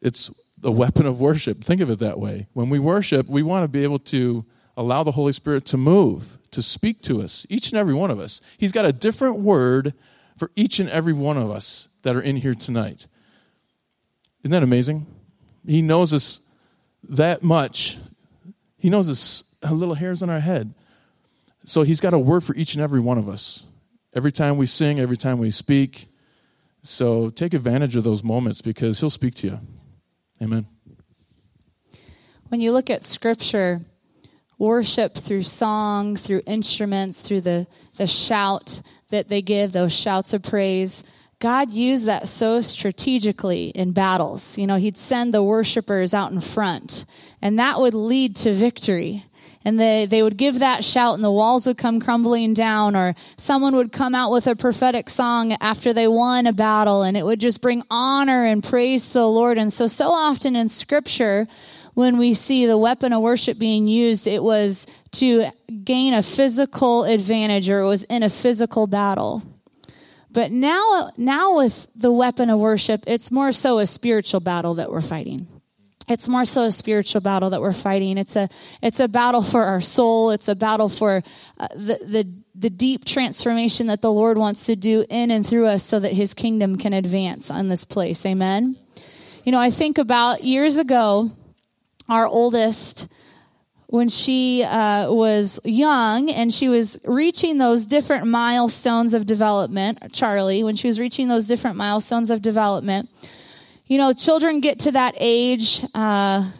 It's 0.00 0.30
the 0.58 0.72
weapon 0.72 1.06
of 1.06 1.20
worship. 1.20 1.64
Think 1.64 1.80
of 1.80 1.90
it 1.90 1.98
that 2.00 2.18
way. 2.18 2.46
When 2.52 2.68
we 2.68 2.78
worship, 2.78 3.28
we 3.28 3.42
want 3.42 3.64
to 3.64 3.68
be 3.68 3.82
able 3.82 3.98
to 4.00 4.44
allow 4.76 5.02
the 5.02 5.12
Holy 5.12 5.32
Spirit 5.32 5.64
to 5.66 5.76
move, 5.76 6.38
to 6.50 6.62
speak 6.62 7.02
to 7.02 7.22
us, 7.22 7.46
each 7.48 7.70
and 7.70 7.78
every 7.78 7.94
one 7.94 8.10
of 8.10 8.18
us. 8.18 8.40
He's 8.58 8.72
got 8.72 8.84
a 8.84 8.92
different 8.92 9.36
word 9.36 9.94
for 10.40 10.50
each 10.56 10.80
and 10.80 10.88
every 10.88 11.12
one 11.12 11.36
of 11.36 11.50
us 11.50 11.88
that 12.00 12.16
are 12.16 12.20
in 12.22 12.34
here 12.34 12.54
tonight. 12.54 13.06
Isn't 14.42 14.52
that 14.52 14.62
amazing? 14.62 15.06
He 15.66 15.82
knows 15.82 16.14
us 16.14 16.40
that 17.10 17.42
much. 17.42 17.98
He 18.78 18.88
knows 18.88 19.10
us 19.10 19.44
a 19.60 19.74
little 19.74 19.96
hairs 19.96 20.22
on 20.22 20.30
our 20.30 20.40
head. 20.40 20.72
So 21.66 21.82
he's 21.82 22.00
got 22.00 22.14
a 22.14 22.18
word 22.18 22.42
for 22.42 22.54
each 22.56 22.72
and 22.72 22.82
every 22.82 23.00
one 23.00 23.18
of 23.18 23.28
us. 23.28 23.64
Every 24.14 24.32
time 24.32 24.56
we 24.56 24.64
sing, 24.64 24.98
every 24.98 25.18
time 25.18 25.36
we 25.36 25.50
speak. 25.50 26.08
So 26.82 27.28
take 27.28 27.52
advantage 27.52 27.94
of 27.94 28.04
those 28.04 28.24
moments 28.24 28.62
because 28.62 28.98
he'll 28.98 29.10
speak 29.10 29.34
to 29.36 29.46
you. 29.46 29.60
Amen. 30.40 30.66
When 32.48 32.62
you 32.62 32.72
look 32.72 32.88
at 32.88 33.02
scripture, 33.02 33.84
worship 34.60 35.16
through 35.16 35.42
song, 35.42 36.16
through 36.16 36.42
instruments, 36.46 37.20
through 37.20 37.40
the, 37.40 37.66
the 37.96 38.06
shout 38.06 38.82
that 39.08 39.28
they 39.28 39.42
give, 39.42 39.72
those 39.72 39.92
shouts 39.92 40.32
of 40.34 40.42
praise. 40.42 41.02
God 41.40 41.70
used 41.72 42.04
that 42.04 42.28
so 42.28 42.60
strategically 42.60 43.70
in 43.70 43.92
battles. 43.92 44.58
You 44.58 44.66
know, 44.66 44.76
He'd 44.76 44.98
send 44.98 45.32
the 45.32 45.42
worshipers 45.42 46.12
out 46.12 46.30
in 46.30 46.42
front, 46.42 47.06
and 47.40 47.58
that 47.58 47.80
would 47.80 47.94
lead 47.94 48.36
to 48.36 48.52
victory. 48.52 49.24
And 49.62 49.78
they, 49.78 50.06
they 50.06 50.22
would 50.22 50.38
give 50.38 50.60
that 50.60 50.84
shout, 50.84 51.14
and 51.14 51.24
the 51.24 51.30
walls 51.30 51.66
would 51.66 51.76
come 51.76 52.00
crumbling 52.00 52.54
down, 52.54 52.96
or 52.96 53.14
someone 53.36 53.76
would 53.76 53.92
come 53.92 54.14
out 54.14 54.32
with 54.32 54.46
a 54.46 54.56
prophetic 54.56 55.10
song 55.10 55.52
after 55.60 55.92
they 55.92 56.08
won 56.08 56.46
a 56.46 56.52
battle, 56.52 57.02
and 57.02 57.14
it 57.14 57.26
would 57.26 57.40
just 57.40 57.60
bring 57.60 57.82
honor 57.90 58.46
and 58.46 58.64
praise 58.64 59.06
to 59.08 59.18
the 59.18 59.26
Lord. 59.26 59.58
And 59.58 59.70
so, 59.70 59.86
so 59.86 60.12
often 60.12 60.56
in 60.56 60.70
Scripture, 60.70 61.46
when 61.94 62.18
we 62.18 62.34
see 62.34 62.66
the 62.66 62.78
weapon 62.78 63.12
of 63.12 63.22
worship 63.22 63.58
being 63.58 63.86
used, 63.86 64.26
it 64.26 64.42
was 64.42 64.86
to 65.12 65.50
gain 65.84 66.14
a 66.14 66.22
physical 66.22 67.04
advantage 67.04 67.68
or 67.68 67.80
it 67.80 67.86
was 67.86 68.04
in 68.04 68.22
a 68.22 68.30
physical 68.30 68.86
battle. 68.86 69.42
But 70.32 70.52
now, 70.52 71.10
now 71.16 71.56
with 71.56 71.88
the 71.96 72.12
weapon 72.12 72.50
of 72.50 72.60
worship, 72.60 73.02
it's 73.06 73.30
more 73.30 73.52
so 73.52 73.78
a 73.78 73.86
spiritual 73.86 74.40
battle 74.40 74.74
that 74.74 74.90
we're 74.90 75.00
fighting. 75.00 75.48
It's 76.08 76.26
more 76.26 76.44
so 76.44 76.62
a 76.62 76.72
spiritual 76.72 77.20
battle 77.20 77.50
that 77.50 77.60
we're 77.60 77.72
fighting. 77.72 78.18
It's 78.18 78.34
a, 78.34 78.48
it's 78.82 78.98
a 78.98 79.06
battle 79.06 79.42
for 79.42 79.64
our 79.64 79.80
soul. 79.80 80.30
It's 80.30 80.48
a 80.48 80.56
battle 80.56 80.88
for 80.88 81.22
uh, 81.58 81.68
the, 81.74 81.98
the, 82.04 82.42
the 82.56 82.70
deep 82.70 83.04
transformation 83.04 83.86
that 83.88 84.02
the 84.02 84.10
Lord 84.10 84.36
wants 84.36 84.66
to 84.66 84.74
do 84.74 85.04
in 85.08 85.30
and 85.30 85.46
through 85.46 85.66
us 85.66 85.84
so 85.84 86.00
that 86.00 86.12
his 86.12 86.34
kingdom 86.34 86.78
can 86.78 86.92
advance 86.92 87.48
on 87.50 87.68
this 87.68 87.84
place. 87.84 88.26
Amen. 88.26 88.76
You 89.44 89.52
know, 89.52 89.60
I 89.60 89.70
think 89.70 89.98
about 89.98 90.42
years 90.42 90.76
ago, 90.76 91.30
our 92.10 92.26
oldest, 92.26 93.08
when 93.86 94.08
she 94.08 94.62
uh, 94.62 95.12
was 95.12 95.58
young 95.64 96.30
and 96.30 96.52
she 96.52 96.68
was 96.68 96.98
reaching 97.04 97.58
those 97.58 97.86
different 97.86 98.26
milestones 98.26 99.14
of 99.14 99.26
development, 99.26 100.12
Charlie, 100.12 100.62
when 100.62 100.76
she 100.76 100.86
was 100.86 101.00
reaching 101.00 101.28
those 101.28 101.46
different 101.46 101.76
milestones 101.76 102.30
of 102.30 102.42
development, 102.42 103.08
you 103.86 103.98
know, 103.98 104.12
children 104.12 104.60
get 104.60 104.78
to 104.80 104.92
that 104.92 105.14
age, 105.18 105.84
uh, 105.94 106.50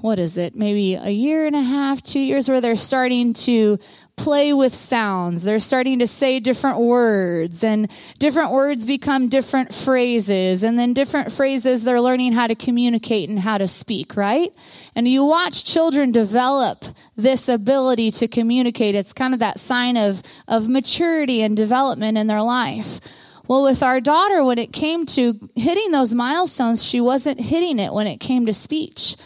what 0.00 0.18
is 0.18 0.38
it, 0.38 0.56
maybe 0.56 0.94
a 0.94 1.10
year 1.10 1.46
and 1.46 1.54
a 1.54 1.62
half, 1.62 2.02
two 2.02 2.20
years, 2.20 2.48
where 2.48 2.62
they're 2.62 2.76
starting 2.76 3.34
to 3.34 3.78
play 4.16 4.54
with 4.54 4.74
sounds. 4.74 5.42
They're 5.42 5.58
starting 5.58 5.98
to 5.98 6.06
say 6.06 6.40
different 6.40 6.78
words, 6.78 7.62
and 7.62 7.90
different 8.18 8.52
words 8.52 8.86
become 8.86 9.28
different 9.28 9.74
phrases, 9.74 10.62
and 10.62 10.78
then 10.78 10.94
different 10.94 11.30
phrases 11.30 11.84
they're 11.84 12.00
learning 12.00 12.32
how 12.32 12.46
to 12.46 12.54
communicate 12.54 13.28
and 13.28 13.38
how 13.38 13.58
to 13.58 13.68
speak, 13.68 14.16
right? 14.16 14.50
And 14.94 15.06
you 15.06 15.24
watch 15.24 15.64
children 15.64 16.10
develop 16.10 16.86
this 17.14 17.46
ability 17.46 18.10
to 18.12 18.28
communicate. 18.28 18.94
It's 18.94 19.12
kind 19.12 19.34
of 19.34 19.40
that 19.40 19.60
sign 19.60 19.98
of, 19.98 20.22
of 20.48 20.68
maturity 20.68 21.42
and 21.42 21.54
development 21.54 22.16
in 22.16 22.28
their 22.28 22.42
life. 22.42 23.00
Well, 23.46 23.62
with 23.62 23.82
our 23.82 24.00
daughter, 24.00 24.42
when 24.42 24.58
it 24.58 24.72
came 24.72 25.04
to 25.06 25.38
hitting 25.54 25.92
those 25.92 26.14
milestones, 26.14 26.82
she 26.82 27.00
wasn't 27.00 27.40
hitting 27.40 27.78
it 27.78 27.92
when 27.92 28.06
it 28.06 28.18
came 28.18 28.46
to 28.46 28.54
speech. 28.54 29.16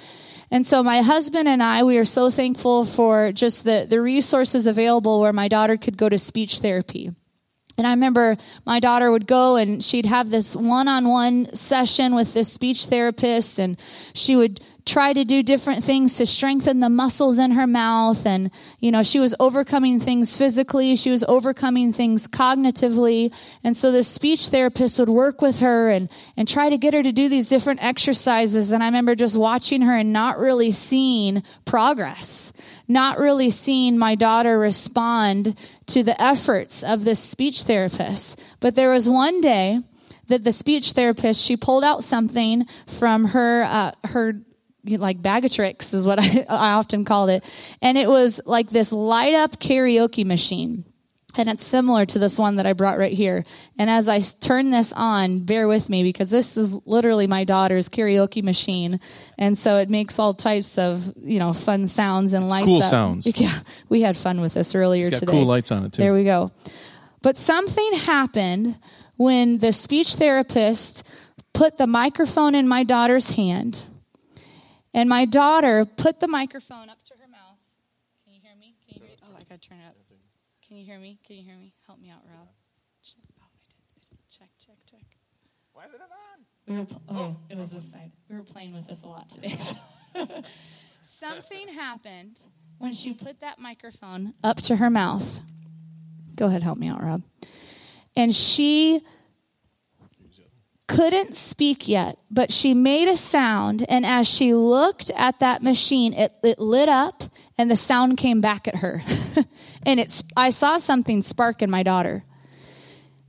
And 0.50 0.66
so 0.66 0.82
my 0.82 1.02
husband 1.02 1.48
and 1.48 1.62
I, 1.62 1.84
we 1.84 1.96
are 1.96 2.04
so 2.04 2.28
thankful 2.28 2.84
for 2.84 3.30
just 3.30 3.64
the, 3.64 3.86
the 3.88 4.00
resources 4.00 4.66
available 4.66 5.20
where 5.20 5.32
my 5.32 5.46
daughter 5.46 5.76
could 5.76 5.96
go 5.96 6.08
to 6.08 6.18
speech 6.18 6.58
therapy. 6.58 7.12
And 7.78 7.86
I 7.86 7.90
remember 7.92 8.36
my 8.66 8.80
daughter 8.80 9.10
would 9.10 9.26
go 9.26 9.56
and 9.56 9.82
she'd 9.82 10.06
have 10.06 10.28
this 10.28 10.56
one 10.56 10.88
on 10.88 11.08
one 11.08 11.54
session 11.54 12.14
with 12.14 12.34
this 12.34 12.52
speech 12.52 12.86
therapist, 12.86 13.58
and 13.58 13.78
she 14.12 14.36
would 14.36 14.60
try 14.90 15.12
to 15.12 15.24
do 15.24 15.42
different 15.42 15.84
things 15.84 16.16
to 16.16 16.26
strengthen 16.26 16.80
the 16.80 16.88
muscles 16.88 17.38
in 17.38 17.52
her 17.52 17.66
mouth. 17.66 18.26
And, 18.26 18.50
you 18.80 18.90
know, 18.90 19.04
she 19.04 19.20
was 19.20 19.34
overcoming 19.38 20.00
things 20.00 20.36
physically, 20.36 20.96
she 20.96 21.10
was 21.10 21.24
overcoming 21.28 21.92
things 21.92 22.26
cognitively. 22.26 23.32
And 23.62 23.76
so 23.76 23.92
the 23.92 24.02
speech 24.02 24.48
therapist 24.48 24.98
would 24.98 25.08
work 25.08 25.40
with 25.40 25.60
her 25.60 25.90
and, 25.90 26.10
and 26.36 26.48
try 26.48 26.68
to 26.68 26.76
get 26.76 26.92
her 26.92 27.02
to 27.02 27.12
do 27.12 27.28
these 27.28 27.48
different 27.48 27.82
exercises. 27.82 28.72
And 28.72 28.82
I 28.82 28.86
remember 28.86 29.14
just 29.14 29.36
watching 29.36 29.82
her 29.82 29.96
and 29.96 30.12
not 30.12 30.38
really 30.38 30.72
seeing 30.72 31.44
progress. 31.64 32.52
Not 32.88 33.18
really 33.18 33.50
seeing 33.50 33.96
my 33.96 34.16
daughter 34.16 34.58
respond 34.58 35.56
to 35.86 36.02
the 36.02 36.20
efforts 36.20 36.82
of 36.82 37.04
this 37.04 37.20
speech 37.20 37.62
therapist. 37.62 38.40
But 38.58 38.74
there 38.74 38.90
was 38.90 39.08
one 39.08 39.40
day 39.40 39.78
that 40.26 40.42
the 40.42 40.52
speech 40.52 40.92
therapist 40.92 41.40
she 41.40 41.56
pulled 41.56 41.84
out 41.84 42.02
something 42.02 42.66
from 42.86 43.26
her 43.26 43.62
uh, 43.62 43.92
her 44.04 44.40
like 44.84 45.20
bag 45.22 45.44
of 45.44 45.52
tricks 45.52 45.94
is 45.94 46.06
what 46.06 46.18
I, 46.20 46.46
I 46.48 46.72
often 46.72 47.04
called 47.04 47.30
it. 47.30 47.44
And 47.82 47.98
it 47.98 48.08
was 48.08 48.40
like 48.44 48.70
this 48.70 48.92
light 48.92 49.34
up 49.34 49.58
karaoke 49.58 50.24
machine. 50.24 50.84
And 51.36 51.48
it's 51.48 51.64
similar 51.64 52.06
to 52.06 52.18
this 52.18 52.38
one 52.38 52.56
that 52.56 52.66
I 52.66 52.72
brought 52.72 52.98
right 52.98 53.12
here. 53.12 53.44
And 53.78 53.88
as 53.88 54.08
I 54.08 54.20
turn 54.20 54.70
this 54.70 54.92
on, 54.92 55.44
bear 55.44 55.68
with 55.68 55.88
me 55.88 56.02
because 56.02 56.30
this 56.30 56.56
is 56.56 56.74
literally 56.86 57.28
my 57.28 57.44
daughter's 57.44 57.88
karaoke 57.88 58.42
machine. 58.42 58.98
And 59.38 59.56
so 59.56 59.76
it 59.76 59.88
makes 59.88 60.18
all 60.18 60.34
types 60.34 60.76
of, 60.76 61.12
you 61.16 61.38
know, 61.38 61.52
fun 61.52 61.86
sounds 61.86 62.32
and 62.32 62.44
it's 62.44 62.52
lights. 62.52 62.66
Cool 62.66 62.82
up. 62.82 62.90
sounds. 62.90 63.28
Yeah. 63.40 63.60
We 63.88 64.02
had 64.02 64.16
fun 64.16 64.40
with 64.40 64.54
this 64.54 64.74
earlier 64.74 65.06
it's 65.06 65.10
got 65.10 65.20
today. 65.20 65.32
Cool 65.32 65.46
lights 65.46 65.70
on 65.70 65.84
it 65.84 65.92
too. 65.92 66.02
There 66.02 66.12
we 66.12 66.24
go. 66.24 66.50
But 67.22 67.36
something 67.36 67.92
happened 67.94 68.78
when 69.16 69.58
the 69.58 69.72
speech 69.72 70.16
therapist 70.16 71.04
put 71.52 71.78
the 71.78 71.86
microphone 71.86 72.54
in 72.54 72.66
my 72.66 72.82
daughter's 72.82 73.30
hand 73.30 73.84
and 74.94 75.08
my 75.08 75.24
daughter 75.24 75.84
put 75.84 76.20
the 76.20 76.28
microphone 76.28 76.88
up 76.88 77.02
to 77.06 77.14
her 77.14 77.28
mouth. 77.28 77.58
Can 78.24 78.34
you 78.34 78.40
hear 78.42 78.56
me? 78.58 78.74
Can 78.86 79.02
you 79.02 79.08
hear 79.08 79.16
Oh, 79.22 79.36
I 79.36 79.42
got 79.44 79.60
to 79.60 79.68
turn 79.68 79.78
it 79.78 79.86
up. 79.86 79.96
Can 80.66 80.76
you 80.76 80.84
hear 80.84 80.98
me? 80.98 81.18
Can 81.26 81.36
you 81.36 81.44
hear 81.44 81.56
me? 81.56 81.72
Help 81.86 82.00
me 82.00 82.10
out, 82.10 82.20
Rob. 82.24 82.46
Oh, 82.46 83.44
I 83.44 83.48
did. 83.68 84.18
Check, 84.30 84.50
check, 84.64 84.76
check. 84.88 85.06
Why 85.72 85.84
is 85.86 85.94
it 85.94 86.00
on? 86.00 86.46
We 86.66 86.76
were, 86.76 86.86
oh, 87.08 87.14
oh, 87.16 87.36
it 87.48 87.56
was 87.58 87.70
this 87.70 87.90
side. 87.90 88.12
We 88.28 88.36
were 88.36 88.42
playing 88.42 88.74
with 88.74 88.86
this 88.86 89.02
a 89.02 89.06
lot 89.06 89.28
today. 89.30 89.58
Something 91.02 91.68
happened 91.68 92.36
when 92.78 92.92
she 92.92 93.14
put 93.14 93.40
that 93.40 93.58
microphone 93.58 94.34
up 94.42 94.58
to 94.62 94.76
her 94.76 94.90
mouth. 94.90 95.40
Go 96.36 96.46
ahead, 96.46 96.62
help 96.62 96.78
me 96.78 96.88
out, 96.88 97.02
Rob. 97.02 97.22
And 98.16 98.34
she 98.34 99.02
couldn't 100.90 101.36
speak 101.36 101.86
yet, 101.86 102.18
but 102.32 102.52
she 102.52 102.74
made 102.74 103.06
a 103.06 103.16
sound. 103.16 103.86
And 103.88 104.04
as 104.04 104.26
she 104.28 104.54
looked 104.54 105.10
at 105.14 105.38
that 105.38 105.62
machine, 105.62 106.12
it, 106.12 106.32
it 106.42 106.58
lit 106.58 106.88
up 106.88 107.22
and 107.56 107.70
the 107.70 107.76
sound 107.76 108.18
came 108.18 108.40
back 108.40 108.66
at 108.66 108.76
her. 108.76 109.04
and 109.86 110.00
it's, 110.00 110.24
I 110.36 110.50
saw 110.50 110.78
something 110.78 111.22
spark 111.22 111.62
in 111.62 111.70
my 111.70 111.84
daughter. 111.84 112.24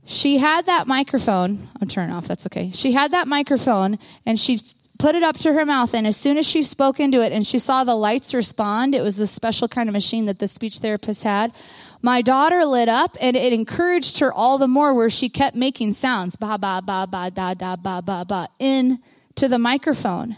She 0.04 0.38
had 0.38 0.66
that 0.66 0.88
microphone. 0.88 1.68
I'm 1.80 1.86
turning 1.86 2.12
off. 2.12 2.26
That's 2.26 2.46
okay. 2.46 2.72
She 2.72 2.90
had 2.90 3.12
that 3.12 3.28
microphone 3.28 4.00
and 4.26 4.40
she 4.40 4.60
put 4.98 5.14
it 5.14 5.22
up 5.22 5.38
to 5.38 5.52
her 5.52 5.64
mouth. 5.64 5.94
And 5.94 6.04
as 6.04 6.16
soon 6.16 6.38
as 6.38 6.46
she 6.46 6.62
spoke 6.62 6.98
into 6.98 7.22
it 7.22 7.32
and 7.32 7.46
she 7.46 7.60
saw 7.60 7.84
the 7.84 7.94
lights 7.94 8.34
respond, 8.34 8.92
it 8.96 9.02
was 9.02 9.14
the 9.14 9.28
special 9.28 9.68
kind 9.68 9.88
of 9.88 9.92
machine 9.92 10.26
that 10.26 10.40
the 10.40 10.48
speech 10.48 10.78
therapist 10.78 11.22
had. 11.22 11.52
My 12.04 12.20
daughter 12.20 12.64
lit 12.64 12.88
up 12.88 13.16
and 13.20 13.36
it 13.36 13.52
encouraged 13.52 14.18
her 14.18 14.32
all 14.32 14.58
the 14.58 14.66
more 14.66 14.92
where 14.92 15.08
she 15.08 15.28
kept 15.28 15.56
making 15.56 15.92
sounds, 15.92 16.34
ba, 16.34 16.58
ba, 16.58 16.82
ba, 16.84 17.06
ba, 17.08 17.30
da, 17.30 17.54
da, 17.54 17.76
ba, 17.76 18.02
ba, 18.04 18.24
ba, 18.26 18.48
into 18.58 19.48
the 19.48 19.58
microphone. 19.58 20.36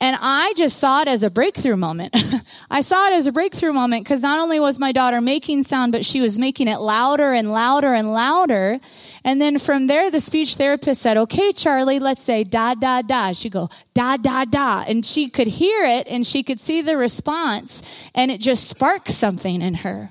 And 0.00 0.16
I 0.20 0.52
just 0.56 0.78
saw 0.78 1.02
it 1.02 1.08
as 1.08 1.22
a 1.22 1.30
breakthrough 1.30 1.76
moment. 1.76 2.14
I 2.70 2.80
saw 2.80 3.08
it 3.08 3.12
as 3.14 3.26
a 3.26 3.32
breakthrough 3.32 3.72
moment 3.72 4.04
because 4.04 4.22
not 4.22 4.38
only 4.38 4.60
was 4.60 4.78
my 4.78 4.92
daughter 4.92 5.20
making 5.20 5.62
sound, 5.64 5.92
but 5.92 6.04
she 6.04 6.20
was 6.20 6.38
making 6.38 6.68
it 6.68 6.78
louder 6.78 7.32
and 7.32 7.50
louder 7.50 7.94
and 7.94 8.12
louder. 8.12 8.78
And 9.24 9.40
then 9.40 9.58
from 9.58 9.86
there, 9.86 10.10
the 10.10 10.20
speech 10.20 10.56
therapist 10.56 11.00
said, 11.00 11.16
okay, 11.16 11.52
Charlie, 11.52 12.00
let's 12.00 12.22
say 12.22 12.44
da, 12.44 12.74
da, 12.74 13.02
da. 13.02 13.32
She'd 13.32 13.52
go 13.52 13.68
da, 13.94 14.16
da, 14.16 14.44
da. 14.44 14.84
And 14.86 15.06
she 15.06 15.28
could 15.28 15.48
hear 15.48 15.84
it 15.84 16.06
and 16.06 16.26
she 16.26 16.42
could 16.42 16.60
see 16.60 16.82
the 16.82 16.96
response 16.96 17.82
and 18.14 18.30
it 18.30 18.40
just 18.40 18.68
sparked 18.68 19.10
something 19.10 19.62
in 19.62 19.74
her. 19.74 20.10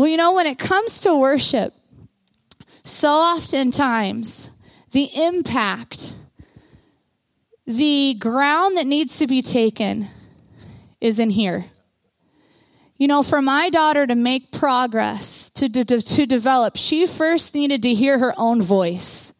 Well, 0.00 0.08
you 0.08 0.16
know, 0.16 0.32
when 0.32 0.46
it 0.46 0.58
comes 0.58 1.02
to 1.02 1.14
worship, 1.14 1.74
so 2.84 3.10
oftentimes 3.10 4.48
the 4.92 5.10
impact, 5.14 6.16
the 7.66 8.14
ground 8.14 8.78
that 8.78 8.86
needs 8.86 9.18
to 9.18 9.26
be 9.26 9.42
taken 9.42 10.08
is 11.02 11.18
in 11.18 11.28
here. 11.28 11.66
You 12.96 13.08
know, 13.08 13.22
for 13.22 13.42
my 13.42 13.68
daughter 13.68 14.06
to 14.06 14.14
make 14.14 14.52
progress, 14.52 15.50
to, 15.50 15.68
to, 15.68 15.84
to 15.84 16.24
develop, 16.24 16.76
she 16.78 17.04
first 17.04 17.54
needed 17.54 17.82
to 17.82 17.92
hear 17.92 18.18
her 18.20 18.32
own 18.38 18.62
voice. 18.62 19.34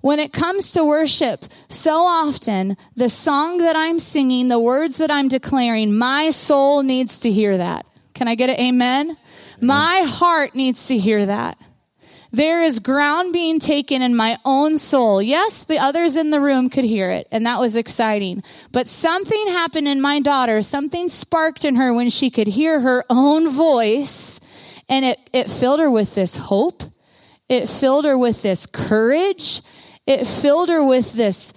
When 0.00 0.18
it 0.18 0.32
comes 0.32 0.70
to 0.70 0.82
worship, 0.82 1.44
so 1.68 2.06
often 2.06 2.78
the 2.94 3.10
song 3.10 3.58
that 3.58 3.76
I'm 3.76 3.98
singing, 3.98 4.48
the 4.48 4.58
words 4.58 4.96
that 4.96 5.10
I'm 5.10 5.28
declaring, 5.28 5.94
my 5.94 6.30
soul 6.30 6.82
needs 6.82 7.18
to 7.18 7.30
hear 7.30 7.58
that. 7.58 7.84
Can 8.14 8.28
I 8.28 8.34
get 8.34 8.48
an 8.48 8.58
amen? 8.58 9.18
My 9.60 10.02
heart 10.02 10.54
needs 10.54 10.86
to 10.88 10.98
hear 10.98 11.26
that. 11.26 11.58
There 12.32 12.62
is 12.62 12.80
ground 12.80 13.32
being 13.32 13.60
taken 13.60 14.02
in 14.02 14.14
my 14.14 14.38
own 14.44 14.78
soul. 14.78 15.22
Yes, 15.22 15.58
the 15.58 15.78
others 15.78 16.16
in 16.16 16.30
the 16.30 16.40
room 16.40 16.68
could 16.68 16.84
hear 16.84 17.10
it, 17.10 17.28
and 17.30 17.46
that 17.46 17.60
was 17.60 17.76
exciting. 17.76 18.42
But 18.72 18.88
something 18.88 19.46
happened 19.48 19.88
in 19.88 20.00
my 20.00 20.20
daughter, 20.20 20.60
something 20.60 21.08
sparked 21.08 21.64
in 21.64 21.76
her 21.76 21.94
when 21.94 22.10
she 22.10 22.30
could 22.30 22.48
hear 22.48 22.80
her 22.80 23.04
own 23.08 23.48
voice, 23.48 24.38
and 24.88 25.04
it, 25.04 25.18
it 25.32 25.48
filled 25.48 25.80
her 25.80 25.90
with 25.90 26.14
this 26.14 26.36
hope. 26.36 26.82
It 27.48 27.68
filled 27.68 28.04
her 28.04 28.18
with 28.18 28.42
this 28.42 28.66
courage. 28.66 29.62
It 30.06 30.26
filled 30.26 30.68
her 30.68 30.84
with 30.84 31.12
this 31.12 31.52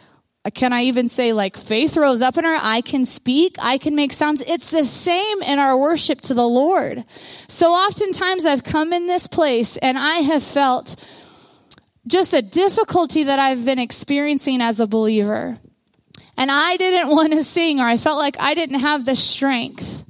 can 0.53 0.71
I 0.71 0.83
even 0.83 1.09
say 1.09 1.33
like 1.33 1.57
faith 1.57 1.97
rose 1.97 2.21
up 2.21 2.37
in 2.37 2.45
her? 2.45 2.57
I 2.59 2.81
can 2.81 3.05
speak. 3.05 3.57
I 3.59 3.77
can 3.77 3.95
make 3.95 4.13
sounds. 4.13 4.41
It's 4.47 4.71
the 4.71 4.85
same 4.85 5.41
in 5.41 5.59
our 5.59 5.77
worship 5.77 6.21
to 6.21 6.33
the 6.33 6.47
Lord. 6.47 7.03
So 7.49 7.71
oftentimes 7.73 8.45
I've 8.45 8.63
come 8.63 8.93
in 8.93 9.07
this 9.07 9.27
place 9.27 9.75
and 9.77 9.97
I 9.97 10.19
have 10.19 10.41
felt 10.41 10.95
just 12.07 12.33
a 12.33 12.41
difficulty 12.41 13.25
that 13.25 13.37
I've 13.37 13.65
been 13.65 13.79
experiencing 13.79 14.61
as 14.61 14.79
a 14.79 14.87
believer. 14.87 15.57
And 16.37 16.49
I 16.49 16.77
didn't 16.77 17.09
want 17.15 17.33
to 17.33 17.43
sing 17.43 17.81
or 17.81 17.85
I 17.85 17.97
felt 17.97 18.17
like 18.17 18.37
I 18.39 18.53
didn't 18.53 18.79
have 18.79 19.05
the 19.05 19.17
strength. 19.17 20.05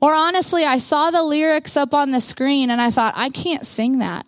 Or 0.00 0.14
honestly, 0.14 0.64
I 0.64 0.78
saw 0.78 1.10
the 1.10 1.24
lyrics 1.24 1.76
up 1.76 1.92
on 1.92 2.12
the 2.12 2.20
screen 2.20 2.70
and 2.70 2.80
I 2.80 2.92
thought, 2.92 3.14
I 3.16 3.30
can't 3.30 3.66
sing 3.66 3.98
that. 3.98 4.24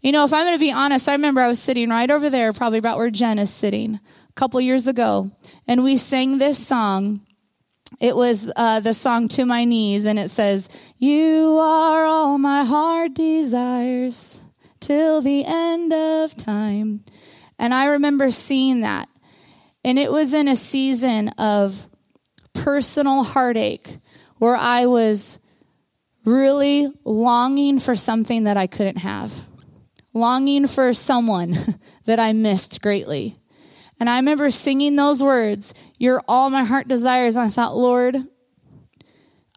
You 0.00 0.10
know, 0.10 0.24
if 0.24 0.32
I'm 0.32 0.44
going 0.44 0.56
to 0.56 0.60
be 0.60 0.72
honest, 0.72 1.08
I 1.08 1.12
remember 1.12 1.40
I 1.40 1.48
was 1.48 1.60
sitting 1.60 1.88
right 1.88 2.10
over 2.10 2.28
there, 2.28 2.52
probably 2.52 2.78
about 2.78 2.98
where 2.98 3.10
Jen 3.10 3.38
is 3.38 3.50
sitting 3.50 4.00
couple 4.34 4.60
years 4.60 4.88
ago, 4.88 5.30
and 5.66 5.84
we 5.84 5.96
sang 5.96 6.38
this 6.38 6.64
song. 6.64 7.20
It 8.00 8.16
was 8.16 8.50
uh, 8.56 8.80
the 8.80 8.94
song 8.94 9.28
To 9.28 9.44
My 9.44 9.64
Knees, 9.64 10.06
and 10.06 10.18
it 10.18 10.30
says, 10.30 10.68
You 10.98 11.58
are 11.58 12.04
all 12.04 12.38
my 12.38 12.64
heart 12.64 13.14
desires 13.14 14.40
till 14.80 15.20
the 15.20 15.44
end 15.44 15.92
of 15.92 16.36
time. 16.36 17.04
And 17.58 17.72
I 17.72 17.86
remember 17.86 18.30
seeing 18.30 18.80
that. 18.80 19.08
And 19.84 19.98
it 19.98 20.10
was 20.10 20.34
in 20.34 20.48
a 20.48 20.56
season 20.56 21.28
of 21.30 21.86
personal 22.54 23.22
heartache 23.22 23.98
where 24.38 24.56
I 24.56 24.86
was 24.86 25.38
really 26.24 26.90
longing 27.04 27.78
for 27.78 27.94
something 27.94 28.44
that 28.44 28.56
I 28.56 28.66
couldn't 28.66 28.96
have, 28.96 29.32
longing 30.12 30.66
for 30.66 30.92
someone 30.92 31.78
that 32.04 32.18
I 32.18 32.32
missed 32.32 32.80
greatly. 32.80 33.38
And 34.00 34.10
I 34.10 34.16
remember 34.16 34.50
singing 34.50 34.96
those 34.96 35.22
words, 35.22 35.74
You're 35.98 36.22
all 36.26 36.50
my 36.50 36.64
heart 36.64 36.88
desires. 36.88 37.36
And 37.36 37.46
I 37.46 37.50
thought, 37.50 37.76
Lord, 37.76 38.16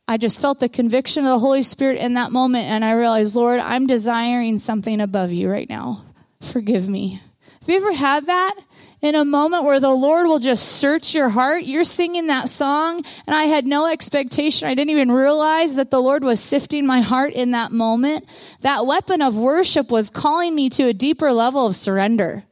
I 0.07 0.17
just 0.17 0.41
felt 0.41 0.59
the 0.59 0.69
conviction 0.69 1.25
of 1.25 1.31
the 1.31 1.39
Holy 1.39 1.63
Spirit 1.63 1.99
in 1.99 2.13
that 2.13 2.31
moment. 2.31 2.65
And 2.67 2.85
I 2.85 2.91
realized, 2.91 3.35
Lord, 3.35 3.59
I'm 3.59 3.87
desiring 3.87 4.57
something 4.57 5.01
above 5.01 5.31
you 5.31 5.49
right 5.49 5.69
now. 5.69 6.03
Forgive 6.41 6.87
me. 6.87 7.21
Have 7.59 7.69
you 7.69 7.75
ever 7.75 7.93
had 7.93 8.27
that? 8.27 8.55
In 9.01 9.13
a 9.13 9.25
moment 9.25 9.65
where 9.65 9.79
the 9.79 9.91
Lord 9.91 10.25
will 10.27 10.39
just 10.39 10.65
search 10.65 11.13
your 11.13 11.29
heart, 11.29 11.65
you're 11.65 11.83
singing 11.83 12.27
that 12.27 12.49
song, 12.49 13.03
and 13.27 13.35
I 13.35 13.43
had 13.43 13.67
no 13.67 13.85
expectation. 13.85 14.67
I 14.67 14.73
didn't 14.73 14.89
even 14.89 15.11
realize 15.11 15.75
that 15.75 15.91
the 15.91 16.01
Lord 16.01 16.23
was 16.23 16.39
sifting 16.39 16.87
my 16.87 17.01
heart 17.01 17.33
in 17.33 17.51
that 17.51 17.71
moment. 17.71 18.25
That 18.61 18.87
weapon 18.87 19.21
of 19.21 19.35
worship 19.35 19.91
was 19.91 20.09
calling 20.09 20.55
me 20.55 20.69
to 20.71 20.85
a 20.85 20.93
deeper 20.93 21.31
level 21.31 21.67
of 21.67 21.75
surrender. 21.75 22.45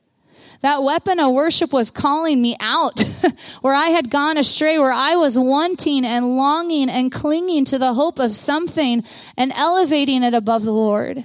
That 0.65 0.81
weapon 0.81 1.19
of 1.19 1.31
worship 1.31 1.71
was 1.71 1.91
calling 1.91 2.41
me 2.41 2.57
out 2.59 2.99
where 3.61 3.75
I 3.75 3.89
had 3.89 4.09
gone 4.09 4.35
astray, 4.35 4.79
where 4.79 4.91
I 4.91 5.15
was 5.15 5.37
wanting 5.37 6.03
and 6.03 6.37
longing 6.37 6.89
and 6.89 7.11
clinging 7.11 7.65
to 7.65 7.77
the 7.77 7.93
hope 7.93 8.17
of 8.17 8.35
something 8.35 9.03
and 9.37 9.53
elevating 9.55 10.23
it 10.23 10.33
above 10.33 10.63
the 10.63 10.73
Lord. 10.73 11.23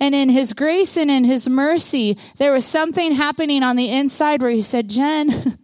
And 0.00 0.12
in 0.12 0.28
his 0.28 0.54
grace 0.54 0.96
and 0.96 1.08
in 1.08 1.22
his 1.22 1.48
mercy, 1.48 2.18
there 2.38 2.52
was 2.52 2.64
something 2.64 3.12
happening 3.12 3.62
on 3.62 3.76
the 3.76 3.88
inside 3.88 4.42
where 4.42 4.50
he 4.50 4.60
said, 4.60 4.88
Jen, 4.88 5.56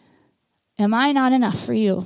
am 0.80 0.92
I 0.92 1.12
not 1.12 1.32
enough 1.32 1.64
for 1.64 1.72
you? 1.72 2.04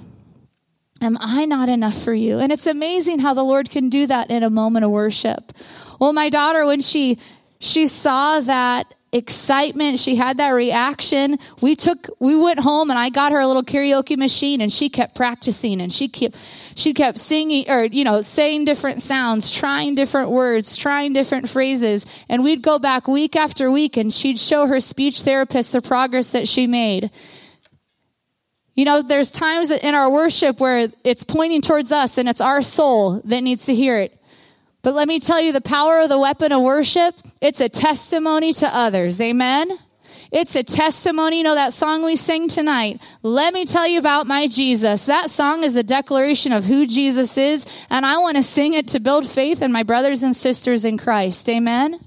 Am 1.00 1.16
I 1.18 1.46
not 1.46 1.70
enough 1.70 2.02
for 2.02 2.12
you? 2.12 2.38
And 2.38 2.52
it's 2.52 2.66
amazing 2.66 3.20
how 3.20 3.32
the 3.32 3.42
Lord 3.42 3.70
can 3.70 3.88
do 3.88 4.06
that 4.08 4.30
in 4.30 4.42
a 4.42 4.50
moment 4.50 4.84
of 4.84 4.90
worship. 4.90 5.54
Well, 5.98 6.12
my 6.12 6.28
daughter, 6.28 6.66
when 6.66 6.82
she, 6.82 7.18
she 7.61 7.86
saw 7.86 8.40
that 8.40 8.92
excitement. 9.12 9.98
She 9.98 10.14
had 10.14 10.38
that 10.38 10.50
reaction. 10.50 11.38
We 11.61 11.74
took, 11.74 12.08
we 12.20 12.36
went 12.36 12.61
home 12.61 12.90
and 12.90 12.98
I 12.98 13.11
got 13.11 13.32
her 13.32 13.40
a 13.40 13.46
little 13.46 13.64
karaoke 13.64 14.16
machine 14.16 14.61
and 14.61 14.72
she 14.72 14.88
kept 14.88 15.16
practicing 15.16 15.80
and 15.80 15.92
she 15.92 16.08
kept, 16.08 16.36
she 16.76 16.94
kept 16.94 17.18
singing 17.18 17.68
or, 17.68 17.84
you 17.84 18.04
know, 18.04 18.20
saying 18.20 18.66
different 18.66 19.02
sounds, 19.02 19.50
trying 19.50 19.96
different 19.96 20.30
words, 20.30 20.76
trying 20.76 21.12
different 21.12 21.48
phrases. 21.48 22.06
And 22.28 22.44
we'd 22.44 22.62
go 22.62 22.78
back 22.78 23.08
week 23.08 23.34
after 23.34 23.70
week 23.70 23.96
and 23.96 24.14
she'd 24.14 24.38
show 24.38 24.66
her 24.66 24.78
speech 24.78 25.22
therapist 25.22 25.72
the 25.72 25.80
progress 25.80 26.30
that 26.30 26.46
she 26.46 26.68
made. 26.68 27.11
You 28.76 28.84
know, 28.84 29.02
there's 29.02 29.30
times 29.30 29.72
in 29.72 29.94
our 29.94 30.08
worship 30.08 30.61
where 30.61 30.88
it's 31.02 31.24
pointing 31.24 31.62
towards 31.62 31.90
us 31.90 32.16
and 32.16 32.28
it's 32.28 32.40
our 32.40 32.62
soul 32.62 33.20
that 33.24 33.40
needs 33.40 33.66
to 33.66 33.74
hear 33.74 33.98
it. 33.98 34.19
But 34.82 34.94
let 34.94 35.08
me 35.08 35.20
tell 35.20 35.40
you 35.40 35.52
the 35.52 35.60
power 35.60 36.00
of 36.00 36.08
the 36.08 36.18
weapon 36.18 36.52
of 36.52 36.62
worship, 36.62 37.14
it's 37.40 37.60
a 37.60 37.68
testimony 37.68 38.52
to 38.54 38.74
others. 38.74 39.20
Amen. 39.20 39.78
It's 40.32 40.54
a 40.54 40.62
testimony. 40.62 41.38
You 41.38 41.42
know 41.42 41.54
that 41.54 41.72
song 41.72 42.04
we 42.04 42.14
sing 42.16 42.48
tonight? 42.48 43.00
Let 43.22 43.52
me 43.52 43.66
tell 43.66 43.86
you 43.86 43.98
about 43.98 44.26
my 44.26 44.46
Jesus. 44.46 45.06
That 45.06 45.28
song 45.28 45.64
is 45.64 45.76
a 45.76 45.82
declaration 45.82 46.52
of 46.52 46.64
who 46.64 46.86
Jesus 46.86 47.36
is, 47.36 47.66
and 47.90 48.06
I 48.06 48.18
want 48.18 48.36
to 48.36 48.42
sing 48.42 48.74
it 48.74 48.88
to 48.88 49.00
build 49.00 49.28
faith 49.28 49.60
in 49.60 49.72
my 49.72 49.82
brothers 49.82 50.22
and 50.22 50.36
sisters 50.36 50.84
in 50.84 50.98
Christ. 50.98 51.48
Amen. 51.48 51.98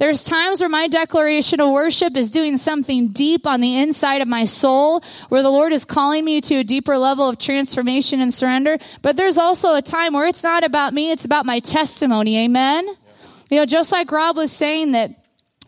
There's 0.00 0.22
times 0.22 0.60
where 0.60 0.70
my 0.70 0.88
declaration 0.88 1.60
of 1.60 1.72
worship 1.72 2.16
is 2.16 2.30
doing 2.30 2.56
something 2.56 3.08
deep 3.08 3.46
on 3.46 3.60
the 3.60 3.78
inside 3.80 4.22
of 4.22 4.28
my 4.28 4.44
soul, 4.44 5.04
where 5.28 5.42
the 5.42 5.50
Lord 5.50 5.74
is 5.74 5.84
calling 5.84 6.24
me 6.24 6.40
to 6.40 6.56
a 6.56 6.64
deeper 6.64 6.96
level 6.96 7.28
of 7.28 7.38
transformation 7.38 8.22
and 8.22 8.32
surrender. 8.32 8.78
But 9.02 9.16
there's 9.16 9.36
also 9.36 9.74
a 9.74 9.82
time 9.82 10.14
where 10.14 10.26
it's 10.26 10.42
not 10.42 10.64
about 10.64 10.94
me, 10.94 11.10
it's 11.10 11.26
about 11.26 11.44
my 11.44 11.58
testimony. 11.60 12.38
Amen? 12.44 12.88
You 13.50 13.58
know, 13.58 13.66
just 13.66 13.92
like 13.92 14.10
Rob 14.10 14.38
was 14.38 14.50
saying 14.50 14.92
that 14.92 15.10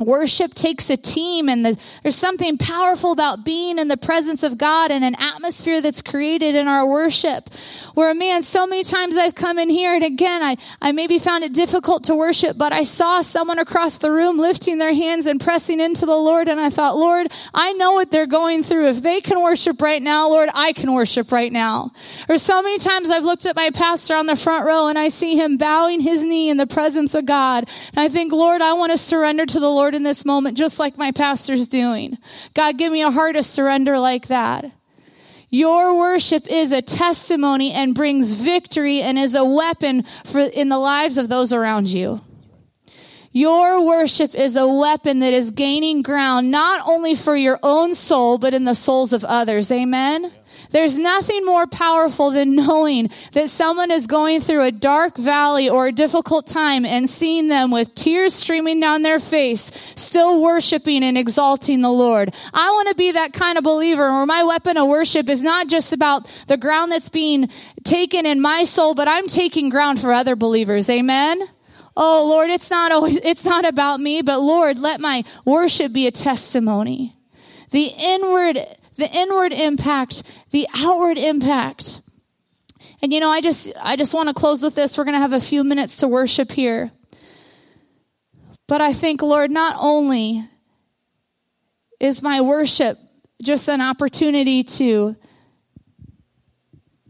Worship 0.05 0.55
takes 0.55 0.91
a 0.91 0.97
team, 0.97 1.49
and 1.49 1.65
the, 1.65 1.79
there's 2.03 2.17
something 2.17 2.59
powerful 2.59 3.13
about 3.13 3.45
being 3.45 3.79
in 3.79 3.89
the 3.89 3.97
presence 3.97 4.43
of 4.43 4.59
God 4.59 4.91
and 4.91 5.05
an 5.05 5.15
atmosphere 5.17 5.81
that's 5.81 6.03
created 6.03 6.55
in 6.55 6.69
our 6.69 6.87
worship. 6.87 7.49
Where, 7.95 8.11
a 8.11 8.15
man, 8.15 8.43
so 8.43 8.67
many 8.67 8.85
times 8.85 9.17
I've 9.17 9.35
come 9.35 9.59
in 9.59 9.71
here, 9.71 9.95
and 9.95 10.05
again, 10.05 10.43
I, 10.43 10.57
I 10.81 10.93
maybe 10.93 11.19
found 11.19 11.45
it 11.45 11.53
difficult 11.53 12.05
to 12.05 12.15
worship, 12.15 12.59
but 12.59 12.73
I 12.73 12.85
saw 12.85 13.21
someone 13.21 13.59
across 13.59 13.99
the 13.99 14.11
room 14.11 14.39
lifting 14.39 14.79
their 14.79 14.95
hands 14.95 15.27
and 15.27 15.41
pressing 15.41 15.81
into 15.81 16.07
the 16.07 16.17
Lord, 16.17 16.49
and 16.49 16.61
I 16.61 16.71
thought, 16.71 16.97
Lord, 16.97 17.31
I 17.55 17.73
know 17.73 17.93
what 17.93 18.11
they're 18.11 18.27
going 18.27 18.63
through. 18.63 18.89
If 18.89 19.03
they 19.03 19.21
can 19.21 19.43
worship 19.43 19.81
right 19.81 20.03
now, 20.03 20.29
Lord, 20.29 20.49
I 20.55 20.73
can 20.73 20.93
worship 20.93 21.33
right 21.33 21.53
now. 21.53 21.93
Or 22.29 22.39
so 22.39 22.63
many 22.63 22.79
times 22.79 23.11
I've 23.11 23.25
looked 23.25 23.47
at 23.47 23.57
my 23.57 23.71
pastor 23.71 24.15
on 24.15 24.27
the 24.27 24.37
front 24.37 24.65
row, 24.65 24.89
and 24.89 24.99
I 24.99 25.09
see 25.09 25.37
him 25.37 25.57
bowing 25.57 26.01
his 26.01 26.23
knee 26.23 26.51
in 26.51 26.57
the 26.57 26.67
presence 26.67 27.15
of 27.15 27.27
God, 27.27 27.69
and 27.93 28.01
I 28.01 28.09
think, 28.09 28.33
Lord, 28.33 28.63
I 28.63 28.73
want 28.73 28.93
to 28.93 28.99
surrender 28.99 29.47
to 29.47 29.61
the 29.61 29.71
Lord 29.71 29.92
In 29.95 30.03
this 30.03 30.25
moment, 30.25 30.57
just 30.57 30.79
like 30.79 30.97
my 30.97 31.13
pastor's 31.13 31.67
doing. 31.67 32.19
God, 32.55 32.79
give 32.79 32.93
me 32.93 33.03
a 33.03 33.11
heart 33.11 33.37
of 33.37 33.45
surrender 33.45 33.99
like 33.99 34.29
that. 34.29 34.73
Your 35.51 35.99
worship 35.99 36.49
is 36.49 36.73
a 36.73 36.81
testimony 36.81 37.73
and 37.73 37.95
brings 37.95 38.33
victory 38.33 39.03
and 39.03 39.19
is 39.19 39.35
a 39.35 39.45
weapon 39.45 40.05
for 40.25 40.41
in 40.41 40.71
the 40.71 40.79
lives 40.79 41.19
of 41.19 41.29
those 41.29 41.53
around 41.53 41.91
you. 41.91 42.23
Your 43.33 43.85
worship 43.85 44.35
is 44.35 44.57
a 44.57 44.67
weapon 44.67 45.19
that 45.21 45.33
is 45.33 45.51
gaining 45.51 46.03
ground 46.03 46.51
not 46.51 46.87
only 46.87 47.15
for 47.15 47.35
your 47.35 47.59
own 47.63 47.95
soul, 47.95 48.39
but 48.39 48.55
in 48.55 48.65
the 48.65 48.75
souls 48.75 49.13
of 49.13 49.25
others. 49.25 49.71
Amen. 49.71 50.33
There's 50.73 50.99
nothing 50.99 51.45
more 51.45 51.67
powerful 51.67 52.31
than 52.31 52.57
knowing 52.57 53.11
that 53.33 53.51
someone 53.51 53.91
is 53.91 54.07
going 54.07 54.41
through 54.41 54.65
a 54.65 54.73
dark 54.73 55.17
valley 55.17 55.69
or 55.69 55.87
a 55.87 55.93
difficult 55.93 56.47
time 56.47 56.85
and 56.85 57.09
seeing 57.09 57.49
them 57.49 57.71
with 57.71 57.95
tears 57.95 58.35
streaming 58.35 58.81
down 58.81 59.03
their 59.03 59.21
face, 59.21 59.71
still 59.95 60.43
worshiping 60.43 61.05
and 61.05 61.17
exalting 61.17 61.83
the 61.83 61.91
Lord. 61.91 62.35
I 62.55 62.71
want 62.71 62.89
to 62.89 62.95
be 62.95 63.13
that 63.13 63.35
kind 63.35 63.59
of 63.59 63.65
believer 63.65 64.11
where 64.11 64.27
my 64.27 64.43
weapon 64.43 64.77
of 64.77 64.89
worship 64.89 65.29
is 65.29 65.45
not 65.45 65.69
just 65.69 65.93
about 65.93 66.27
the 66.47 66.57
ground 66.57 66.91
that's 66.91 67.11
being 67.11 67.51
taken 67.85 68.25
in 68.25 68.41
my 68.41 68.65
soul, 68.65 68.95
but 68.95 69.09
I'm 69.09 69.29
taking 69.29 69.69
ground 69.69 70.01
for 70.01 70.13
other 70.13 70.37
believers. 70.37 70.89
Amen. 70.89 71.49
Oh 71.95 72.27
Lord, 72.27 72.49
it's 72.49 72.71
not 72.71 72.91
always, 72.93 73.17
it's 73.23 73.45
not 73.45 73.67
about 73.67 74.01
me, 74.01 74.23
but 74.23 74.41
Lord, 74.41 74.79
let 74.79 75.01
my 75.01 75.25
worship 75.45 75.93
be 75.93 76.07
a 76.07 76.11
testimony. 76.11 77.15
The 77.71 77.87
inward 77.87 78.59
the 78.97 79.11
inward 79.11 79.53
impact, 79.53 80.23
the 80.51 80.67
outward 80.75 81.19
impact. 81.19 82.01
And 83.01 83.13
you 83.13 83.21
know, 83.21 83.31
I 83.31 83.41
just 83.41 83.73
I 83.81 83.97
just 83.97 84.15
want 84.15 84.29
to 84.29 84.35
close 84.35 84.63
with 84.63 84.75
this. 84.75 84.97
We're 84.97 85.05
going 85.05 85.15
to 85.15 85.21
have 85.21 85.33
a 85.33 85.41
few 85.41 85.65
minutes 85.65 85.97
to 85.97 86.09
worship 86.09 86.53
here. 86.53 86.91
But 88.67 88.81
I 88.81 88.93
think 88.93 89.23
Lord, 89.23 89.51
not 89.51 89.77
only 89.79 90.49
is 92.01 92.23
my 92.23 92.41
worship 92.41 92.99
just 93.43 93.69
an 93.69 93.81
opportunity 93.81 94.63
to 94.63 95.17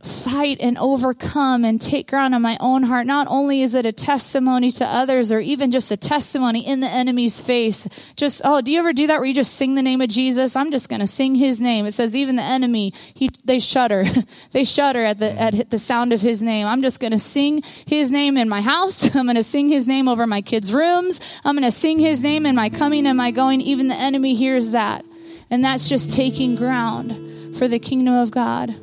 fight 0.02 0.58
and 0.60 0.76
overcome 0.78 1.64
and 1.64 1.80
take 1.80 2.08
ground 2.08 2.34
in 2.34 2.42
my 2.42 2.56
own 2.58 2.82
heart. 2.82 3.06
Not 3.06 3.28
only 3.30 3.62
is 3.62 3.74
it 3.74 3.86
a 3.86 3.92
testimony 3.92 4.70
to 4.72 4.84
others 4.84 5.30
or 5.30 5.38
even 5.38 5.70
just 5.70 5.90
a 5.92 5.96
testimony 5.96 6.66
in 6.66 6.80
the 6.80 6.88
enemy's 6.88 7.40
face. 7.40 7.86
Just, 8.16 8.40
oh, 8.44 8.60
do 8.60 8.72
you 8.72 8.80
ever 8.80 8.92
do 8.92 9.06
that 9.06 9.18
where 9.18 9.26
you 9.26 9.34
just 9.34 9.54
sing 9.54 9.76
the 9.76 9.82
name 9.82 10.00
of 10.00 10.08
Jesus? 10.08 10.56
I'm 10.56 10.72
just 10.72 10.88
going 10.88 11.00
to 11.00 11.06
sing 11.06 11.36
his 11.36 11.60
name. 11.60 11.86
It 11.86 11.92
says 11.92 12.16
even 12.16 12.36
the 12.36 12.42
enemy, 12.42 12.92
he, 13.14 13.30
they 13.44 13.60
shudder. 13.60 14.04
they 14.50 14.64
shudder 14.64 15.04
at 15.04 15.18
the, 15.18 15.26
mm-hmm. 15.26 15.60
at 15.60 15.70
the 15.70 15.78
sound 15.78 16.12
of 16.12 16.20
his 16.20 16.42
name. 16.42 16.66
I'm 16.66 16.82
just 16.82 16.98
going 16.98 17.12
to 17.12 17.18
sing 17.18 17.62
his 17.86 18.10
name 18.10 18.36
in 18.36 18.48
my 18.48 18.60
house. 18.60 19.04
I'm 19.14 19.26
going 19.26 19.36
to 19.36 19.42
sing 19.44 19.68
his 19.68 19.86
name 19.86 20.08
over 20.08 20.26
my 20.26 20.42
kids' 20.42 20.72
rooms. 20.72 21.20
I'm 21.44 21.54
going 21.54 21.62
to 21.62 21.70
sing 21.70 22.00
his 22.00 22.22
name 22.22 22.44
in 22.44 22.56
my 22.56 22.70
coming 22.70 23.06
and 23.06 23.16
my 23.16 23.30
going. 23.30 23.60
Even 23.60 23.86
the 23.88 23.94
enemy 23.94 24.34
hears 24.34 24.70
that. 24.70 25.04
And 25.48 25.64
that's 25.64 25.88
just 25.88 26.10
taking 26.10 26.56
ground 26.56 27.56
for 27.56 27.68
the 27.68 27.78
kingdom 27.78 28.14
of 28.14 28.30
God. 28.30 28.74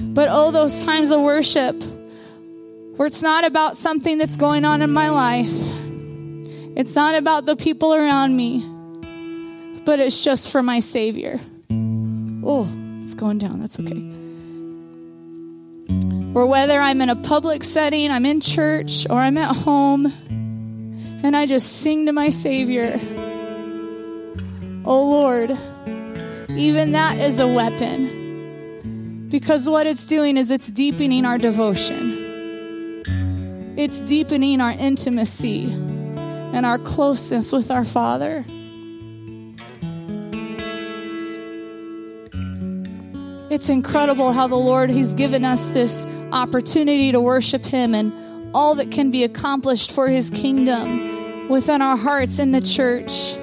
But 0.00 0.28
oh, 0.30 0.50
those 0.50 0.84
times 0.84 1.10
of 1.10 1.20
worship 1.20 1.82
where 2.96 3.06
it's 3.06 3.22
not 3.22 3.44
about 3.44 3.76
something 3.76 4.18
that's 4.18 4.36
going 4.36 4.64
on 4.64 4.82
in 4.82 4.92
my 4.92 5.08
life, 5.08 5.52
it's 6.76 6.94
not 6.94 7.14
about 7.16 7.46
the 7.46 7.56
people 7.56 7.94
around 7.94 8.36
me, 8.36 8.64
but 9.84 9.98
it's 9.98 10.22
just 10.22 10.50
for 10.50 10.62
my 10.62 10.80
Savior. 10.80 11.40
Oh, 11.70 12.68
it's 13.02 13.14
going 13.14 13.38
down. 13.38 13.60
That's 13.60 13.78
okay. 13.80 14.04
Or 16.34 16.46
whether 16.46 16.80
I'm 16.80 17.00
in 17.00 17.10
a 17.10 17.16
public 17.16 17.64
setting, 17.64 18.10
I'm 18.10 18.24
in 18.24 18.40
church, 18.40 19.06
or 19.10 19.18
I'm 19.18 19.36
at 19.38 19.56
home, 19.56 20.06
and 21.24 21.36
I 21.36 21.46
just 21.46 21.80
sing 21.80 22.06
to 22.06 22.12
my 22.12 22.28
Savior. 22.28 23.00
Oh 24.84 25.10
Lord, 25.10 25.50
even 26.50 26.92
that 26.92 27.18
is 27.18 27.40
a 27.40 27.48
weapon 27.48 28.17
because 29.28 29.68
what 29.68 29.86
it's 29.86 30.04
doing 30.04 30.36
is 30.36 30.50
it's 30.50 30.68
deepening 30.68 31.24
our 31.24 31.38
devotion, 31.38 33.04
it's 33.76 34.00
deepening 34.00 34.60
our 34.60 34.72
intimacy 34.72 35.64
and 35.64 36.64
our 36.64 36.78
closeness 36.78 37.52
with 37.52 37.70
our 37.70 37.84
Father. 37.84 38.44
It's 43.50 43.68
incredible 43.68 44.32
how 44.32 44.46
the 44.46 44.56
Lord, 44.56 44.90
He's 44.90 45.14
given 45.14 45.44
us 45.44 45.68
this 45.68 46.06
opportunity 46.32 47.12
to 47.12 47.20
worship 47.20 47.64
Him 47.64 47.94
and 47.94 48.12
all 48.54 48.74
that 48.76 48.90
can 48.90 49.10
be 49.10 49.24
accomplished 49.24 49.92
for 49.92 50.08
His 50.08 50.30
kingdom 50.30 51.48
within 51.48 51.80
our 51.82 51.96
hearts 51.96 52.38
in 52.38 52.52
the 52.52 52.60
church. 52.60 53.34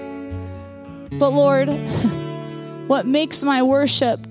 But 1.20 1.30
Lord, 1.30 1.70
what 2.88 3.08
makes 3.08 3.44
my 3.44 3.64
worship 3.64 4.26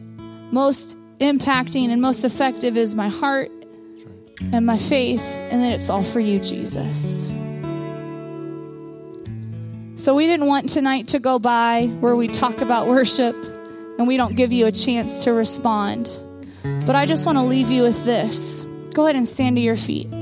most 0.53 0.97
impacting 1.21 1.91
and 1.91 2.01
most 2.01 2.25
effective 2.25 2.77
is 2.77 2.95
my 2.95 3.09
heart 3.09 3.51
and 4.53 4.67
my 4.67 4.77
faith, 4.77 5.23
and 5.23 5.63
then 5.63 5.73
it's 5.73 5.89
all 5.89 6.03
for 6.03 6.21
you, 6.21 6.39
Jesus. 6.41 7.23
So 9.97 10.15
we 10.15 10.27
didn't 10.27 10.47
want 10.47 10.69
tonight 10.69 11.09
to 11.09 11.19
go 11.19 11.39
by 11.39 11.87
where 12.01 12.17
we 12.17 12.29
talk 12.29 12.61
about 12.61 12.89
worship 12.89 13.35
and 13.99 14.07
we 14.09 14.17
don't 14.17 14.37
give 14.37 14.53
you 14.53 14.67
a 14.67 14.73
chance 14.73 15.25
to 15.25 15.33
respond. 15.33 16.11
But 16.85 16.97
I 16.97 17.07
just 17.07 17.27
want 17.27 17.39
to 17.39 17.43
leave 17.43 17.71
you 17.71 17.83
with 17.83 18.05
this. 18.05 18.67
Go 18.93 19.05
ahead 19.05 19.17
and 19.17 19.29
stand 19.29 19.57
to 19.57 19.63
your 19.63 19.77
feet. 19.77 20.13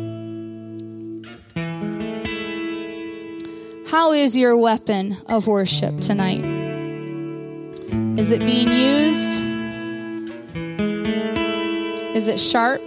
How 3.89 4.13
is 4.13 4.37
your 4.37 4.57
weapon 4.57 5.19
of 5.27 5.47
worship 5.47 6.01
tonight? 6.01 6.45
Is 8.19 8.31
it 8.31 8.41
being 8.41 8.69
used? 8.69 9.42
Is 12.15 12.29
it 12.29 12.39
sharp? 12.39 12.83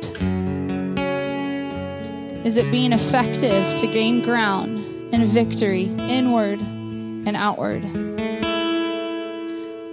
Is 2.45 2.57
it 2.57 2.71
being 2.71 2.93
effective 2.93 3.79
to 3.79 3.87
gain 3.87 4.21
ground 4.21 4.85
and 5.11 5.27
victory 5.27 5.85
inward 5.85 6.59
and 6.59 7.35
outward? 7.35 7.83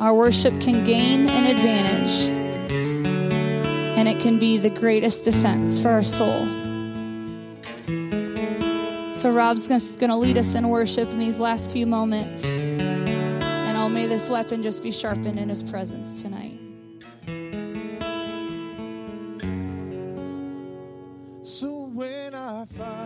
Our 0.03 0.15
worship 0.15 0.61
can 0.61 0.85
gain 0.85 1.31
an 1.31 1.47
advantage, 1.47 2.29
and 3.97 4.07
it 4.07 4.21
can 4.21 4.39
be 4.39 4.59
the 4.59 4.69
greatest 4.69 5.25
defense 5.25 5.79
for 5.79 5.89
our 5.89 6.03
soul. 6.03 6.45
So, 9.15 9.31
Rob's 9.31 9.67
going 9.67 10.11
to 10.11 10.17
lead 10.17 10.37
us 10.37 10.55
in 10.55 10.69
worship 10.69 11.09
in 11.09 11.19
these 11.19 11.39
last 11.41 11.71
few 11.71 11.87
moments. 11.87 12.45
And 12.45 13.79
oh, 13.79 13.89
may 13.89 14.07
this 14.07 14.29
weapon 14.29 14.63
just 14.63 14.83
be 14.83 14.91
sharpened 14.91 15.39
in 15.39 15.49
his 15.49 15.63
presence 15.63 16.21
tonight. 16.21 16.59
I 22.63 22.67
find. 22.79 23.02